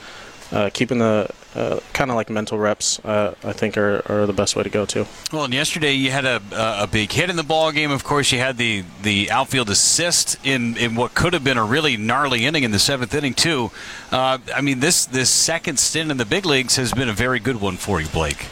uh, 0.52 0.70
keeping 0.72 0.98
the 0.98 1.28
uh, 1.54 1.80
kind 1.92 2.10
of 2.10 2.16
like 2.16 2.30
mental 2.30 2.58
reps, 2.58 2.98
uh, 3.04 3.34
I 3.44 3.52
think, 3.52 3.76
are, 3.76 4.02
are 4.10 4.26
the 4.26 4.32
best 4.32 4.56
way 4.56 4.62
to 4.62 4.70
go 4.70 4.86
too. 4.86 5.06
Well, 5.32 5.44
and 5.44 5.52
yesterday 5.52 5.92
you 5.92 6.10
had 6.10 6.24
a, 6.24 6.40
a 6.52 6.86
big 6.86 7.12
hit 7.12 7.30
in 7.30 7.36
the 7.36 7.42
ball 7.42 7.72
game. 7.72 7.90
Of 7.90 8.04
course, 8.04 8.32
you 8.32 8.38
had 8.38 8.56
the, 8.56 8.84
the 9.02 9.30
outfield 9.30 9.70
assist 9.70 10.36
in, 10.44 10.76
in 10.76 10.94
what 10.94 11.14
could 11.14 11.32
have 11.32 11.44
been 11.44 11.58
a 11.58 11.64
really 11.64 11.96
gnarly 11.96 12.46
inning 12.46 12.64
in 12.64 12.70
the 12.70 12.78
seventh 12.78 13.14
inning 13.14 13.34
too. 13.34 13.70
Uh, 14.10 14.38
I 14.54 14.60
mean, 14.60 14.80
this 14.80 15.06
this 15.06 15.30
second 15.30 15.78
stint 15.78 16.10
in 16.10 16.16
the 16.16 16.24
big 16.24 16.46
leagues 16.46 16.76
has 16.76 16.92
been 16.92 17.08
a 17.08 17.14
very 17.14 17.40
good 17.40 17.60
one 17.60 17.76
for 17.76 18.00
you, 18.00 18.08
Blake. 18.08 18.46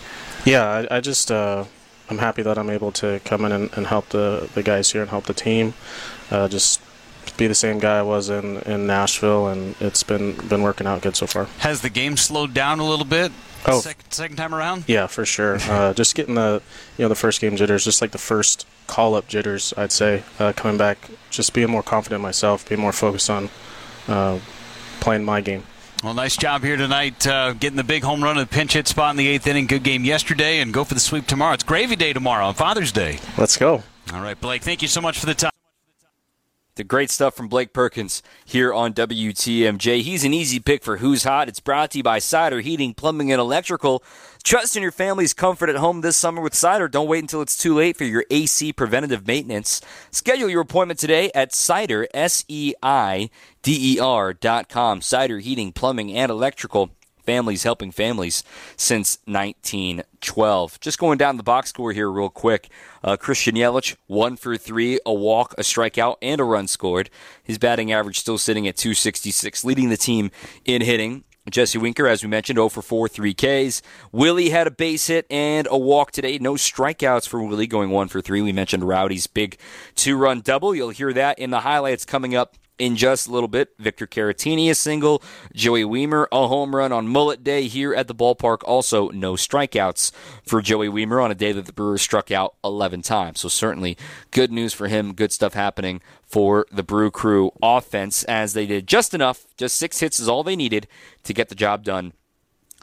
Yeah, 0.44 0.86
I, 0.90 0.96
I 0.96 1.00
just 1.00 1.30
uh, 1.30 1.64
I'm 2.08 2.18
happy 2.18 2.42
that 2.42 2.58
I'm 2.58 2.70
able 2.70 2.92
to 2.92 3.20
come 3.24 3.44
in 3.44 3.52
and, 3.52 3.72
and 3.76 3.86
help 3.86 4.10
the, 4.10 4.48
the 4.54 4.62
guys 4.62 4.92
here 4.92 5.00
and 5.02 5.10
help 5.10 5.24
the 5.24 5.34
team. 5.34 5.74
Uh, 6.30 6.48
just 6.48 6.80
be 7.36 7.46
the 7.46 7.54
same 7.54 7.78
guy 7.78 7.98
I 7.98 8.02
was 8.02 8.28
in, 8.28 8.58
in 8.62 8.86
Nashville, 8.86 9.48
and 9.48 9.74
it's 9.80 10.02
been 10.02 10.36
been 10.48 10.62
working 10.62 10.86
out 10.86 11.02
good 11.02 11.16
so 11.16 11.26
far. 11.26 11.44
Has 11.58 11.82
the 11.82 11.90
game 11.90 12.16
slowed 12.16 12.54
down 12.54 12.78
a 12.80 12.84
little 12.88 13.04
bit? 13.04 13.32
Oh, 13.68 13.80
second, 13.80 14.12
second 14.12 14.36
time 14.36 14.54
around. 14.54 14.84
Yeah, 14.86 15.06
for 15.06 15.24
sure. 15.24 15.58
Uh, 15.76 15.92
just 15.92 16.14
getting 16.14 16.36
the 16.36 16.62
you 16.96 17.04
know 17.04 17.08
the 17.08 17.14
first 17.14 17.40
game 17.40 17.56
jitters, 17.56 17.84
just 17.84 18.00
like 18.00 18.12
the 18.12 18.18
first 18.18 18.66
call 18.86 19.14
up 19.14 19.28
jitters, 19.28 19.74
I'd 19.76 19.92
say. 19.92 20.22
Uh, 20.38 20.52
coming 20.54 20.78
back, 20.78 21.10
just 21.30 21.52
being 21.52 21.70
more 21.70 21.82
confident 21.82 22.22
myself, 22.22 22.68
being 22.68 22.80
more 22.80 22.92
focused 22.92 23.28
on 23.28 23.50
uh, 24.08 24.38
playing 25.00 25.24
my 25.24 25.40
game. 25.40 25.64
Well, 26.04 26.14
nice 26.14 26.36
job 26.36 26.62
here 26.62 26.76
tonight, 26.76 27.26
uh, 27.26 27.52
getting 27.54 27.76
the 27.76 27.84
big 27.84 28.04
home 28.04 28.22
run 28.22 28.38
at 28.38 28.48
the 28.48 28.54
pinch 28.54 28.74
hit 28.74 28.86
spot 28.86 29.10
in 29.10 29.16
the 29.16 29.26
eighth 29.26 29.46
inning. 29.46 29.66
Good 29.66 29.82
game 29.82 30.04
yesterday, 30.04 30.60
and 30.60 30.72
go 30.72 30.84
for 30.84 30.94
the 30.94 31.00
sweep 31.00 31.26
tomorrow. 31.26 31.54
It's 31.54 31.64
Gravy 31.64 31.96
Day 31.96 32.12
tomorrow 32.12 32.46
on 32.46 32.54
Father's 32.54 32.92
Day. 32.92 33.18
Let's 33.36 33.56
go. 33.56 33.82
All 34.12 34.20
right, 34.20 34.40
Blake. 34.40 34.62
Thank 34.62 34.82
you 34.82 34.88
so 34.88 35.00
much 35.00 35.18
for 35.18 35.26
the 35.26 35.34
time. 35.34 35.50
The 36.76 36.84
great 36.84 37.10
stuff 37.10 37.34
from 37.34 37.48
Blake 37.48 37.72
Perkins 37.72 38.22
here 38.44 38.70
on 38.70 38.92
WTMJ. 38.92 40.02
He's 40.02 40.24
an 40.24 40.34
easy 40.34 40.60
pick 40.60 40.84
for 40.84 40.98
Who's 40.98 41.24
Hot. 41.24 41.48
It's 41.48 41.58
brought 41.58 41.92
to 41.92 41.98
you 41.98 42.04
by 42.04 42.18
Seider 42.18 42.60
Heating, 42.60 42.92
Plumbing, 42.92 43.32
and 43.32 43.40
Electrical. 43.40 44.04
Trust 44.44 44.76
in 44.76 44.82
your 44.82 44.92
family's 44.92 45.32
comfort 45.32 45.70
at 45.70 45.76
home 45.76 46.02
this 46.02 46.18
summer 46.18 46.42
with 46.42 46.52
Seider. 46.52 46.90
Don't 46.90 47.08
wait 47.08 47.20
until 47.20 47.40
it's 47.40 47.56
too 47.56 47.74
late 47.74 47.96
for 47.96 48.04
your 48.04 48.26
AC 48.30 48.74
preventative 48.74 49.26
maintenance. 49.26 49.80
Schedule 50.10 50.50
your 50.50 50.60
appointment 50.60 51.00
today 51.00 51.30
at 51.34 51.52
Seider, 51.52 52.06
S-E-I-D-E-R 52.12 53.32
dot 54.34 54.68
com. 54.68 55.00
Seider 55.00 55.40
Heating, 55.40 55.72
Plumbing, 55.72 56.12
and 56.12 56.30
Electrical 56.30 56.90
families 57.26 57.64
helping 57.64 57.90
families 57.90 58.42
since 58.76 59.18
1912. 59.26 60.80
Just 60.80 60.98
going 60.98 61.18
down 61.18 61.36
the 61.36 61.42
box 61.42 61.70
score 61.70 61.92
here 61.92 62.10
real 62.10 62.30
quick. 62.30 62.70
Uh, 63.04 63.16
Christian 63.16 63.56
Yelich, 63.56 63.96
one 64.06 64.36
for 64.36 64.56
three, 64.56 64.98
a 65.04 65.12
walk, 65.12 65.54
a 65.58 65.62
strikeout, 65.62 66.16
and 66.22 66.40
a 66.40 66.44
run 66.44 66.68
scored. 66.68 67.10
His 67.42 67.58
batting 67.58 67.92
average 67.92 68.18
still 68.18 68.38
sitting 68.38 68.66
at 68.66 68.76
266, 68.76 69.64
leading 69.64 69.90
the 69.90 69.96
team 69.96 70.30
in 70.64 70.82
hitting. 70.82 71.24
Jesse 71.50 71.78
Winker, 71.78 72.08
as 72.08 72.24
we 72.24 72.28
mentioned, 72.28 72.56
0 72.56 72.68
for 72.70 72.82
4, 72.82 73.08
3 73.08 73.34
Ks. 73.34 73.82
Willy 74.10 74.50
had 74.50 74.66
a 74.66 74.70
base 74.70 75.06
hit 75.06 75.26
and 75.30 75.68
a 75.70 75.78
walk 75.78 76.10
today. 76.10 76.38
No 76.38 76.54
strikeouts 76.54 77.28
for 77.28 77.40
Willy, 77.40 77.68
going 77.68 77.90
1 77.90 78.08
for 78.08 78.20
3. 78.20 78.40
We 78.42 78.52
mentioned 78.52 78.82
Rowdy's 78.82 79.28
big 79.28 79.58
two 79.94 80.16
run 80.16 80.40
double. 80.40 80.74
You'll 80.74 80.90
hear 80.90 81.12
that 81.12 81.38
in 81.38 81.50
the 81.50 81.60
highlights 81.60 82.04
coming 82.04 82.34
up 82.34 82.56
in 82.78 82.96
just 82.96 83.26
a 83.26 83.30
little 83.30 83.48
bit. 83.48 83.70
Victor 83.78 84.06
Caratini 84.06 84.70
a 84.70 84.74
single, 84.74 85.22
Joey 85.54 85.84
Wiemer 85.84 86.26
a 86.32 86.48
home 86.48 86.74
run 86.74 86.92
on 86.92 87.08
Mullet 87.08 87.42
Day 87.42 87.68
here 87.68 87.94
at 87.94 88.08
the 88.08 88.14
ballpark. 88.14 88.58
Also, 88.64 89.08
no 89.10 89.34
strikeouts 89.34 90.12
for 90.44 90.60
Joey 90.60 90.88
Wiemer 90.88 91.22
on 91.22 91.30
a 91.30 91.34
day 91.34 91.52
that 91.52 91.66
the 91.66 91.72
Brewers 91.72 92.02
struck 92.02 92.30
out 92.30 92.54
11 92.64 93.02
times. 93.02 93.40
So 93.40 93.48
certainly 93.48 93.96
good 94.30 94.50
news 94.50 94.72
for 94.72 94.88
him. 94.88 95.14
Good 95.14 95.32
stuff 95.32 95.54
happening 95.54 96.00
for 96.22 96.66
the 96.70 96.82
Brew 96.82 97.10
Crew 97.10 97.52
offense 97.62 98.24
as 98.24 98.52
they 98.52 98.66
did 98.66 98.86
just 98.86 99.14
enough. 99.14 99.46
Just 99.56 99.76
six 99.76 100.00
hits 100.00 100.20
is 100.20 100.28
all 100.28 100.42
they 100.42 100.56
needed 100.56 100.86
to 101.24 101.32
get 101.32 101.48
the 101.48 101.54
job 101.54 101.84
done 101.84 102.12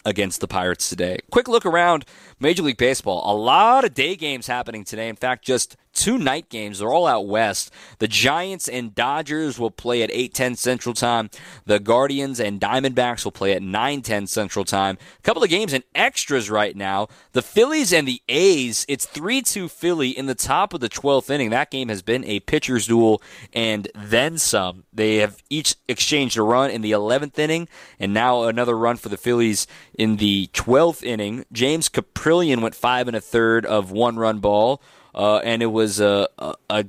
against 0.06 0.42
the 0.42 0.48
Pirates 0.48 0.90
today. 0.90 1.20
Quick 1.32 1.48
look 1.48 1.66
around 1.66 2.06
Major 2.40 2.64
League 2.64 2.78
Baseball. 2.78 3.24
A 3.26 3.36
lot 3.36 3.86
of 3.86 3.94
day 3.94 4.16
games 4.16 4.48
happening 4.48 4.84
today. 4.84 5.08
In 5.08 5.16
fact, 5.16 5.46
just 5.46 5.78
two 5.94 6.18
night 6.18 6.50
games. 6.50 6.80
They're 6.80 6.92
all 6.92 7.08
out 7.08 7.28
west. 7.28 7.72
The 8.00 8.08
Giants 8.08 8.68
and 8.68 8.94
Dodgers 8.94 9.60
will 9.60 9.72
play 9.72 10.04
at 10.04 10.12
8:10 10.12 10.56
Central 10.56 10.94
Time. 10.94 11.30
The 11.66 11.80
Guardians 11.80 12.40
and 12.40 12.60
Diamondbacks 12.60 13.24
will 13.24 13.32
play 13.32 13.54
at 13.54 13.62
9:10 13.62 14.28
Central 14.28 14.66
Time. 14.66 14.98
A 15.20 15.22
couple 15.22 15.44
of 15.44 15.50
games 15.50 15.74
in 15.74 15.84
extras 15.96 16.50
right 16.50 16.76
now. 16.76 17.08
The 17.34 17.42
Phillies 17.42 17.94
and 17.94 18.08
the 18.08 18.22
A's. 18.30 18.86
It's 18.88 19.06
3-2 19.06 19.70
Philly 19.70 20.10
in 20.10 20.26
the 20.26 20.36
top 20.36 20.74
of 20.74 20.80
the 20.80 20.90
12th 20.90 21.30
inning. 21.30 21.50
That 21.50 21.72
game 21.72 21.90
has 21.90 22.02
been 22.02 22.26
a 22.26 22.40
pitcher's 22.42 22.88
duel 22.88 23.22
and 23.54 23.88
then 23.96 24.38
some. 24.38 24.84
They 24.92 25.18
have 25.18 25.42
each 25.50 25.76
exchanged 25.88 26.38
a 26.38 26.44
run 26.44 26.70
in 26.70 26.82
the 26.82 26.92
11th 26.92 27.38
inning 27.38 27.68
and 28.00 28.14
now 28.14 28.44
another 28.44 28.78
run 28.78 28.98
for 28.98 29.10
the 29.10 29.18
Phillies 29.18 29.68
in 29.94 30.18
the 30.18 30.50
12th 30.54 31.04
inning. 31.04 31.46
James 31.52 31.90
Kaprielian 31.90 32.62
went 32.62 32.76
five 32.76 33.08
and 33.08 33.16
a 33.16 33.22
third 33.22 33.66
of 33.66 33.92
one 33.92 34.18
run 34.18 34.40
ball, 34.40 34.82
uh, 35.16 35.38
and 35.38 35.62
it 35.62 35.68
was 35.68 36.00
a, 36.00 36.28
a, 36.70 36.86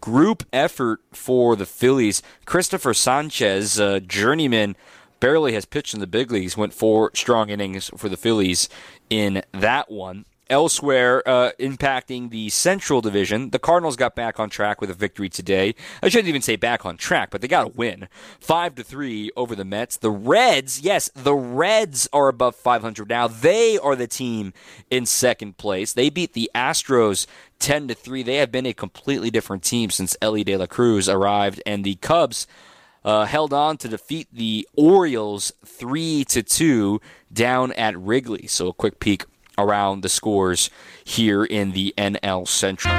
group 0.00 0.44
effort 0.52 1.00
for 1.12 1.56
the 1.56 1.66
Phillies. 1.66 2.22
Christopher 2.44 2.94
Sanchez, 2.94 3.80
uh, 3.80 3.98
journeyman, 3.98 4.76
barely 5.18 5.54
has 5.54 5.64
pitched 5.64 5.92
in 5.92 5.98
the 5.98 6.06
big 6.06 6.30
leagues, 6.30 6.56
went 6.56 6.72
four 6.72 7.10
strong 7.14 7.50
innings 7.50 7.90
for 7.96 8.08
the 8.08 8.16
Phillies 8.16 8.68
in 9.10 9.42
that 9.52 9.90
one. 9.90 10.24
Elsewhere, 10.50 11.22
uh, 11.28 11.50
impacting 11.60 12.30
the 12.30 12.48
Central 12.48 13.02
Division, 13.02 13.50
the 13.50 13.58
Cardinals 13.58 13.96
got 13.96 14.14
back 14.16 14.40
on 14.40 14.48
track 14.48 14.80
with 14.80 14.88
a 14.88 14.94
victory 14.94 15.28
today. 15.28 15.74
I 16.02 16.08
shouldn't 16.08 16.28
even 16.28 16.40
say 16.40 16.56
back 16.56 16.86
on 16.86 16.96
track, 16.96 17.28
but 17.30 17.42
they 17.42 17.48
got 17.48 17.66
a 17.66 17.70
win, 17.70 18.08
five 18.40 18.74
to 18.76 18.82
three 18.82 19.30
over 19.36 19.54
the 19.54 19.66
Mets. 19.66 19.98
The 19.98 20.10
Reds, 20.10 20.80
yes, 20.80 21.10
the 21.14 21.34
Reds 21.34 22.08
are 22.14 22.28
above 22.28 22.56
500 22.56 23.10
now. 23.10 23.28
They 23.28 23.76
are 23.76 23.94
the 23.94 24.06
team 24.06 24.54
in 24.90 25.04
second 25.04 25.58
place. 25.58 25.92
They 25.92 26.08
beat 26.08 26.32
the 26.32 26.50
Astros 26.54 27.26
10 27.58 27.88
to 27.88 27.94
three. 27.94 28.22
They 28.22 28.36
have 28.36 28.50
been 28.50 28.64
a 28.64 28.72
completely 28.72 29.30
different 29.30 29.62
team 29.62 29.90
since 29.90 30.16
Elly 30.22 30.44
De 30.44 30.56
La 30.56 30.66
Cruz 30.66 31.10
arrived, 31.10 31.62
and 31.66 31.84
the 31.84 31.96
Cubs. 31.96 32.46
Uh, 33.04 33.24
held 33.24 33.54
on 33.54 33.76
to 33.78 33.88
defeat 33.88 34.26
the 34.32 34.68
Orioles 34.76 35.52
three 35.64 36.24
to 36.24 36.42
two 36.42 37.00
down 37.32 37.72
at 37.72 37.96
Wrigley. 37.96 38.46
So 38.48 38.68
a 38.68 38.72
quick 38.74 38.98
peek 38.98 39.24
around 39.58 40.02
the 40.02 40.08
scores 40.08 40.70
here 41.04 41.44
in 41.44 41.72
the 41.72 41.92
NL 41.98 42.46
Central. 42.48 42.94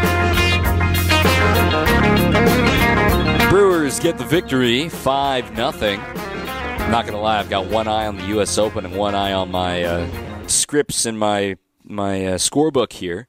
Brewers 3.49 3.99
get 3.99 4.17
the 4.17 4.25
victory, 4.25 4.89
5 4.89 5.57
nothing. 5.57 5.99
I'm 5.99 6.91
not 6.91 7.05
going 7.05 7.15
to 7.15 7.21
lie, 7.21 7.39
I've 7.39 7.49
got 7.49 7.67
one 7.67 7.87
eye 7.87 8.05
on 8.05 8.17
the 8.17 8.25
U.S. 8.27 8.57
Open 8.57 8.85
and 8.85 8.95
one 8.95 9.15
eye 9.15 9.33
on 9.33 9.49
my 9.49 9.83
uh, 9.83 10.47
scripts 10.47 11.05
in 11.05 11.17
my, 11.17 11.57
my 11.83 12.25
uh, 12.25 12.35
scorebook 12.35 12.93
here. 12.93 13.27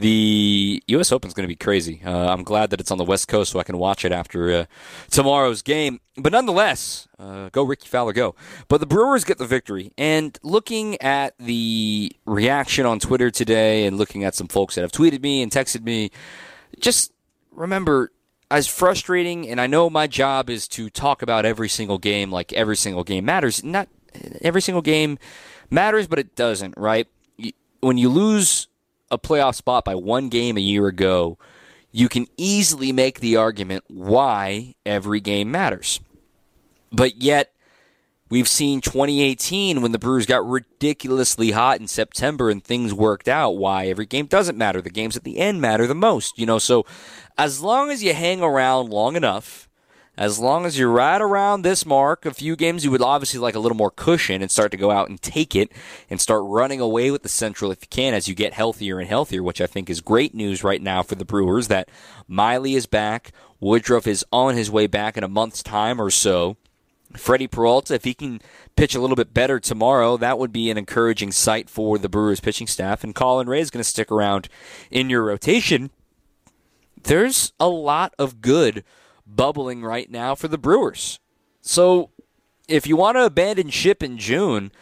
The 0.00 0.82
U.S. 0.88 1.12
Open 1.12 1.28
is 1.28 1.34
going 1.34 1.44
to 1.44 1.48
be 1.48 1.56
crazy. 1.56 2.02
Uh, 2.04 2.32
I'm 2.32 2.42
glad 2.42 2.70
that 2.70 2.80
it's 2.80 2.90
on 2.90 2.98
the 2.98 3.04
West 3.04 3.28
Coast 3.28 3.52
so 3.52 3.60
I 3.60 3.64
can 3.64 3.78
watch 3.78 4.04
it 4.04 4.12
after 4.12 4.52
uh, 4.52 4.64
tomorrow's 5.10 5.62
game. 5.62 6.00
But 6.16 6.32
nonetheless, 6.32 7.08
uh, 7.18 7.50
go 7.50 7.62
Rickie 7.62 7.88
Fowler, 7.88 8.12
go. 8.12 8.34
But 8.68 8.80
the 8.80 8.86
Brewers 8.86 9.24
get 9.24 9.38
the 9.38 9.46
victory. 9.46 9.92
And 9.98 10.38
looking 10.42 11.00
at 11.02 11.34
the 11.38 12.12
reaction 12.24 12.86
on 12.86 12.98
Twitter 12.98 13.30
today 13.30 13.86
and 13.86 13.98
looking 13.98 14.24
at 14.24 14.34
some 14.34 14.48
folks 14.48 14.74
that 14.74 14.82
have 14.82 14.92
tweeted 14.92 15.22
me 15.22 15.42
and 15.42 15.52
texted 15.52 15.82
me, 15.82 16.10
just 16.78 17.12
remember 17.52 18.10
as 18.50 18.66
frustrating, 18.66 19.48
and 19.48 19.60
I 19.60 19.66
know 19.66 19.88
my 19.88 20.06
job 20.06 20.50
is 20.50 20.66
to 20.68 20.90
talk 20.90 21.22
about 21.22 21.44
every 21.44 21.68
single 21.68 21.98
game 21.98 22.32
like 22.32 22.52
every 22.52 22.76
single 22.76 23.04
game 23.04 23.24
matters. 23.24 23.62
Not 23.62 23.88
every 24.42 24.60
single 24.60 24.82
game 24.82 25.18
matters, 25.70 26.06
but 26.08 26.18
it 26.18 26.34
doesn't, 26.34 26.74
right? 26.76 27.06
When 27.80 27.96
you 27.96 28.08
lose 28.08 28.66
a 29.10 29.18
playoff 29.18 29.54
spot 29.54 29.84
by 29.84 29.94
one 29.94 30.28
game 30.28 30.56
a 30.56 30.60
year 30.60 30.86
ago, 30.86 31.38
you 31.92 32.08
can 32.08 32.26
easily 32.36 32.92
make 32.92 33.20
the 33.20 33.36
argument 33.36 33.84
why 33.88 34.74
every 34.86 35.20
game 35.20 35.50
matters. 35.50 36.00
But 36.92 37.16
yet, 37.16 37.52
we've 38.28 38.48
seen 38.48 38.80
2018 38.80 39.82
when 39.82 39.92
the 39.92 39.98
Brewers 39.98 40.26
got 40.26 40.48
ridiculously 40.48 41.50
hot 41.50 41.80
in 41.80 41.88
September 41.88 42.50
and 42.50 42.62
things 42.62 42.94
worked 42.94 43.28
out, 43.28 43.56
why 43.56 43.86
every 43.86 44.06
game 44.06 44.26
doesn't 44.26 44.58
matter. 44.58 44.80
The 44.80 44.90
games 44.90 45.16
at 45.16 45.24
the 45.24 45.38
end 45.38 45.60
matter 45.60 45.86
the 45.86 45.94
most, 45.94 46.38
you 46.38 46.46
know. 46.46 46.58
So, 46.58 46.86
as 47.38 47.60
long 47.60 47.90
as 47.90 48.02
you 48.02 48.14
hang 48.14 48.42
around 48.42 48.90
long 48.90 49.16
enough, 49.16 49.68
as 50.20 50.38
long 50.38 50.66
as 50.66 50.78
you're 50.78 50.90
right 50.90 51.22
around 51.22 51.62
this 51.62 51.86
mark, 51.86 52.26
a 52.26 52.34
few 52.34 52.54
games 52.54 52.84
you 52.84 52.90
would 52.90 53.00
obviously 53.00 53.40
like 53.40 53.54
a 53.54 53.58
little 53.58 53.76
more 53.76 53.90
cushion 53.90 54.42
and 54.42 54.50
start 54.50 54.70
to 54.70 54.76
go 54.76 54.90
out 54.90 55.08
and 55.08 55.22
take 55.22 55.56
it 55.56 55.72
and 56.10 56.20
start 56.20 56.42
running 56.44 56.78
away 56.78 57.10
with 57.10 57.22
the 57.22 57.28
Central 57.30 57.72
if 57.72 57.78
you 57.80 57.88
can 57.88 58.12
as 58.12 58.28
you 58.28 58.34
get 58.34 58.52
healthier 58.52 59.00
and 59.00 59.08
healthier, 59.08 59.42
which 59.42 59.62
I 59.62 59.66
think 59.66 59.88
is 59.88 60.02
great 60.02 60.34
news 60.34 60.62
right 60.62 60.82
now 60.82 61.02
for 61.02 61.14
the 61.14 61.24
Brewers 61.24 61.68
that 61.68 61.88
Miley 62.28 62.74
is 62.74 62.84
back, 62.84 63.32
Woodruff 63.60 64.06
is 64.06 64.22
on 64.30 64.56
his 64.56 64.70
way 64.70 64.86
back 64.86 65.16
in 65.16 65.24
a 65.24 65.28
month's 65.28 65.62
time 65.62 65.98
or 65.98 66.10
so. 66.10 66.58
Freddy 67.16 67.46
Peralta, 67.46 67.94
if 67.94 68.04
he 68.04 68.12
can 68.12 68.42
pitch 68.76 68.94
a 68.94 69.00
little 69.00 69.16
bit 69.16 69.32
better 69.32 69.58
tomorrow, 69.58 70.18
that 70.18 70.38
would 70.38 70.52
be 70.52 70.70
an 70.70 70.76
encouraging 70.76 71.32
sight 71.32 71.70
for 71.70 71.96
the 71.96 72.10
Brewers 72.10 72.40
pitching 72.40 72.66
staff. 72.66 73.02
And 73.02 73.14
Colin 73.14 73.48
Rea 73.48 73.60
is 73.60 73.70
going 73.70 73.82
to 73.82 73.88
stick 73.88 74.12
around 74.12 74.50
in 74.90 75.08
your 75.08 75.24
rotation. 75.24 75.88
There's 77.04 77.54
a 77.58 77.68
lot 77.68 78.14
of 78.18 78.42
good 78.42 78.84
bubbling 79.34 79.82
right 79.82 80.10
now 80.10 80.34
for 80.34 80.48
the 80.48 80.58
Brewers. 80.58 81.18
So 81.60 82.10
if 82.68 82.86
you 82.86 82.96
want 82.96 83.16
to 83.16 83.24
abandon 83.24 83.70
ship 83.70 84.02
in 84.02 84.18
June, 84.18 84.72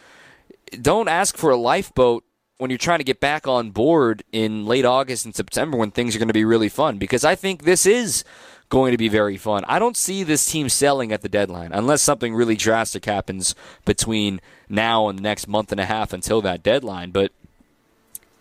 don't 0.81 1.07
ask 1.07 1.37
for 1.37 1.51
a 1.51 1.57
lifeboat 1.57 2.23
when 2.57 2.69
you're 2.69 2.77
trying 2.77 2.99
to 2.99 3.05
get 3.05 3.19
back 3.19 3.47
on 3.47 3.71
board 3.71 4.23
in 4.31 4.65
late 4.65 4.85
August 4.85 5.25
and 5.25 5.35
September 5.35 5.77
when 5.77 5.91
things 5.91 6.15
are 6.15 6.19
going 6.19 6.27
to 6.27 6.33
be 6.33 6.45
really 6.45 6.69
fun 6.69 6.97
because 6.97 7.23
I 7.23 7.35
think 7.35 7.63
this 7.63 7.85
is 7.85 8.23
going 8.67 8.91
to 8.91 8.97
be 8.97 9.07
very 9.07 9.37
fun. 9.37 9.63
I 9.65 9.79
don't 9.79 9.97
see 9.97 10.23
this 10.23 10.45
team 10.45 10.69
selling 10.69 11.11
at 11.11 11.21
the 11.21 11.29
deadline 11.29 11.71
unless 11.71 12.01
something 12.01 12.35
really 12.35 12.55
drastic 12.55 13.05
happens 13.05 13.55
between 13.85 14.41
now 14.67 15.07
and 15.07 15.17
the 15.17 15.23
next 15.23 15.47
month 15.47 15.71
and 15.71 15.81
a 15.81 15.85
half 15.85 16.13
until 16.13 16.41
that 16.41 16.61
deadline, 16.61 17.11
but 17.11 17.31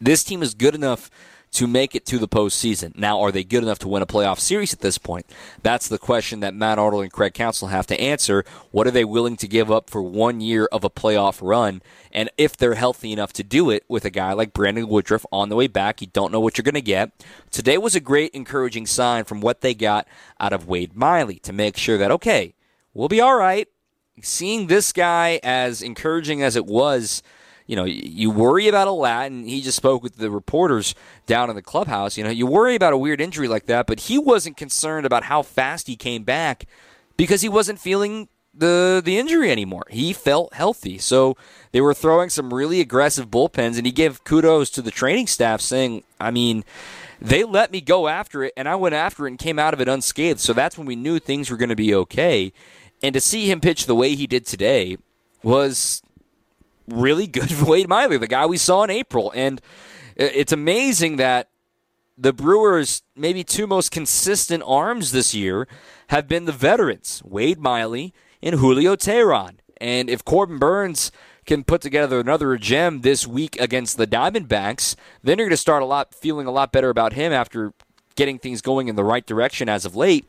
this 0.00 0.22
team 0.22 0.42
is 0.42 0.54
good 0.54 0.74
enough 0.74 1.10
to 1.58 1.66
make 1.66 1.96
it 1.96 2.06
to 2.06 2.18
the 2.18 2.28
postseason. 2.28 2.96
Now, 2.96 3.20
are 3.20 3.32
they 3.32 3.42
good 3.42 3.64
enough 3.64 3.80
to 3.80 3.88
win 3.88 4.00
a 4.00 4.06
playoff 4.06 4.38
series 4.38 4.72
at 4.72 4.78
this 4.78 4.96
point? 4.96 5.26
That's 5.60 5.88
the 5.88 5.98
question 5.98 6.38
that 6.38 6.54
Matt 6.54 6.78
Arnold 6.78 7.02
and 7.02 7.12
Craig 7.12 7.34
Counsell 7.34 7.66
have 7.66 7.88
to 7.88 8.00
answer. 8.00 8.44
What 8.70 8.86
are 8.86 8.92
they 8.92 9.04
willing 9.04 9.36
to 9.38 9.48
give 9.48 9.68
up 9.68 9.90
for 9.90 10.00
one 10.00 10.40
year 10.40 10.68
of 10.70 10.84
a 10.84 10.88
playoff 10.88 11.40
run? 11.42 11.82
And 12.12 12.30
if 12.38 12.56
they're 12.56 12.74
healthy 12.74 13.10
enough 13.10 13.32
to 13.32 13.42
do 13.42 13.70
it 13.70 13.82
with 13.88 14.04
a 14.04 14.10
guy 14.10 14.34
like 14.34 14.52
Brandon 14.52 14.86
Woodruff 14.86 15.26
on 15.32 15.48
the 15.48 15.56
way 15.56 15.66
back, 15.66 16.00
you 16.00 16.06
don't 16.06 16.30
know 16.30 16.38
what 16.38 16.56
you're 16.56 16.62
going 16.62 16.76
to 16.76 16.80
get. 16.80 17.10
Today 17.50 17.76
was 17.76 17.96
a 17.96 18.00
great 18.00 18.30
encouraging 18.34 18.86
sign 18.86 19.24
from 19.24 19.40
what 19.40 19.60
they 19.60 19.74
got 19.74 20.06
out 20.38 20.52
of 20.52 20.68
Wade 20.68 20.94
Miley 20.94 21.40
to 21.40 21.52
make 21.52 21.76
sure 21.76 21.98
that, 21.98 22.12
okay, 22.12 22.54
we'll 22.94 23.08
be 23.08 23.20
all 23.20 23.34
right. 23.34 23.66
Seeing 24.22 24.68
this 24.68 24.92
guy 24.92 25.40
as 25.42 25.82
encouraging 25.82 26.40
as 26.40 26.54
it 26.54 26.66
was 26.66 27.20
you 27.68 27.76
know, 27.76 27.84
you 27.84 28.30
worry 28.30 28.66
about 28.66 28.88
a 28.88 28.92
lat, 28.92 29.30
and 29.30 29.46
he 29.46 29.60
just 29.60 29.76
spoke 29.76 30.02
with 30.02 30.16
the 30.16 30.30
reporters 30.30 30.94
down 31.26 31.50
in 31.50 31.54
the 31.54 31.62
clubhouse. 31.62 32.16
You 32.16 32.24
know, 32.24 32.30
you 32.30 32.46
worry 32.46 32.74
about 32.74 32.94
a 32.94 32.98
weird 32.98 33.20
injury 33.20 33.46
like 33.46 33.66
that, 33.66 33.86
but 33.86 34.00
he 34.00 34.18
wasn't 34.18 34.56
concerned 34.56 35.04
about 35.04 35.24
how 35.24 35.42
fast 35.42 35.86
he 35.86 35.94
came 35.94 36.24
back 36.24 36.64
because 37.18 37.42
he 37.42 37.48
wasn't 37.48 37.78
feeling 37.78 38.28
the 38.54 39.02
the 39.04 39.18
injury 39.18 39.52
anymore. 39.52 39.84
He 39.90 40.14
felt 40.14 40.54
healthy. 40.54 40.96
So 40.96 41.36
they 41.72 41.82
were 41.82 41.92
throwing 41.92 42.30
some 42.30 42.54
really 42.54 42.80
aggressive 42.80 43.28
bullpens 43.28 43.76
and 43.76 43.84
he 43.84 43.92
gave 43.92 44.24
kudos 44.24 44.70
to 44.70 44.82
the 44.82 44.90
training 44.90 45.26
staff 45.26 45.60
saying, 45.60 46.04
I 46.18 46.30
mean, 46.30 46.64
they 47.20 47.44
let 47.44 47.70
me 47.70 47.82
go 47.82 48.08
after 48.08 48.44
it 48.44 48.54
and 48.56 48.66
I 48.66 48.76
went 48.76 48.94
after 48.94 49.26
it 49.26 49.30
and 49.30 49.38
came 49.38 49.58
out 49.58 49.74
of 49.74 49.80
it 49.80 49.88
unscathed. 49.88 50.40
So 50.40 50.54
that's 50.54 50.78
when 50.78 50.86
we 50.86 50.96
knew 50.96 51.18
things 51.18 51.50
were 51.50 51.56
going 51.58 51.68
to 51.68 51.76
be 51.76 51.94
okay. 51.94 52.52
And 53.02 53.12
to 53.12 53.20
see 53.20 53.48
him 53.50 53.60
pitch 53.60 53.86
the 53.86 53.94
way 53.94 54.14
he 54.14 54.26
did 54.26 54.46
today 54.46 54.96
was 55.42 56.02
really 56.88 57.26
good 57.26 57.50
Wade 57.62 57.88
Miley, 57.88 58.18
the 58.18 58.26
guy 58.26 58.46
we 58.46 58.56
saw 58.56 58.82
in 58.84 58.90
April. 58.90 59.32
And 59.34 59.60
it's 60.16 60.52
amazing 60.52 61.16
that 61.16 61.50
the 62.16 62.32
Brewers' 62.32 63.02
maybe 63.14 63.44
two 63.44 63.66
most 63.66 63.90
consistent 63.90 64.62
arms 64.66 65.12
this 65.12 65.34
year 65.34 65.68
have 66.08 66.26
been 66.26 66.46
the 66.46 66.52
veterans, 66.52 67.22
Wade 67.24 67.60
Miley 67.60 68.12
and 68.42 68.56
Julio 68.56 68.96
Teheran. 68.96 69.58
And 69.80 70.10
if 70.10 70.24
Corbin 70.24 70.58
Burnes 70.58 71.12
can 71.46 71.64
put 71.64 71.80
together 71.80 72.18
another 72.18 72.56
gem 72.56 73.02
this 73.02 73.26
week 73.26 73.58
against 73.60 73.96
the 73.96 74.06
Diamondbacks, 74.06 74.96
then 75.22 75.38
you're 75.38 75.46
going 75.46 75.50
to 75.50 75.56
start 75.56 75.82
a 75.82 75.86
lot 75.86 76.14
feeling 76.14 76.46
a 76.46 76.50
lot 76.50 76.72
better 76.72 76.90
about 76.90 77.12
him 77.12 77.32
after 77.32 77.72
getting 78.16 78.38
things 78.38 78.60
going 78.60 78.88
in 78.88 78.96
the 78.96 79.04
right 79.04 79.24
direction 79.24 79.68
as 79.68 79.84
of 79.84 79.94
late. 79.94 80.26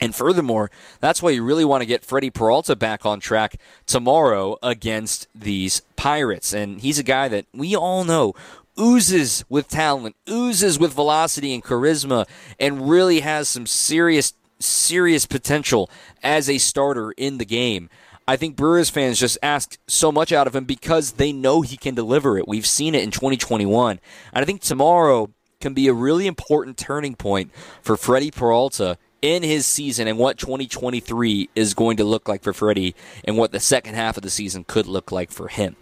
And 0.00 0.14
furthermore, 0.14 0.70
that's 1.00 1.22
why 1.22 1.30
you 1.30 1.44
really 1.44 1.64
want 1.64 1.82
to 1.82 1.86
get 1.86 2.04
Freddy 2.04 2.30
Peralta 2.30 2.76
back 2.76 3.06
on 3.06 3.20
track 3.20 3.56
tomorrow 3.86 4.58
against 4.62 5.28
these 5.34 5.80
Pirates. 5.96 6.52
And 6.52 6.80
he's 6.80 6.98
a 6.98 7.04
guy 7.04 7.28
that 7.28 7.46
we 7.52 7.76
all 7.76 8.04
know 8.04 8.34
oozes 8.78 9.44
with 9.48 9.68
talent, 9.68 10.16
oozes 10.28 10.78
with 10.78 10.92
velocity 10.92 11.54
and 11.54 11.62
charisma, 11.62 12.26
and 12.58 12.88
really 12.88 13.20
has 13.20 13.48
some 13.48 13.66
serious, 13.66 14.34
serious 14.58 15.26
potential 15.26 15.88
as 16.22 16.50
a 16.50 16.58
starter 16.58 17.12
in 17.12 17.38
the 17.38 17.44
game. 17.44 17.88
I 18.26 18.36
think 18.36 18.56
Brewers 18.56 18.88
fans 18.90 19.20
just 19.20 19.36
ask 19.42 19.76
so 19.86 20.10
much 20.10 20.32
out 20.32 20.46
of 20.46 20.56
him 20.56 20.64
because 20.64 21.12
they 21.12 21.30
know 21.32 21.60
he 21.60 21.76
can 21.76 21.94
deliver 21.94 22.38
it. 22.38 22.48
We've 22.48 22.66
seen 22.66 22.94
it 22.94 23.04
in 23.04 23.10
2021. 23.10 24.00
And 24.32 24.42
I 24.42 24.46
think 24.46 24.62
tomorrow 24.62 25.30
can 25.60 25.74
be 25.74 25.88
a 25.88 25.92
really 25.92 26.26
important 26.26 26.78
turning 26.78 27.14
point 27.14 27.52
for 27.82 27.96
Freddy 27.96 28.30
Peralta 28.30 28.96
in 29.24 29.42
his 29.42 29.64
season 29.64 30.06
and 30.06 30.18
what 30.18 30.36
2023 30.36 31.48
is 31.54 31.72
going 31.72 31.96
to 31.96 32.04
look 32.04 32.28
like 32.28 32.42
for 32.42 32.52
Freddy 32.52 32.94
and 33.24 33.38
what 33.38 33.52
the 33.52 33.58
second 33.58 33.94
half 33.94 34.18
of 34.18 34.22
the 34.22 34.28
season 34.28 34.64
could 34.64 34.86
look 34.86 35.10
like 35.10 35.30
for 35.30 35.48
him. 35.48 35.76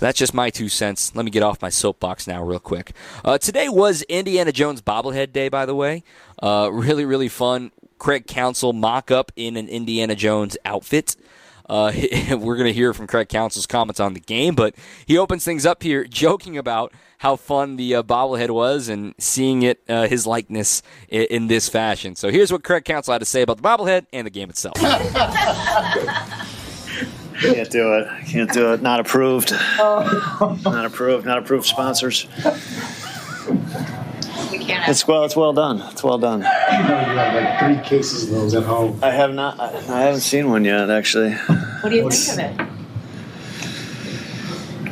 That's 0.00 0.18
just 0.18 0.34
my 0.34 0.50
two 0.50 0.68
cents. 0.68 1.16
Let 1.16 1.24
me 1.24 1.30
get 1.30 1.42
off 1.42 1.62
my 1.62 1.70
soapbox 1.70 2.26
now, 2.26 2.44
real 2.44 2.58
quick. 2.58 2.92
Uh, 3.24 3.38
today 3.38 3.70
was 3.70 4.02
Indiana 4.02 4.52
Jones 4.52 4.82
bobblehead 4.82 5.32
day, 5.32 5.48
by 5.48 5.64
the 5.64 5.74
way. 5.74 6.04
Uh, 6.42 6.68
really, 6.70 7.06
really 7.06 7.30
fun. 7.30 7.72
Craig 7.98 8.26
Counsell 8.26 8.74
mock 8.74 9.10
up 9.10 9.32
in 9.34 9.56
an 9.56 9.66
Indiana 9.66 10.14
Jones 10.14 10.58
outfit. 10.66 11.16
Uh, 11.68 11.92
we're 12.30 12.56
going 12.56 12.66
to 12.66 12.72
hear 12.72 12.92
from 12.92 13.06
Craig 13.06 13.28
Counsell's 13.28 13.66
comments 13.66 14.00
on 14.00 14.14
the 14.14 14.20
game, 14.20 14.54
but 14.54 14.74
he 15.06 15.18
opens 15.18 15.44
things 15.44 15.64
up 15.66 15.82
here 15.82 16.04
joking 16.08 16.56
about 16.58 16.92
how 17.18 17.36
fun 17.36 17.76
the 17.76 17.94
uh, 17.94 18.02
bobblehead 18.02 18.50
was 18.50 18.88
and 18.88 19.14
seeing 19.18 19.62
it, 19.62 19.80
uh, 19.88 20.06
his 20.06 20.26
likeness 20.26 20.82
in, 21.08 21.22
in, 21.30 21.46
this 21.46 21.68
fashion. 21.68 22.16
So 22.16 22.30
here's 22.30 22.52
what 22.52 22.62
Craig 22.64 22.84
Counsell 22.84 23.12
had 23.12 23.20
to 23.20 23.24
say 23.24 23.42
about 23.42 23.56
the 23.56 23.62
bobblehead 23.62 24.06
and 24.12 24.26
the 24.26 24.30
game 24.30 24.50
itself. 24.50 24.74
Can't 27.40 27.70
do 27.70 27.94
it. 27.94 28.08
Can't 28.26 28.52
do 28.52 28.72
it. 28.74 28.82
Not 28.82 29.00
approved. 29.00 29.52
Not 29.78 30.84
approved. 30.84 31.26
Not 31.26 31.38
approved 31.38 31.66
sponsors. 31.66 32.26
It's 34.52 35.06
well. 35.06 35.24
It's 35.24 35.36
well 35.36 35.52
done. 35.52 35.80
It's 35.90 36.02
well 36.02 36.18
done. 36.18 36.40
You 36.40 36.46
know, 36.46 36.48
you 36.78 37.16
have 37.16 37.34
like 37.34 37.58
three 37.58 37.88
cases 37.88 38.24
of 38.24 38.30
those 38.30 38.54
at 38.54 38.64
home. 38.64 38.98
I 39.02 39.10
have 39.10 39.32
not. 39.32 39.58
I, 39.58 39.68
I 39.68 40.00
haven't 40.02 40.20
seen 40.20 40.50
one 40.50 40.64
yet, 40.64 40.90
actually. 40.90 41.32
What 41.32 41.90
do 41.90 41.96
you 41.96 42.10
think 42.10 42.38
of 42.38 42.60
it? 42.60 42.74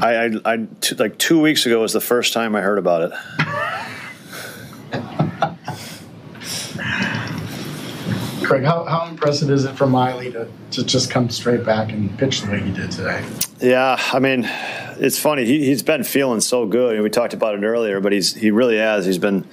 I, 0.03 0.25
I, 0.25 0.31
I 0.55 0.67
t- 0.81 0.97
like 0.97 1.19
two 1.19 1.41
weeks 1.41 1.65
ago 1.67 1.81
was 1.81 1.93
the 1.93 2.01
first 2.01 2.33
time 2.33 2.57
I 2.57 2.61
heard 2.61 2.79
about 2.79 3.13
it. 3.13 3.13
Craig, 8.53 8.65
how, 8.65 8.85
how 8.85 9.07
impressive 9.07 9.49
is 9.49 9.65
it 9.65 9.75
for 9.77 9.87
Miley 9.87 10.31
to, 10.31 10.47
to 10.73 10.85
just 10.85 11.11
come 11.11 11.31
straight 11.31 11.65
back 11.65 11.91
and 11.91 12.19
pitch 12.19 12.43
the 12.43 12.51
way 12.51 12.61
he 12.61 12.71
did 12.71 12.93
today? 12.93 13.25
Yeah, 13.61 13.97
I 14.13 14.19
mean, 14.19 14.45
it's 14.99 15.19
funny. 15.19 15.47
He, 15.47 15.65
he's 15.65 15.83
been 15.83 16.05
feeling 16.05 16.43
so 16.43 16.67
good. 16.67 17.01
We 17.01 17.09
talked 17.09 17.33
about 17.33 17.55
it 17.55 17.65
earlier, 17.65 17.99
but 18.03 18.13
he's 18.13 18.35
he 18.35 18.51
really 18.51 18.77
has. 18.77 19.07
He's 19.07 19.17
been 19.17 19.45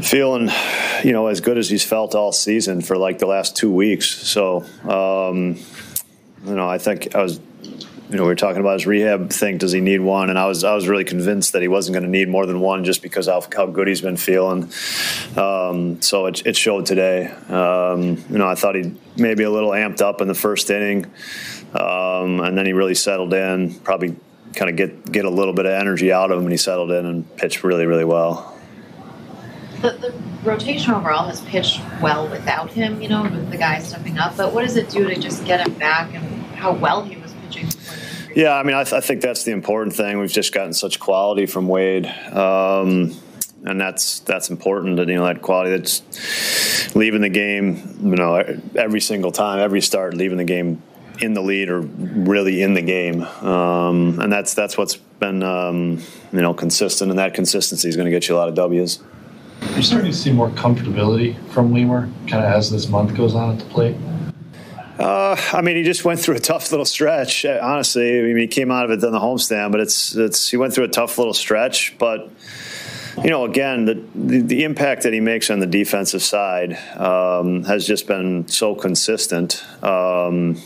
feeling, 0.00 0.50
you 1.04 1.12
know, 1.12 1.28
as 1.28 1.40
good 1.40 1.56
as 1.56 1.70
he's 1.70 1.84
felt 1.84 2.16
all 2.16 2.32
season 2.32 2.80
for 2.80 2.96
like 2.96 3.20
the 3.20 3.26
last 3.26 3.56
two 3.56 3.72
weeks. 3.72 4.10
So, 4.10 4.64
um, 4.82 5.54
you 6.44 6.56
know, 6.56 6.68
I 6.68 6.78
think 6.78 7.14
I 7.14 7.22
was 7.22 7.38
you 8.10 8.16
know, 8.16 8.22
we 8.22 8.28
were 8.28 8.34
talking 8.34 8.60
about 8.60 8.74
his 8.74 8.86
rehab 8.86 9.30
thing. 9.30 9.58
Does 9.58 9.72
he 9.72 9.80
need 9.80 10.00
one? 10.00 10.30
And 10.30 10.38
I 10.38 10.46
was 10.46 10.64
I 10.64 10.74
was 10.74 10.88
really 10.88 11.04
convinced 11.04 11.52
that 11.52 11.60
he 11.60 11.68
wasn't 11.68 11.94
going 11.94 12.04
to 12.04 12.10
need 12.10 12.28
more 12.28 12.46
than 12.46 12.60
one, 12.60 12.84
just 12.84 13.02
because 13.02 13.28
of 13.28 13.52
how 13.52 13.66
good 13.66 13.86
he's 13.86 14.00
been 14.00 14.16
feeling. 14.16 14.70
Um, 15.36 16.00
so 16.00 16.26
it, 16.26 16.46
it, 16.46 16.56
showed 16.56 16.86
today. 16.86 17.26
Um, 17.26 18.24
you 18.30 18.38
know, 18.38 18.48
I 18.48 18.54
thought 18.54 18.76
he 18.76 18.94
maybe 19.16 19.42
a 19.42 19.50
little 19.50 19.70
amped 19.70 20.00
up 20.00 20.22
in 20.22 20.28
the 20.28 20.34
first 20.34 20.70
inning, 20.70 21.04
um, 21.74 22.40
and 22.40 22.56
then 22.56 22.64
he 22.64 22.72
really 22.72 22.94
settled 22.94 23.34
in. 23.34 23.74
Probably 23.80 24.16
kind 24.54 24.70
of 24.70 24.76
get 24.76 25.12
get 25.12 25.26
a 25.26 25.30
little 25.30 25.52
bit 25.52 25.66
of 25.66 25.72
energy 25.72 26.10
out 26.10 26.30
of 26.30 26.38
him, 26.38 26.44
and 26.44 26.52
he 26.52 26.58
settled 26.58 26.90
in 26.90 27.04
and 27.04 27.36
pitched 27.36 27.62
really 27.62 27.84
really 27.84 28.06
well. 28.06 28.54
The, 29.82 29.90
the 29.92 30.14
rotation 30.44 30.94
overall 30.94 31.28
has 31.28 31.42
pitched 31.42 31.80
well 32.00 32.26
without 32.28 32.70
him, 32.70 33.02
you 33.02 33.08
know, 33.08 33.22
with 33.22 33.50
the 33.50 33.58
guy 33.58 33.78
stepping 33.80 34.18
up. 34.18 34.36
But 34.36 34.54
what 34.54 34.62
does 34.62 34.76
it 34.76 34.88
do 34.88 35.06
to 35.06 35.20
just 35.20 35.44
get 35.44 35.64
him 35.64 35.74
back 35.74 36.14
and 36.14 36.24
how 36.56 36.72
well 36.72 37.04
he 37.04 37.16
was? 37.16 37.27
Yeah, 38.38 38.54
I 38.54 38.62
mean, 38.62 38.76
I, 38.76 38.84
th- 38.84 38.92
I, 38.92 39.00
think 39.00 39.20
that's 39.20 39.42
the 39.42 39.50
important 39.50 39.96
thing. 39.96 40.20
We've 40.20 40.30
just 40.30 40.54
gotten 40.54 40.72
such 40.72 41.00
quality 41.00 41.44
from 41.44 41.66
Wade, 41.66 42.06
um, 42.06 43.12
and 43.64 43.80
that's 43.80 44.20
that's 44.20 44.48
important. 44.48 44.98
That 44.98 45.08
you 45.08 45.16
know 45.16 45.24
that 45.24 45.42
quality 45.42 45.70
that's 45.70 46.94
leaving 46.94 47.20
the 47.20 47.28
game. 47.28 47.98
You 48.00 48.14
know, 48.14 48.36
every 48.76 49.00
single 49.00 49.32
time, 49.32 49.58
every 49.58 49.80
start, 49.80 50.14
leaving 50.14 50.38
the 50.38 50.44
game 50.44 50.80
in 51.18 51.34
the 51.34 51.40
lead 51.40 51.68
or 51.68 51.80
really 51.80 52.62
in 52.62 52.74
the 52.74 52.80
game, 52.80 53.22
um, 53.22 54.20
and 54.20 54.32
that's 54.32 54.54
that's 54.54 54.78
what's 54.78 54.94
been 54.94 55.42
um, 55.42 56.00
you 56.32 56.40
know 56.40 56.54
consistent, 56.54 57.10
and 57.10 57.18
that 57.18 57.34
consistency 57.34 57.88
is 57.88 57.96
going 57.96 58.06
to 58.06 58.12
get 58.12 58.28
you 58.28 58.36
a 58.36 58.38
lot 58.38 58.48
of 58.48 58.54
W's. 58.54 59.00
You're 59.72 59.82
starting 59.82 60.12
to 60.12 60.16
see 60.16 60.30
more 60.30 60.50
comfortability 60.50 61.36
from 61.50 61.72
Wiemer, 61.74 62.08
kind 62.28 62.44
of 62.44 62.52
as 62.52 62.70
this 62.70 62.88
month 62.88 63.16
goes 63.16 63.34
on 63.34 63.50
at 63.50 63.58
the 63.58 63.64
plate. 63.64 63.96
Uh, 64.98 65.36
I 65.52 65.62
mean, 65.62 65.76
he 65.76 65.84
just 65.84 66.04
went 66.04 66.18
through 66.18 66.36
a 66.36 66.40
tough 66.40 66.70
little 66.72 66.84
stretch. 66.84 67.44
Uh, 67.44 67.60
honestly, 67.62 68.18
I 68.18 68.22
mean, 68.22 68.38
he 68.38 68.46
came 68.48 68.70
out 68.70 68.84
of 68.84 68.90
it 68.90 69.04
on 69.04 69.12
the 69.12 69.20
homestand, 69.20 69.70
but 69.70 69.80
it's 69.80 70.16
it's 70.16 70.48
he 70.48 70.56
went 70.56 70.74
through 70.74 70.84
a 70.84 70.88
tough 70.88 71.18
little 71.18 71.34
stretch. 71.34 71.96
But 71.98 72.30
you 73.22 73.30
know, 73.30 73.44
again, 73.44 73.84
the 73.84 74.02
the, 74.14 74.40
the 74.40 74.64
impact 74.64 75.04
that 75.04 75.12
he 75.12 75.20
makes 75.20 75.50
on 75.50 75.60
the 75.60 75.66
defensive 75.66 76.22
side 76.22 76.76
um, 76.96 77.62
has 77.64 77.86
just 77.86 78.08
been 78.08 78.48
so 78.48 78.74
consistent 78.74 79.64
um, 79.84 80.60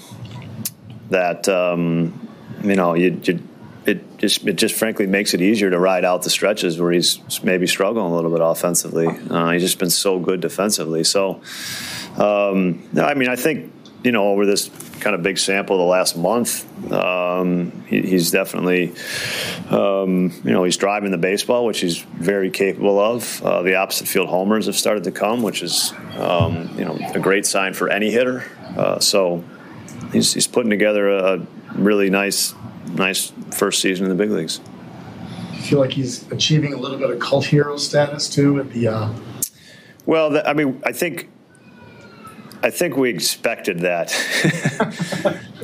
that 1.10 1.46
um, 1.48 2.28
you 2.64 2.74
know 2.74 2.94
you, 2.94 3.20
you, 3.22 3.42
it 3.84 4.16
just 4.16 4.46
it 4.46 4.54
just 4.54 4.76
frankly 4.76 5.06
makes 5.06 5.34
it 5.34 5.42
easier 5.42 5.68
to 5.68 5.78
ride 5.78 6.06
out 6.06 6.22
the 6.22 6.30
stretches 6.30 6.80
where 6.80 6.92
he's 6.92 7.20
maybe 7.42 7.66
struggling 7.66 8.06
a 8.06 8.14
little 8.14 8.30
bit 8.30 8.40
offensively. 8.40 9.08
Uh, 9.08 9.50
he's 9.50 9.62
just 9.62 9.78
been 9.78 9.90
so 9.90 10.18
good 10.18 10.40
defensively. 10.40 11.04
So, 11.04 11.42
um, 12.16 12.88
I 12.96 13.12
mean, 13.12 13.28
I 13.28 13.36
think 13.36 13.72
you 14.04 14.12
know, 14.12 14.28
over 14.28 14.46
this 14.46 14.70
kind 15.00 15.14
of 15.14 15.22
big 15.22 15.38
sample 15.38 15.78
the 15.78 15.84
last 15.84 16.16
month, 16.16 16.92
um, 16.92 17.84
he, 17.86 18.02
he's 18.02 18.30
definitely, 18.30 18.92
um, 19.70 20.32
you 20.44 20.52
know, 20.52 20.64
he's 20.64 20.76
driving 20.76 21.10
the 21.10 21.18
baseball, 21.18 21.64
which 21.64 21.80
he's 21.80 21.98
very 21.98 22.50
capable 22.50 22.98
of. 22.98 23.42
Uh, 23.42 23.62
the 23.62 23.76
opposite 23.76 24.08
field 24.08 24.28
homers 24.28 24.66
have 24.66 24.76
started 24.76 25.04
to 25.04 25.12
come, 25.12 25.42
which 25.42 25.62
is, 25.62 25.92
um, 26.18 26.70
you 26.76 26.84
know, 26.84 26.98
a 27.14 27.20
great 27.20 27.46
sign 27.46 27.74
for 27.74 27.88
any 27.88 28.10
hitter. 28.10 28.44
Uh, 28.76 28.98
so 28.98 29.44
he's, 30.12 30.34
he's 30.34 30.46
putting 30.46 30.70
together 30.70 31.08
a 31.08 31.46
really 31.74 32.10
nice, 32.10 32.54
nice 32.88 33.32
first 33.52 33.80
season 33.80 34.06
in 34.06 34.10
the 34.10 34.16
big 34.16 34.30
leagues. 34.30 34.60
You 35.52 35.60
feel 35.62 35.78
like 35.78 35.92
he's 35.92 36.30
achieving 36.32 36.72
a 36.74 36.76
little 36.76 36.98
bit 36.98 37.10
of 37.10 37.20
cult 37.20 37.44
hero 37.44 37.76
status 37.76 38.28
too 38.28 38.58
at 38.58 38.70
the. 38.72 38.88
Uh... 38.88 39.14
Well, 40.06 40.30
the, 40.30 40.48
I 40.48 40.54
mean, 40.54 40.82
I 40.84 40.92
think 40.92 41.30
I 42.62 42.70
think 42.70 42.96
we 42.96 43.10
expected 43.10 43.80
that. 43.80 44.14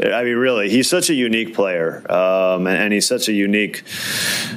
I 0.03 0.25
mean, 0.25 0.37
really, 0.37 0.69
he's 0.69 0.89
such 0.89 1.11
a 1.11 1.15
unique 1.15 1.55
player, 1.55 2.05
um, 2.11 2.67
and, 2.67 2.77
and, 2.77 2.93
he's 2.93 3.07
such 3.07 3.29
a 3.29 3.33
unique 3.33 3.85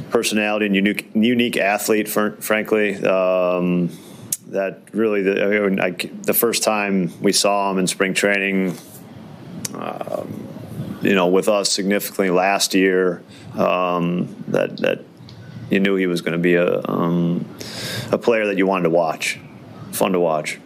personality 0.09 0.65
and 0.65 0.75
unique 0.75 1.11
unique 1.13 1.57
athlete. 1.57 2.07
Frankly, 2.07 2.95
um, 3.05 3.89
that 4.47 4.81
really 4.91 5.21
the, 5.21 5.43
I 5.43 5.69
mean, 5.69 5.79
I, 5.79 5.91
the 5.91 6.33
first 6.33 6.63
time 6.63 7.11
we 7.21 7.31
saw 7.31 7.69
him 7.69 7.77
in 7.77 7.85
spring 7.85 8.15
training, 8.15 8.75
um, 9.75 10.47
you 11.03 11.13
know, 11.13 11.27
with 11.27 11.47
us 11.47 11.71
significantly 11.71 12.31
last 12.31 12.73
year, 12.73 13.21
um, 13.53 14.35
that 14.47 14.77
that 14.77 15.05
you 15.69 15.79
knew 15.79 15.95
he 15.95 16.07
was 16.07 16.21
going 16.21 16.33
to 16.33 16.39
be 16.39 16.55
a 16.55 16.81
um, 16.89 17.45
a 18.11 18.17
player 18.17 18.47
that 18.47 18.57
you 18.57 18.65
wanted 18.65 18.83
to 18.83 18.89
watch, 18.89 19.39
fun 19.91 20.13
to 20.13 20.19
watch 20.19 20.59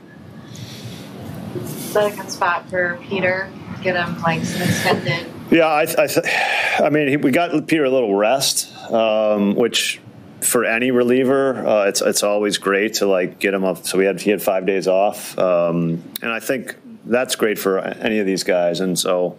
that 1.96 2.14
a 2.14 2.16
good 2.16 2.30
spot 2.32 2.70
for 2.70 3.00
Peter? 3.04 3.52
Get 3.82 3.96
him 3.96 4.22
like 4.22 4.41
extended. 4.41 5.28
Yeah, 5.52 5.68
I, 5.68 5.86
I, 5.98 6.86
I 6.86 6.89
mean, 6.89 7.22
we 7.22 7.32
got 7.32 7.68
Peter 7.68 7.86
a 7.86 7.89
little 7.89 8.16
rest, 8.16 8.74
um, 8.91 9.56
which 9.56 10.02
for 10.41 10.66
any 10.66 10.91
reliever, 10.91 11.66
uh, 11.66 11.86
it's 11.86 12.02
it's 12.02 12.24
always 12.24 12.58
great 12.58 12.96
to 12.96 13.08
like 13.08 13.39
get 13.39 13.54
him 13.54 13.64
up. 13.64 13.86
So 13.86 13.98
we 13.98 14.06
had 14.06 14.22
he 14.22 14.30
had 14.30 14.41
five 14.41 14.66
days 14.66 14.88
off, 14.88 15.38
um, 15.38 16.04
and 16.22 16.32
I 16.32 16.39
think 16.39 16.76
that's 17.06 17.36
great 17.36 17.60
for 17.60 17.80
any 17.80 18.20
of 18.20 18.26
these 18.26 18.43
guys. 18.43 18.80
And 18.80 18.98
so 18.98 19.38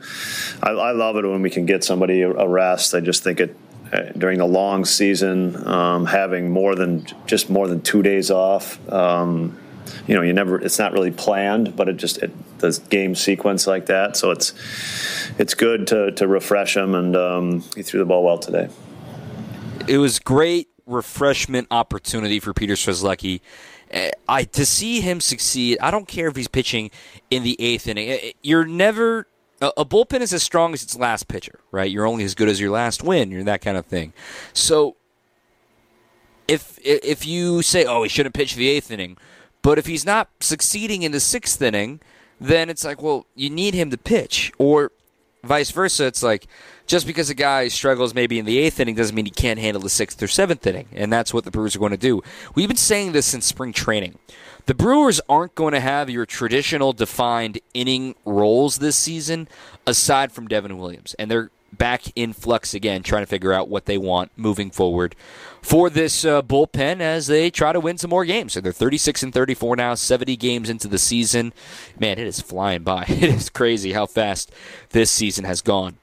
I, 0.63 0.71
I 0.71 0.93
love 0.93 1.17
it 1.17 1.25
when 1.25 1.43
we 1.43 1.51
can 1.51 1.67
get 1.67 1.85
somebody 1.85 2.23
a 2.23 2.49
rest. 2.49 2.95
I 2.95 3.01
just 3.01 3.23
think 3.23 3.41
it 3.41 3.57
uh, 3.93 4.13
during 4.17 4.39
the 4.39 4.47
long 4.47 4.85
season, 4.85 5.67
um, 5.67 6.07
having 6.07 6.51
more 6.51 6.75
than 6.75 7.07
just 7.27 7.51
more 7.51 7.69
than 7.69 7.81
two 7.83 8.03
days 8.03 8.31
off. 8.31 8.81
Um, 8.93 9.59
you 10.07 10.15
know, 10.15 10.23
you 10.23 10.33
never. 10.33 10.61
It's 10.61 10.79
not 10.79 10.93
really 10.93 11.11
planned, 11.11 11.77
but 11.77 11.89
it 11.89 11.97
just 11.97 12.19
it, 12.19 12.31
the 12.59 12.81
game 12.91 13.15
sequence 13.15 13.67
like 13.67 13.87
that. 13.87 14.17
So 14.17 14.31
it's 14.31 14.53
it's 15.39 15.55
good 15.55 15.87
to 15.89 16.13
to 16.13 16.27
refresh 16.27 16.77
him, 16.77 16.95
and 16.95 17.17
um, 17.17 17.65
he 17.75 17.83
threw 17.83 18.01
the 18.01 18.07
ball 18.07 18.25
well 18.25 18.39
today. 18.39 18.69
It 19.89 19.99
was 19.99 20.19
great 20.19 20.69
refreshment 20.87 21.69
opportunity 21.71 22.41
for 22.41 22.53
Peter 22.53 22.75
Strzelecki. 22.75 23.41
Uh, 23.93 24.11
I 24.29 24.45
to 24.45 24.67
see 24.67 25.01
him 25.01 25.21
succeed. 25.21 25.79
I 25.81 25.91
don't 25.91 26.09
care 26.09 26.29
if 26.29 26.37
he's 26.37 26.49
pitching 26.49 26.91
in 27.31 27.43
the 27.43 27.61
eighth 27.61 27.87
inning. 27.87 28.11
Uh, 28.11 28.17
you're 28.43 28.65
never 28.65 29.29
a 29.61 29.85
bullpen 29.85 30.21
is 30.21 30.33
as 30.33 30.43
strong 30.43 30.75
as 30.75 30.83
its 30.83 30.97
last 30.97 31.29
pitcher, 31.29 31.61
right? 31.71 31.91
You're 31.91 32.07
only 32.07 32.25
as 32.25 32.35
good 32.35 32.49
as 32.49 32.61
your 32.61 32.71
last 32.71 33.03
win. 33.03 33.31
You're 33.31 33.45
that 33.45 33.63
kind 33.63 33.77
of 33.77 33.87
thing. 33.87 34.13
So 34.53 34.97
if 36.49 36.79
if 36.85 37.27
you 37.27 37.63
say, 37.63 37.85
oh, 37.85 38.03
he 38.03 38.09
shouldn't 38.09 38.35
pitch 38.35 38.55
the 38.55 38.69
eighth 38.69 38.91
inning, 38.91 39.17
but 39.67 39.79
if 39.79 39.87
he's 39.87 40.07
not 40.07 40.31
succeeding 40.39 41.03
in 41.03 41.11
the 41.11 41.19
sixth 41.19 41.61
inning, 41.61 41.99
then 42.41 42.71
it's 42.71 42.85
like, 42.85 43.03
well, 43.03 43.27
you 43.35 43.51
need 43.51 43.75
him 43.75 43.91
to 43.91 43.99
pitch, 43.99 44.53
or 44.59 44.93
vice 45.43 45.73
versa. 45.73 46.07
It's 46.07 46.23
like 46.23 46.47
just 46.87 47.05
because 47.05 47.31
a 47.31 47.35
guy 47.35 47.67
struggles 47.67 48.15
maybe 48.15 48.39
in 48.39 48.45
the 48.45 48.59
eighth 48.59 48.79
inning 48.79 48.95
doesn't 48.95 49.17
mean 49.17 49.25
he 49.25 49.33
can't 49.33 49.59
handle 49.59 49.83
the 49.83 49.91
sixth 49.91 50.23
or 50.23 50.29
seventh 50.29 50.65
inning, 50.69 50.87
and 50.93 51.13
that's 51.13 51.35
what 51.35 51.43
the 51.43 51.51
Brewers 51.51 51.75
are 51.75 51.81
going 51.81 51.91
to 51.91 51.97
do. 51.97 52.23
We've 52.55 52.69
been 52.69 52.77
saying 52.77 53.11
this 53.11 53.27
since 53.27 53.45
spring 53.45 53.73
training. 53.73 54.21
The 54.67 54.75
Brewers 54.75 55.21
aren't 55.29 55.57
going 55.57 55.75
to 55.75 55.81
have 55.81 56.09
your 56.09 56.27
traditional 56.27 56.93
defined 56.93 57.59
inning 57.75 58.15
roles 58.25 58.79
this 58.79 58.95
season, 58.95 59.49
aside 59.85 60.31
from 60.31 60.47
Devin 60.47 60.79
Williams, 60.79 61.17
and 61.19 61.29
they're 61.29 61.51
back 61.79 62.05
in 62.15 62.33
flux 62.33 62.75
again, 62.75 63.03
trying 63.03 63.23
to 63.23 63.27
figure 63.27 63.53
out 63.53 63.69
what 63.69 63.87
they 63.87 63.99
want 63.99 64.33
moving 64.37 64.71
forward 64.71 65.15
for 65.63 65.91
this 65.91 66.25
uh, 66.25 66.43
bullpen 66.43 67.01
as 67.01 67.27
they 67.27 67.51
try 67.51 67.73
to 67.73 67.81
win 67.81 67.99
some 67.99 68.11
more 68.11 68.25
games. 68.25 68.53
So 68.53 68.61
they're 68.61 68.73
36 68.73 69.23
and 69.25 69.35
34 69.35 69.77
now, 69.77 69.95
70 69.95 70.37
games 70.37 70.71
into 70.71 70.89
the 70.89 70.99
season. 70.99 71.53
Man, 71.99 72.19
it 72.19 72.27
is 72.27 72.41
flying 72.41 72.83
by. 72.83 73.05
It 73.17 73.31
is 73.35 73.51
crazy 73.51 73.93
how 73.93 74.07
fast 74.07 74.53
this 74.91 75.11
season 75.11 75.45
has 75.45 75.63
gone. 75.63 75.97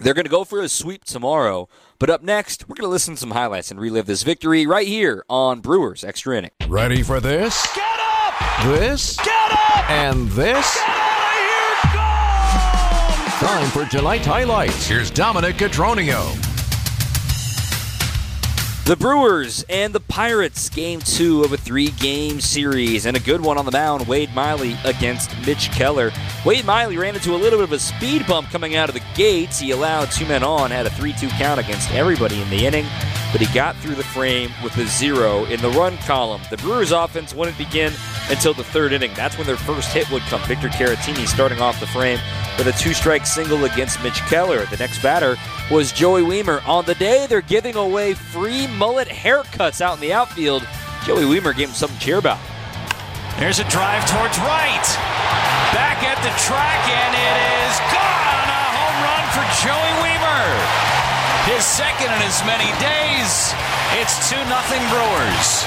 They're 0.00 0.14
going 0.14 0.24
to 0.24 0.30
go 0.30 0.44
for 0.44 0.60
a 0.60 0.68
sweep 0.68 1.04
tomorrow. 1.04 1.68
But 1.98 2.10
up 2.10 2.22
next, 2.22 2.68
we're 2.68 2.74
going 2.74 2.86
to 2.86 2.92
listen 2.92 3.14
to 3.14 3.20
some 3.20 3.32
highlights 3.32 3.70
and 3.70 3.80
relive 3.80 4.06
this 4.06 4.22
victory 4.22 4.66
right 4.66 4.86
here 4.86 5.24
on 5.28 5.60
Brewers 5.60 6.04
Extra 6.04 6.38
Inning. 6.38 6.50
Ready 6.68 7.02
for 7.02 7.20
this? 7.20 7.66
Get 7.74 8.00
up! 8.00 8.64
This? 8.64 9.16
Get 9.18 9.52
up! 9.52 9.90
And 9.90 10.28
this? 10.30 11.03
Time 13.44 13.68
for 13.72 13.84
tonight's 13.84 14.24
highlights. 14.24 14.86
Here's 14.86 15.10
Dominic 15.10 15.56
Cotroneo. 15.56 16.32
The 18.86 18.96
Brewers 18.96 19.66
and 19.68 19.94
the 19.94 20.00
Pirates, 20.00 20.70
game 20.70 21.00
two 21.00 21.42
of 21.42 21.52
a 21.52 21.58
three 21.58 21.90
game 21.90 22.40
series, 22.40 23.04
and 23.04 23.18
a 23.18 23.20
good 23.20 23.42
one 23.42 23.58
on 23.58 23.66
the 23.66 23.70
mound. 23.70 24.06
Wade 24.08 24.34
Miley 24.34 24.78
against 24.86 25.30
Mitch 25.44 25.70
Keller. 25.72 26.10
Wade 26.46 26.64
Miley 26.64 26.96
ran 26.96 27.16
into 27.16 27.34
a 27.34 27.36
little 27.36 27.58
bit 27.58 27.64
of 27.64 27.72
a 27.72 27.78
speed 27.78 28.26
bump 28.26 28.48
coming 28.48 28.76
out 28.76 28.88
of 28.88 28.94
the 28.94 29.02
gates. 29.14 29.58
He 29.58 29.72
allowed 29.72 30.10
two 30.10 30.24
men 30.24 30.42
on, 30.42 30.70
had 30.70 30.86
a 30.86 30.90
3 30.90 31.12
2 31.12 31.28
count 31.28 31.60
against 31.60 31.92
everybody 31.92 32.40
in 32.40 32.48
the 32.48 32.64
inning, 32.64 32.86
but 33.34 33.40
he 33.40 33.52
got 33.52 33.74
through 33.78 33.96
the 33.96 34.04
frame 34.04 34.48
with 34.62 34.76
a 34.78 34.86
zero 34.86 35.44
in 35.46 35.60
the 35.60 35.68
run 35.70 35.96
column. 35.98 36.40
The 36.50 36.56
Brewers' 36.58 36.92
offense 36.92 37.34
wouldn't 37.34 37.58
begin 37.58 37.92
until 38.30 38.54
the 38.54 38.62
third 38.62 38.92
inning. 38.92 39.10
That's 39.16 39.36
when 39.36 39.44
their 39.44 39.56
first 39.56 39.92
hit 39.92 40.08
would 40.12 40.22
come. 40.22 40.40
Victor 40.42 40.68
Caratini 40.68 41.26
starting 41.26 41.58
off 41.58 41.80
the 41.80 41.86
frame 41.88 42.20
with 42.56 42.68
a 42.68 42.72
two 42.78 42.94
strike 42.94 43.26
single 43.26 43.64
against 43.64 44.00
Mitch 44.04 44.20
Keller. 44.30 44.66
The 44.66 44.76
next 44.76 45.02
batter 45.02 45.34
was 45.68 45.90
Joey 45.90 46.22
Wiemer. 46.22 46.64
On 46.68 46.84
the 46.84 46.94
day, 46.94 47.26
they're 47.28 47.40
giving 47.40 47.74
away 47.74 48.14
free 48.14 48.68
mullet 48.68 49.08
haircuts 49.08 49.80
out 49.80 49.94
in 49.94 50.00
the 50.00 50.12
outfield. 50.12 50.64
Joey 51.04 51.24
Wiemer 51.24 51.56
gave 51.56 51.70
him 51.70 51.74
something 51.74 51.98
to 51.98 52.04
cheer 52.04 52.18
about. 52.18 52.38
There's 53.40 53.58
a 53.58 53.64
drive 53.64 54.08
towards 54.08 54.38
right. 54.38 54.86
Back 55.74 56.04
at 56.04 56.22
the 56.22 56.30
track, 56.46 56.86
and 56.86 57.14
it 57.18 57.36
is 57.66 57.74
gone. 57.90 58.46
A 58.46 58.62
home 58.78 58.98
run 59.02 59.24
for 59.34 59.44
Joey 59.66 60.06
Wiemer. 60.06 60.83
His 61.44 61.62
second 61.62 62.06
in 62.06 62.22
as 62.22 62.42
many 62.46 62.64
days. 62.80 63.52
It's 64.00 64.30
2 64.30 64.34
0 64.34 64.88
Brewers. 64.88 65.64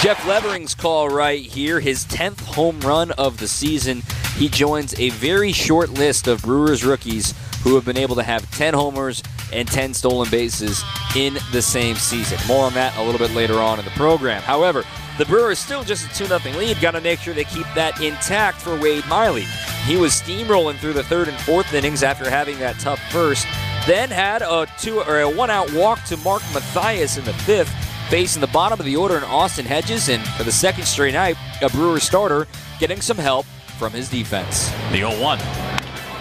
Jeff 0.00 0.26
Levering's 0.26 0.74
call 0.74 1.10
right 1.10 1.42
here, 1.42 1.80
his 1.80 2.06
10th 2.06 2.40
home 2.40 2.80
run 2.80 3.10
of 3.12 3.36
the 3.36 3.46
season. 3.46 4.02
He 4.36 4.48
joins 4.48 4.98
a 4.98 5.10
very 5.10 5.52
short 5.52 5.90
list 5.90 6.26
of 6.26 6.40
Brewers 6.40 6.82
rookies 6.82 7.34
who 7.62 7.74
have 7.74 7.84
been 7.84 7.98
able 7.98 8.16
to 8.16 8.22
have 8.22 8.50
10 8.52 8.72
homers 8.72 9.22
and 9.52 9.68
10 9.68 9.92
stolen 9.92 10.30
bases 10.30 10.82
in 11.14 11.36
the 11.52 11.60
same 11.60 11.96
season. 11.96 12.38
More 12.48 12.64
on 12.64 12.72
that 12.72 12.96
a 12.96 13.02
little 13.02 13.18
bit 13.18 13.34
later 13.36 13.58
on 13.58 13.78
in 13.78 13.84
the 13.84 13.90
program. 13.90 14.40
However, 14.40 14.82
the 15.18 15.26
Brewers 15.26 15.58
still 15.58 15.84
just 15.84 16.10
a 16.10 16.14
2 16.14 16.38
0 16.38 16.58
lead. 16.58 16.80
Got 16.80 16.92
to 16.92 17.02
make 17.02 17.18
sure 17.20 17.34
they 17.34 17.44
keep 17.44 17.66
that 17.74 18.00
intact 18.00 18.62
for 18.62 18.80
Wade 18.80 19.04
Miley. 19.08 19.44
He 19.84 19.98
was 19.98 20.12
steamrolling 20.12 20.78
through 20.78 20.94
the 20.94 21.04
third 21.04 21.28
and 21.28 21.36
fourth 21.40 21.74
innings 21.74 22.02
after 22.02 22.30
having 22.30 22.58
that 22.60 22.78
tough 22.78 23.00
first. 23.12 23.46
Then 23.86 24.10
had 24.10 24.42
a 24.42 24.66
two 24.78 25.00
or 25.00 25.20
a 25.20 25.28
one 25.28 25.50
out 25.50 25.72
walk 25.72 26.04
to 26.04 26.16
Mark 26.18 26.42
Mathias 26.52 27.16
in 27.16 27.24
the 27.24 27.32
fifth, 27.32 27.72
facing 28.10 28.40
the 28.40 28.46
bottom 28.48 28.78
of 28.78 28.84
the 28.84 28.96
order 28.96 29.16
in 29.16 29.24
Austin 29.24 29.64
Hedges, 29.64 30.08
and 30.08 30.22
for 30.36 30.44
the 30.44 30.52
second 30.52 30.84
straight 30.84 31.14
night, 31.14 31.36
a 31.62 31.70
Brewers 31.70 32.02
starter 32.02 32.46
getting 32.78 33.00
some 33.00 33.16
help 33.16 33.46
from 33.78 33.92
his 33.92 34.08
defense. 34.08 34.68
The 34.92 34.98
0 34.98 35.20
1. 35.20 35.38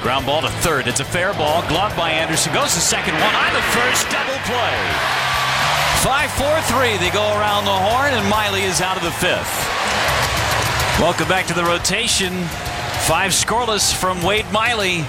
Ground 0.01 0.25
ball 0.25 0.41
to 0.41 0.49
third. 0.63 0.87
It's 0.87 1.01
a 1.01 1.05
fair 1.05 1.33
ball. 1.33 1.61
Glove 1.67 1.95
by 1.97 2.11
Anderson. 2.11 2.53
Goes 2.53 2.73
to 2.73 2.79
second. 2.79 3.13
One 3.15 3.35
on 3.35 3.53
the 3.53 3.61
first. 3.75 4.09
Double 4.09 4.39
play. 4.47 4.79
5 6.01 6.31
4 6.31 6.61
3. 6.61 6.97
They 6.97 7.11
go 7.11 7.27
around 7.35 7.65
the 7.65 7.75
horn, 7.75 8.13
and 8.13 8.29
Miley 8.29 8.63
is 8.63 8.79
out 8.79 8.95
of 8.95 9.03
the 9.03 9.11
fifth. 9.11 9.51
Welcome 10.97 11.27
back 11.27 11.45
to 11.47 11.53
the 11.53 11.65
rotation. 11.65 12.31
Five 13.03 13.31
scoreless 13.31 13.93
from 13.93 14.23
Wade 14.23 14.49
Miley. 14.53 15.03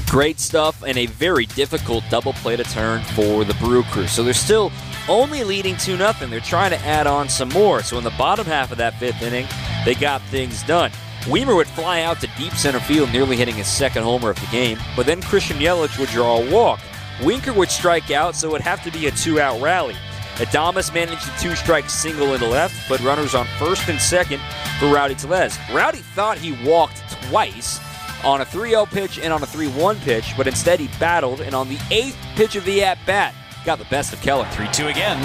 Great 0.00 0.40
stuff 0.40 0.82
and 0.82 0.96
a 0.96 1.06
very 1.06 1.46
difficult 1.46 2.04
double 2.10 2.32
play 2.34 2.56
to 2.56 2.64
turn 2.64 3.02
for 3.14 3.44
the 3.44 3.54
Brew 3.54 3.82
Crew. 3.84 4.06
So 4.06 4.22
they're 4.22 4.32
still 4.32 4.72
only 5.08 5.44
leading 5.44 5.76
2 5.76 5.96
0. 5.96 6.12
They're 6.12 6.40
trying 6.40 6.70
to 6.70 6.78
add 6.78 7.06
on 7.06 7.28
some 7.28 7.50
more. 7.50 7.82
So 7.82 7.98
in 7.98 8.04
the 8.04 8.10
bottom 8.10 8.46
half 8.46 8.72
of 8.72 8.78
that 8.78 8.94
fifth 8.94 9.22
inning, 9.22 9.46
they 9.84 9.94
got 9.94 10.22
things 10.22 10.62
done. 10.62 10.90
Wiemer 11.22 11.54
would 11.54 11.68
fly 11.68 12.02
out 12.02 12.20
to 12.20 12.26
deep 12.38 12.52
center 12.54 12.80
field, 12.80 13.12
nearly 13.12 13.36
hitting 13.36 13.54
his 13.54 13.68
second 13.68 14.02
homer 14.02 14.30
of 14.30 14.40
the 14.40 14.46
game, 14.46 14.78
but 14.96 15.06
then 15.06 15.22
Christian 15.22 15.58
Yelich 15.58 15.96
would 15.98 16.08
draw 16.08 16.38
a 16.38 16.50
walk. 16.50 16.80
Winker 17.22 17.52
would 17.52 17.70
strike 17.70 18.10
out, 18.10 18.34
so 18.34 18.48
it 18.48 18.52
would 18.52 18.60
have 18.60 18.82
to 18.82 18.90
be 18.90 19.06
a 19.06 19.10
two 19.12 19.40
out 19.40 19.60
rally. 19.62 19.94
Adames 20.36 20.92
managed 20.92 21.28
a 21.28 21.38
two 21.38 21.54
strike 21.54 21.88
single 21.88 22.34
into 22.34 22.48
left, 22.48 22.74
but 22.88 22.98
runners 23.02 23.36
on 23.36 23.46
first 23.58 23.88
and 23.88 24.00
second 24.00 24.40
for 24.80 24.86
Rowdy 24.86 25.14
Tellez. 25.14 25.56
Rowdy 25.72 25.98
thought 25.98 26.38
he 26.38 26.52
walked 26.66 26.98
twice 27.28 27.78
on 28.24 28.40
a 28.40 28.44
3 28.44 28.70
0 28.70 28.86
pitch 28.86 29.18
and 29.18 29.32
on 29.32 29.42
a 29.42 29.46
3 29.46 29.68
1 29.68 30.00
pitch, 30.00 30.34
but 30.36 30.46
instead 30.46 30.80
he 30.80 30.88
battled, 30.98 31.40
and 31.40 31.54
on 31.54 31.68
the 31.68 31.78
eighth 31.90 32.16
pitch 32.34 32.56
of 32.56 32.64
the 32.64 32.82
at 32.82 32.98
bat, 33.06 33.34
got 33.64 33.78
the 33.78 33.84
best 33.86 34.12
of 34.12 34.20
Keller. 34.20 34.46
3 34.52 34.68
2 34.72 34.88
again. 34.88 35.18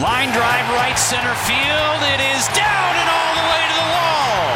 Line 0.00 0.28
drive 0.36 0.68
right 0.76 0.98
center 0.98 1.34
field. 1.48 2.00
It 2.12 2.20
is 2.20 2.44
down 2.52 2.92
and 3.00 3.08
all 3.08 3.32
the 3.32 3.46
way 3.48 3.64
to 3.64 3.76
the 3.80 3.88
wall. 3.96 4.52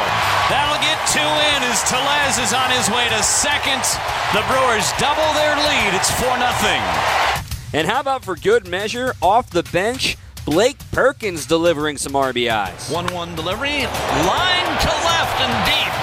That'll 0.53 0.83
get 0.85 1.01
two 1.09 1.31
in 1.57 1.61
as 1.71 1.81
Tellez 1.89 2.37
is 2.39 2.53
on 2.53 2.71
his 2.71 2.91
way 2.91 3.09
to 3.09 3.23
second. 3.23 3.81
The 4.37 4.45
Brewers 4.47 4.93
double 4.99 5.33
their 5.35 5.57
lead. 5.57 5.95
It's 5.97 6.11
4 6.21 6.37
0. 6.37 7.21
And 7.73 7.87
how 7.87 8.01
about 8.01 8.25
for 8.25 8.37
good 8.37 8.69
measure, 8.69 9.15
off 9.23 9.49
the 9.49 9.63
bench, 9.63 10.17
Blake 10.45 10.79
Perkins 10.91 11.47
delivering 11.47 11.97
some 11.97 12.13
RBIs. 12.13 12.93
1 12.93 13.15
1 13.15 13.35
delivery. 13.35 13.87
Line 13.87 14.71
to 14.83 14.93
left 15.07 15.41
and 15.41 15.67
deep. 15.67 16.00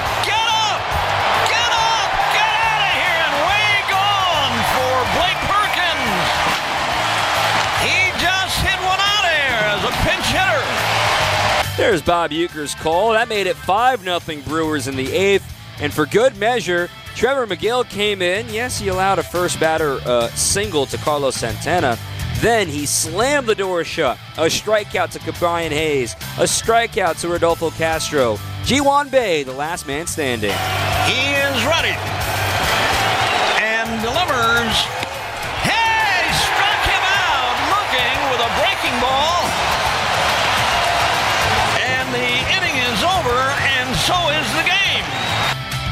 There's 11.77 12.01
Bob 12.01 12.31
Uecker's 12.31 12.73
call. 12.73 13.11
That 13.11 13.29
made 13.29 13.45
it 13.45 13.55
5 13.55 14.01
0 14.01 14.41
Brewers 14.47 14.87
in 14.87 14.95
the 14.95 15.11
eighth. 15.11 15.45
And 15.79 15.93
for 15.93 16.07
good 16.07 16.35
measure, 16.35 16.89
Trevor 17.13 17.45
Megill 17.45 17.87
came 17.87 18.23
in. 18.23 18.49
Yes, 18.49 18.79
he 18.79 18.87
allowed 18.87 19.19
a 19.19 19.23
first 19.23 19.59
batter 19.59 19.99
uh, 20.03 20.27
single 20.29 20.87
to 20.87 20.97
Carlos 20.97 21.35
Santana. 21.35 21.95
Then 22.39 22.67
he 22.67 22.87
slammed 22.87 23.45
the 23.45 23.53
door 23.53 23.83
shut. 23.83 24.17
A 24.37 24.45
strikeout 24.45 25.11
to 25.11 25.33
Brian 25.33 25.71
Hayes. 25.71 26.13
A 26.39 26.45
strikeout 26.49 27.21
to 27.21 27.27
Rodolfo 27.27 27.69
Castro. 27.69 28.39
Ji 28.63 28.77
Hwan 28.79 29.09
Bae, 29.09 29.43
the 29.43 29.53
last 29.53 29.85
man 29.85 30.07
standing. 30.07 30.49
He 31.05 31.21
is 31.37 31.65
ready 31.65 31.93
and 33.61 34.01
delivers. 34.01 34.75
Hey, 35.61 36.25
struck 36.41 36.81
him 36.89 37.05
out 37.05 37.55
looking 37.69 38.17
with 38.31 38.41
a 38.41 38.49
breaking 38.57 38.99
ball. 38.99 39.36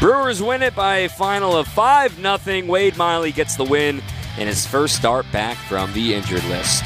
Brewers 0.05 0.39
win 0.39 0.61
it 0.61 0.75
by 0.75 0.97
a 0.97 1.09
final 1.09 1.57
of 1.57 1.67
5 1.67 2.21
0. 2.21 2.67
Wade 2.67 2.95
Miley 2.95 3.31
gets 3.31 3.55
the 3.55 3.63
win 3.63 4.03
in 4.37 4.45
his 4.45 4.63
first 4.63 4.95
start 4.95 5.25
back 5.31 5.57
from 5.57 5.91
the 5.93 6.13
injured 6.13 6.43
list. 6.43 6.83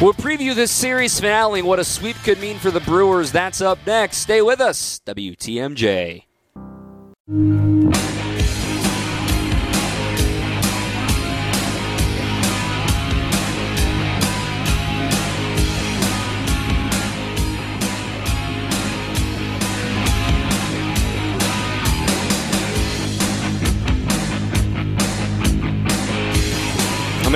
We'll 0.00 0.14
preview 0.14 0.52
this 0.52 0.72
series 0.72 1.20
finale 1.20 1.60
and 1.60 1.68
what 1.68 1.78
a 1.78 1.84
sweep 1.84 2.16
could 2.24 2.40
mean 2.40 2.58
for 2.58 2.72
the 2.72 2.80
Brewers. 2.80 3.30
That's 3.30 3.60
up 3.60 3.78
next. 3.86 4.16
Stay 4.16 4.42
with 4.42 4.60
us, 4.60 5.00
WTMJ. 5.06 6.24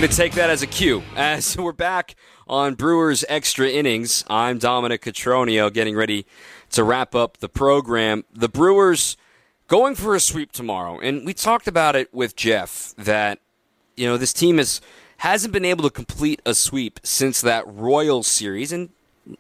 Going 0.01 0.11
to 0.11 0.17
take 0.17 0.33
that 0.33 0.49
as 0.49 0.63
a 0.63 0.67
cue. 0.67 1.03
As 1.15 1.59
we're 1.59 1.73
back 1.73 2.15
on 2.49 2.75
Brewers 2.75 3.23
Extra 3.29 3.69
Innings, 3.69 4.25
I'm 4.31 4.57
Dominic 4.57 5.03
Cotroneo 5.03 5.71
getting 5.71 5.95
ready 5.95 6.25
to 6.71 6.85
wrap 6.85 7.15
up 7.15 7.37
the 7.37 7.51
program. 7.51 8.25
The 8.33 8.49
Brewers 8.49 9.19
going 9.69 9.95
for 9.95 10.15
a 10.15 10.21
sweep 10.21 10.53
tomorrow. 10.53 10.99
And 11.01 11.27
we 11.27 11.35
talked 11.35 11.69
about 11.69 11.97
it 11.97 12.15
with 12.15 12.35
Jeff 12.35 12.95
that, 12.97 13.41
you 13.95 14.07
know, 14.07 14.17
this 14.17 14.33
team 14.33 14.59
is, 14.59 14.81
hasn't 15.19 15.53
been 15.53 15.67
able 15.67 15.83
to 15.83 15.91
complete 15.91 16.41
a 16.47 16.55
sweep 16.55 16.99
since 17.03 17.43
that 17.43 17.67
Royals 17.67 18.27
series. 18.27 18.73
And 18.73 18.89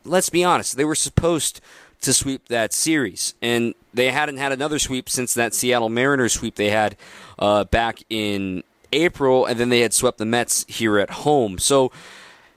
let's 0.04 0.28
be 0.28 0.44
honest, 0.44 0.76
they 0.76 0.84
were 0.84 0.94
supposed 0.94 1.62
to 2.02 2.12
sweep 2.12 2.48
that 2.48 2.74
series. 2.74 3.32
And 3.40 3.72
they 3.94 4.10
hadn't 4.10 4.36
had 4.36 4.52
another 4.52 4.78
sweep 4.78 5.08
since 5.08 5.32
that 5.32 5.54
Seattle 5.54 5.88
Mariners 5.88 6.34
sweep 6.34 6.56
they 6.56 6.68
had 6.68 6.96
uh, 7.38 7.64
back 7.64 8.02
in 8.10 8.62
April, 8.92 9.46
and 9.46 9.58
then 9.58 9.68
they 9.68 9.80
had 9.80 9.92
swept 9.92 10.18
the 10.18 10.26
Mets 10.26 10.64
here 10.68 10.98
at 10.98 11.10
home. 11.10 11.58
So 11.58 11.92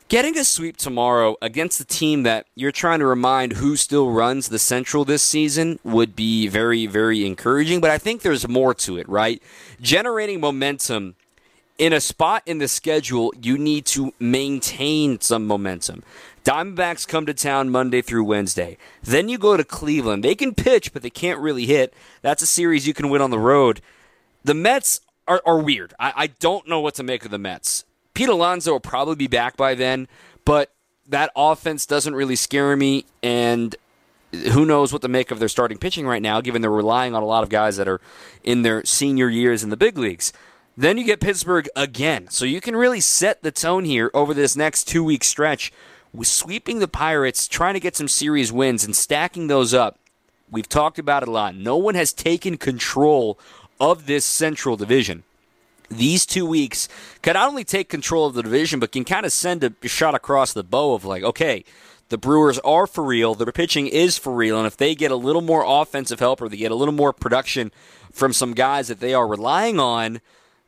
getting 0.08 0.38
a 0.38 0.44
sweep 0.44 0.78
tomorrow 0.78 1.36
against 1.42 1.80
the 1.80 1.86
team 1.86 2.24
that 2.24 2.46
you're 2.56 2.72
trying 2.72 3.00
to 3.00 3.06
remind 3.06 3.54
who 3.54 3.76
still 3.76 4.12
runs 4.12 4.50
the 4.50 4.60
Central 4.60 5.06
this 5.06 5.24
season 5.24 5.80
would 5.84 6.16
be 6.16 6.48
very, 6.48 6.86
very 6.86 7.26
encouraging. 7.26 7.82
But 7.82 7.92
I 7.92 7.98
think 7.98 8.22
there's 8.22 8.48
more 8.48 8.74
to 8.76 8.98
it, 8.98 9.08
right? 9.10 9.42
Generating 9.82 10.40
momentum 10.40 11.16
in 11.78 11.94
a 11.94 12.00
spot 12.00 12.44
in 12.46 12.60
the 12.60 12.68
schedule, 12.68 13.34
you 13.42 13.58
need 13.58 13.86
to 13.88 14.14
maintain 14.20 15.20
some 15.20 15.48
momentum. 15.48 16.04
Diamondbacks 16.44 17.08
come 17.08 17.26
to 17.26 17.34
town 17.34 17.70
Monday 17.70 18.02
through 18.02 18.26
Wednesday. 18.26 18.78
Then 19.02 19.30
you 19.30 19.38
go 19.38 19.56
to 19.56 19.64
Cleveland. 19.64 20.24
They 20.24 20.36
can 20.36 20.54
pitch, 20.54 20.94
but 20.94 21.02
they 21.02 21.10
can't 21.10 21.40
really 21.40 21.66
hit. 21.66 21.94
That's 22.22 22.42
a 22.42 22.48
series 22.48 22.86
you 22.86 22.94
can 22.94 23.10
win 23.10 23.22
on 23.22 23.32
the 23.32 23.40
road. 23.40 23.82
The 24.44 24.54
Mets 24.54 25.00
are, 25.28 25.42
are 25.46 25.60
weird. 25.60 25.94
I, 26.00 26.14
I 26.16 26.28
don't 26.28 26.68
know 26.68 26.80
what 26.80 26.96
to 26.96 27.04
make 27.04 27.26
of 27.26 27.32
the 27.32 27.38
Mets. 27.38 27.86
Pete 28.14 28.30
Alonso 28.30 28.74
will 28.74 28.80
probably 28.80 29.16
be 29.16 29.28
back 29.28 29.58
by 29.58 29.74
then, 29.74 30.08
but 30.46 30.72
that 31.08 31.32
offense 31.36 31.86
doesn't 31.86 32.16
really 32.16 32.36
scare 32.36 32.76
me, 32.76 33.06
and 33.22 33.76
who 34.52 34.66
knows 34.66 34.94
what 34.94 35.02
to 35.02 35.08
make 35.08 35.32
of 35.32 35.40
their 35.40 35.50
starting 35.50 35.78
pitching 35.78 36.08
right 36.08 36.22
now, 36.22 36.42
given 36.42 36.62
they're 36.62 36.72
relying 36.72 37.16
on 37.16 37.24
a 37.24 37.26
lot 37.26 37.44
of 37.44 37.50
guys 37.50 37.78
that 37.78 37.88
are 37.88 38.02
in 38.44 38.62
their 38.62 38.84
senior 38.86 39.30
years 39.30 39.64
in 39.64 39.70
the 39.70 39.78
big 39.78 39.98
leagues. 39.98 40.32
Then 40.76 40.98
you 40.98 41.04
get 41.04 41.20
Pittsburgh 41.20 41.70
again. 41.76 42.30
So 42.30 42.46
you 42.46 42.60
can 42.60 42.76
really 42.76 43.00
set 43.00 43.44
the 43.44 43.52
tone 43.52 43.86
here 43.86 44.10
over 44.14 44.34
this 44.34 44.56
next 44.56 44.86
two 44.86 45.04
week 45.04 45.24
stretch 45.24 45.72
with 46.12 46.28
sweeping 46.28 46.80
the 46.80 46.88
Pirates, 46.88 47.48
trying 47.48 47.76
to 47.76 47.80
get 47.80 47.96
some 47.96 48.08
series 48.08 48.52
wins 48.52 48.84
and 48.84 48.96
stacking 48.96 49.48
those 49.48 49.74
up. 49.74 50.00
We've 50.50 50.70
talked 50.70 51.00
about 51.00 51.24
it 51.24 51.30
a 51.30 51.32
lot. 51.32 51.56
No 51.56 51.78
one 51.78 51.96
has 51.96 52.14
taken 52.14 52.58
control 52.58 53.40
of 53.92 54.06
this 54.06 54.24
Central 54.24 54.78
Division. 54.78 55.24
These 55.90 56.26
two 56.26 56.46
weeks 56.46 56.88
can 57.22 57.34
not 57.34 57.50
only 57.50 57.66
take 57.66 57.90
control 57.90 58.26
of 58.26 58.34
the 58.34 58.42
division, 58.42 58.80
but 58.80 58.94
can 58.94 59.04
kind 59.04 59.26
of 59.26 59.32
send 59.34 59.64
a 59.64 59.74
shot 59.88 60.16
across 60.16 60.54
the 60.54 60.64
bow 60.64 60.94
of 60.94 61.04
like, 61.04 61.22
okay, 61.24 61.66
the 62.08 62.18
Brewers 62.18 62.60
are 62.60 62.88
for 62.88 63.04
real. 63.04 63.36
Their 63.36 63.52
pitching 63.52 63.88
is 63.88 64.18
for 64.18 64.34
real. 64.34 64.58
And 64.58 64.66
if 64.66 64.78
they 64.78 64.96
get 64.96 65.12
a 65.12 65.18
little 65.18 65.42
more 65.42 65.66
offensive 65.68 66.20
help 66.20 66.42
or 66.42 66.48
they 66.48 66.58
get 66.58 66.72
a 66.72 66.76
little 66.76 66.94
more 66.94 67.12
production 67.12 67.72
from 68.12 68.32
some 68.32 68.54
guys 68.54 68.88
that 68.88 69.02
they 69.02 69.14
are 69.14 69.28
relying 69.28 69.80
on, 69.80 70.22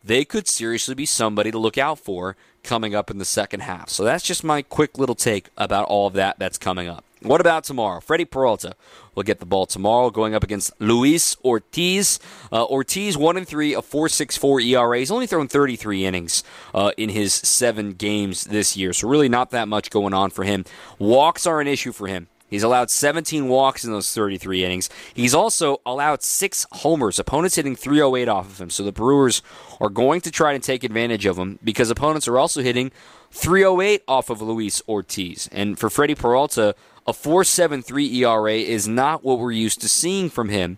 they 0.03 0.26
could 0.26 0.47
seriously 0.47 0.93
be 0.93 1.05
somebody 1.05 1.51
to 1.51 1.57
look 1.57 1.78
out 1.78 1.99
for 1.99 2.36
coming 2.63 2.93
up 2.93 3.09
in 3.09 3.18
the 3.18 3.26
second 3.26 3.61
half. 3.61 3.89
So 3.89 4.03
that's 4.03 4.24
just 4.24 4.43
my 4.43 4.61
quick 4.61 4.97
little 4.97 5.16
take 5.16 5.49
about 5.57 5.86
all 5.86 6.07
of 6.07 6.13
that 6.13 6.38
that's 6.38 6.57
coming 6.57 6.89
up. 6.89 7.05
What 7.22 7.41
about 7.41 7.63
tomorrow? 7.63 8.01
Freddy 8.01 8.26
Peralta 8.26 8.76
will 9.16 9.24
get 9.24 9.39
the 9.39 9.45
ball 9.45 9.66
tomorrow, 9.66 10.09
going 10.09 10.36
up 10.36 10.43
against 10.43 10.72
Luis 10.80 11.36
Ortiz. 11.43 12.20
Uh, 12.51 12.66
Ortiz 12.66 13.18
one 13.18 13.38
and 13.38 13.47
three, 13.47 13.74
a 13.74 13.82
four 13.82 14.09
six 14.09 14.38
four 14.38 14.59
ERA. 14.59 14.99
He's 14.99 15.11
only 15.11 15.26
thrown 15.26 15.47
thirty 15.47 15.76
three 15.76 16.05
innings 16.05 16.43
uh, 16.74 16.91
in 16.97 17.09
his 17.09 17.34
seven 17.34 17.93
games 17.93 18.43
this 18.43 18.78
year, 18.78 18.93
so 18.93 19.07
really 19.07 19.30
not 19.30 19.51
that 19.51 19.68
much 19.68 19.89
going 19.89 20.13
on 20.13 20.30
for 20.30 20.43
him. 20.43 20.66
Walks 20.99 21.47
are 21.47 21.61
an 21.61 21.68
issue 21.68 21.91
for 21.91 22.07
him. 22.07 22.28
He's 22.47 22.63
allowed 22.63 22.91
17 22.91 23.47
walks 23.47 23.84
in 23.84 23.91
those 23.91 24.13
33 24.13 24.63
innings. 24.63 24.89
He's 25.13 25.34
also 25.34 25.82
allowed 25.86 26.22
six 26.22 26.68
homers. 26.72 27.18
Opponents 27.18 27.55
hitting 27.55 27.76
308 27.76 28.30
off 28.30 28.45
of 28.45 28.61
him. 28.61 28.70
So 28.70 28.84
the 28.84 28.91
Brewers 28.91 29.41
are 29.82 29.89
going 29.89 30.22
to 30.22 30.32
try 30.32 30.53
to 30.53 30.59
take 30.59 30.84
advantage 30.84 31.26
of 31.26 31.38
him 31.38 31.57
because 31.63 31.89
opponents 31.89 32.28
are 32.28 32.38
also 32.38 32.61
hitting 32.61 32.91
308 33.32 34.03
off 34.07 34.30
of 34.30 34.41
Luis 34.41 34.82
Ortiz. 34.88 35.49
And 35.51 35.80
for 35.80 35.89
Freddie 35.89 36.16
Peralta, 36.16 36.76
a 37.07 37.11
4.73 37.11 38.13
ERA 38.15 38.53
is 38.53 38.87
not 38.87 39.23
what 39.23 39.39
we're 39.39 39.51
used 39.51 39.81
to 39.81 39.89
seeing 39.89 40.29
from 40.29 40.49
him. 40.49 40.77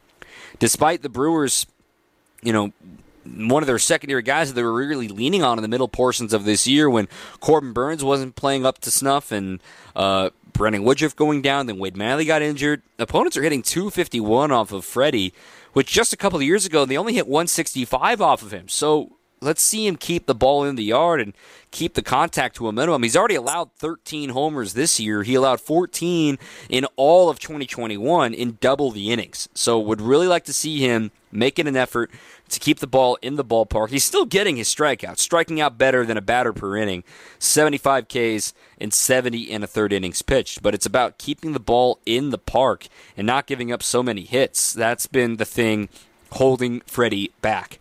Despite 0.59 1.01
the 1.01 1.09
Brewers, 1.09 1.65
you 2.41 2.51
know, 2.51 2.73
one 3.25 3.63
of 3.63 3.67
their 3.67 3.79
secondary 3.79 4.21
guys 4.21 4.49
that 4.49 4.55
they 4.55 4.63
were 4.63 4.73
really 4.73 5.07
leaning 5.07 5.43
on 5.43 5.57
in 5.57 5.61
the 5.61 5.67
middle 5.67 5.87
portions 5.87 6.33
of 6.33 6.45
this 6.45 6.67
year 6.67 6.89
when 6.89 7.07
Corbin 7.39 7.73
Burnes 7.73 8.03
wasn't 8.03 8.35
playing 8.35 8.65
up 8.65 8.79
to 8.79 8.91
snuff 8.91 9.31
and 9.31 9.61
uh, 9.95 10.29
Brandon 10.53 10.83
Woodruff 10.83 11.15
going 11.15 11.41
down, 11.41 11.67
then 11.67 11.77
Wade 11.77 11.97
Miley 11.97 12.25
got 12.25 12.41
injured. 12.41 12.81
Opponents 12.97 13.37
are 13.37 13.43
hitting 13.43 13.61
251 13.61 14.51
off 14.51 14.71
of 14.71 14.85
Freddy, 14.85 15.33
which 15.73 15.91
just 15.91 16.13
a 16.13 16.17
couple 16.17 16.37
of 16.37 16.43
years 16.43 16.65
ago 16.65 16.85
they 16.85 16.97
only 16.97 17.13
hit 17.13 17.27
165 17.27 18.21
off 18.21 18.41
of 18.41 18.51
him. 18.51 18.67
So 18.67 19.16
let's 19.41 19.61
see 19.61 19.87
him 19.87 19.95
keep 19.95 20.25
the 20.25 20.35
ball 20.35 20.63
in 20.63 20.75
the 20.75 20.83
yard 20.83 21.21
and 21.21 21.33
keep 21.71 21.93
the 21.93 22.01
contact 22.01 22.55
to 22.55 22.67
a 22.67 22.71
minimum. 22.71 23.03
He's 23.03 23.15
already 23.15 23.35
allowed 23.35 23.71
13 23.73 24.29
homers 24.29 24.73
this 24.73 24.99
year. 24.99 25.23
He 25.23 25.35
allowed 25.35 25.61
14 25.61 26.37
in 26.69 26.85
all 26.95 27.29
of 27.29 27.39
2021 27.39 28.33
in 28.33 28.57
double 28.59 28.91
the 28.91 29.11
innings. 29.11 29.47
So 29.53 29.79
would 29.79 30.01
really 30.01 30.27
like 30.27 30.45
to 30.45 30.53
see 30.53 30.79
him 30.79 31.11
making 31.31 31.67
an 31.67 31.75
effort 31.75 32.09
to 32.49 32.59
keep 32.59 32.79
the 32.79 32.87
ball 32.87 33.17
in 33.21 33.35
the 33.35 33.45
ballpark. 33.45 33.89
He's 33.89 34.03
still 34.03 34.25
getting 34.25 34.55
his 34.55 34.73
strikeouts, 34.73 35.19
striking 35.19 35.59
out 35.59 35.77
better 35.77 36.05
than 36.05 36.17
a 36.17 36.21
batter 36.21 36.53
per 36.53 36.77
inning, 36.77 37.03
75 37.39 38.07
Ks 38.07 38.53
and 38.79 38.93
70 38.93 39.51
and 39.51 39.63
a 39.63 39.67
third 39.67 39.93
innings 39.93 40.21
pitched. 40.21 40.61
But 40.61 40.73
it's 40.73 40.85
about 40.85 41.17
keeping 41.17 41.51
the 41.53 41.59
ball 41.59 41.99
in 42.05 42.29
the 42.29 42.37
park 42.37 42.87
and 43.15 43.27
not 43.27 43.47
giving 43.47 43.71
up 43.71 43.83
so 43.83 44.01
many 44.01 44.23
hits. 44.23 44.73
That's 44.73 45.07
been 45.07 45.35
the 45.35 45.45
thing 45.45 45.89
holding 46.31 46.81
Freddy 46.81 47.31
back. 47.41 47.79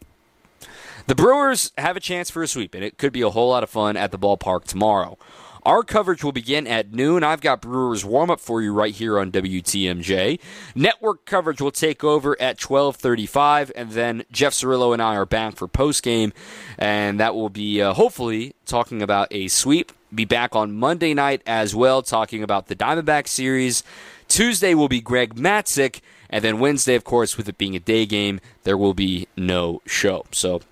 The 1.06 1.14
Brewers 1.14 1.70
have 1.78 1.96
a 1.96 2.00
chance 2.00 2.30
for 2.30 2.42
a 2.42 2.48
sweep, 2.48 2.74
and 2.74 2.82
it 2.82 2.98
could 2.98 3.12
be 3.12 3.22
a 3.22 3.30
whole 3.30 3.50
lot 3.50 3.62
of 3.62 3.70
fun 3.70 3.96
at 3.96 4.10
the 4.10 4.18
ballpark 4.18 4.64
tomorrow. 4.64 5.16
Our 5.62 5.84
coverage 5.84 6.24
will 6.24 6.32
begin 6.32 6.66
at 6.66 6.92
noon. 6.92 7.22
I've 7.22 7.40
got 7.40 7.60
Brewers 7.60 8.04
warm 8.04 8.28
up 8.28 8.40
for 8.40 8.60
you 8.60 8.72
right 8.72 8.92
here 8.92 9.16
on 9.16 9.30
WTMJ. 9.30 10.40
Network 10.74 11.24
coverage 11.24 11.60
will 11.60 11.70
take 11.70 12.02
over 12.02 12.36
at 12.40 12.58
12:35, 12.58 13.70
and 13.76 13.92
then 13.92 14.24
Jeff 14.32 14.52
Cirillo 14.52 14.92
and 14.92 15.00
I 15.00 15.14
are 15.14 15.26
back 15.26 15.54
for 15.54 15.68
post 15.68 16.02
game, 16.02 16.32
and 16.76 17.20
that 17.20 17.36
will 17.36 17.50
be 17.50 17.80
uh, 17.80 17.92
hopefully 17.92 18.56
talking 18.64 19.00
about 19.00 19.28
a 19.30 19.46
sweep. 19.46 19.92
Be 20.12 20.24
back 20.24 20.56
on 20.56 20.74
Monday 20.74 21.14
night 21.14 21.40
as 21.46 21.72
well, 21.72 22.02
talking 22.02 22.42
about 22.42 22.66
the 22.66 22.74
Diamondback 22.74 23.28
series. 23.28 23.84
Tuesday 24.26 24.74
will 24.74 24.88
be 24.88 25.00
Greg 25.00 25.36
Matzek, 25.36 26.00
and 26.28 26.42
then 26.42 26.58
Wednesday, 26.58 26.96
of 26.96 27.04
course, 27.04 27.36
with 27.36 27.48
it 27.48 27.58
being 27.58 27.76
a 27.76 27.80
day 27.80 28.06
game, 28.06 28.40
there 28.64 28.76
will 28.76 28.94
be 28.94 29.28
no 29.36 29.82
show. 29.86 30.26
So 30.32 30.62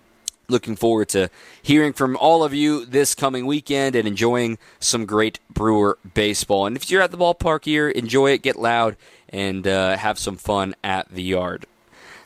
looking 0.48 0.76
forward 0.76 1.08
to 1.10 1.30
hearing 1.62 1.92
from 1.92 2.16
all 2.16 2.44
of 2.44 2.54
you 2.54 2.84
this 2.84 3.14
coming 3.14 3.46
weekend 3.46 3.96
and 3.96 4.06
enjoying 4.06 4.58
some 4.78 5.06
great 5.06 5.38
Brewer 5.52 5.98
baseball. 6.14 6.66
And 6.66 6.76
if 6.76 6.90
you're 6.90 7.02
at 7.02 7.10
the 7.10 7.16
ballpark 7.16 7.64
here, 7.64 7.88
enjoy 7.88 8.32
it, 8.32 8.42
get 8.42 8.56
loud, 8.56 8.96
and 9.28 9.66
uh, 9.66 9.96
have 9.96 10.18
some 10.18 10.36
fun 10.36 10.74
at 10.82 11.08
the 11.10 11.22
yard. 11.22 11.66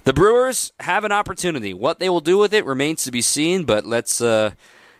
The 0.04 0.12
Brewers 0.12 0.72
have 0.80 1.04
an 1.04 1.12
opportunity. 1.12 1.74
What 1.74 1.98
they 1.98 2.08
will 2.08 2.20
do 2.20 2.38
with 2.38 2.54
it 2.54 2.64
remains 2.64 3.04
to 3.04 3.10
be 3.10 3.20
seen, 3.20 3.64
but 3.64 3.84
let's 3.84 4.20
uh, 4.20 4.52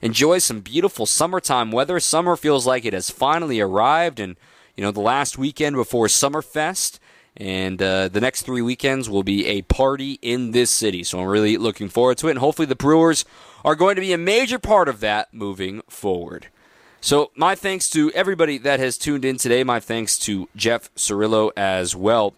enjoy 0.02 0.38
some 0.38 0.60
beautiful 0.60 1.06
summertime 1.06 1.72
weather. 1.72 1.98
Summer 1.98 2.36
feels 2.36 2.66
like 2.66 2.84
it 2.84 2.92
has 2.92 3.10
finally 3.10 3.60
arrived, 3.60 4.20
and 4.20 4.36
you 4.76 4.84
know 4.84 4.90
the 4.90 5.00
last 5.00 5.38
weekend 5.38 5.76
before 5.76 6.06
Summerfest 6.06 6.98
and 7.38 7.80
uh, 7.80 8.08
the 8.08 8.20
next 8.20 8.42
three 8.42 8.60
weekends 8.60 9.08
will 9.08 9.22
be 9.22 9.46
a 9.46 9.62
party 9.62 10.18
in 10.20 10.50
this 10.50 10.70
city. 10.70 11.04
So 11.04 11.20
I'm 11.20 11.28
really 11.28 11.56
looking 11.56 11.88
forward 11.88 12.18
to 12.18 12.26
it. 12.26 12.32
And 12.32 12.40
hopefully 12.40 12.66
the 12.66 12.74
Brewers 12.74 13.24
are 13.64 13.76
going 13.76 13.94
to 13.94 14.00
be 14.00 14.12
a 14.12 14.18
major 14.18 14.58
part 14.58 14.88
of 14.88 14.98
that 15.00 15.32
moving 15.32 15.82
forward. 15.88 16.48
So 17.00 17.30
my 17.36 17.54
thanks 17.54 17.88
to 17.90 18.10
everybody 18.10 18.58
that 18.58 18.80
has 18.80 18.98
tuned 18.98 19.24
in 19.24 19.36
today. 19.36 19.62
My 19.62 19.78
thanks 19.78 20.18
to 20.20 20.48
Jeff 20.56 20.92
Cirillo 20.96 21.52
as 21.56 21.94
well. 21.94 22.34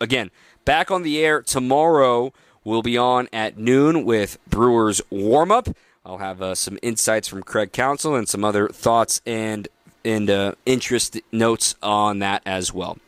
Again, 0.00 0.32
back 0.64 0.90
on 0.90 1.02
the 1.02 1.24
air 1.24 1.42
tomorrow. 1.42 2.32
We'll 2.64 2.82
be 2.82 2.98
on 2.98 3.28
at 3.32 3.56
noon 3.56 4.04
with 4.04 4.38
Brewers 4.48 5.00
warm 5.10 5.52
up. 5.52 5.68
I'll 6.04 6.18
have 6.18 6.42
uh, 6.42 6.56
some 6.56 6.78
insights 6.82 7.28
from 7.28 7.44
Craig 7.44 7.72
Counsell 7.72 8.16
and 8.16 8.28
some 8.28 8.44
other 8.44 8.68
thoughts 8.68 9.20
and 9.24 9.68
and 10.02 10.30
uh, 10.30 10.54
interest 10.64 11.20
notes 11.30 11.74
on 11.82 12.20
that 12.20 12.42
as 12.46 12.72
well. 12.72 12.98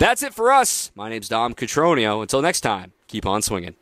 That's 0.00 0.22
it 0.22 0.32
for 0.32 0.50
us. 0.50 0.90
My 0.94 1.10
name's 1.10 1.28
Dom 1.28 1.54
Cotroneo. 1.54 2.22
Until 2.22 2.40
next 2.40 2.62
time, 2.62 2.92
keep 3.06 3.26
on 3.26 3.42
swinging. 3.42 3.76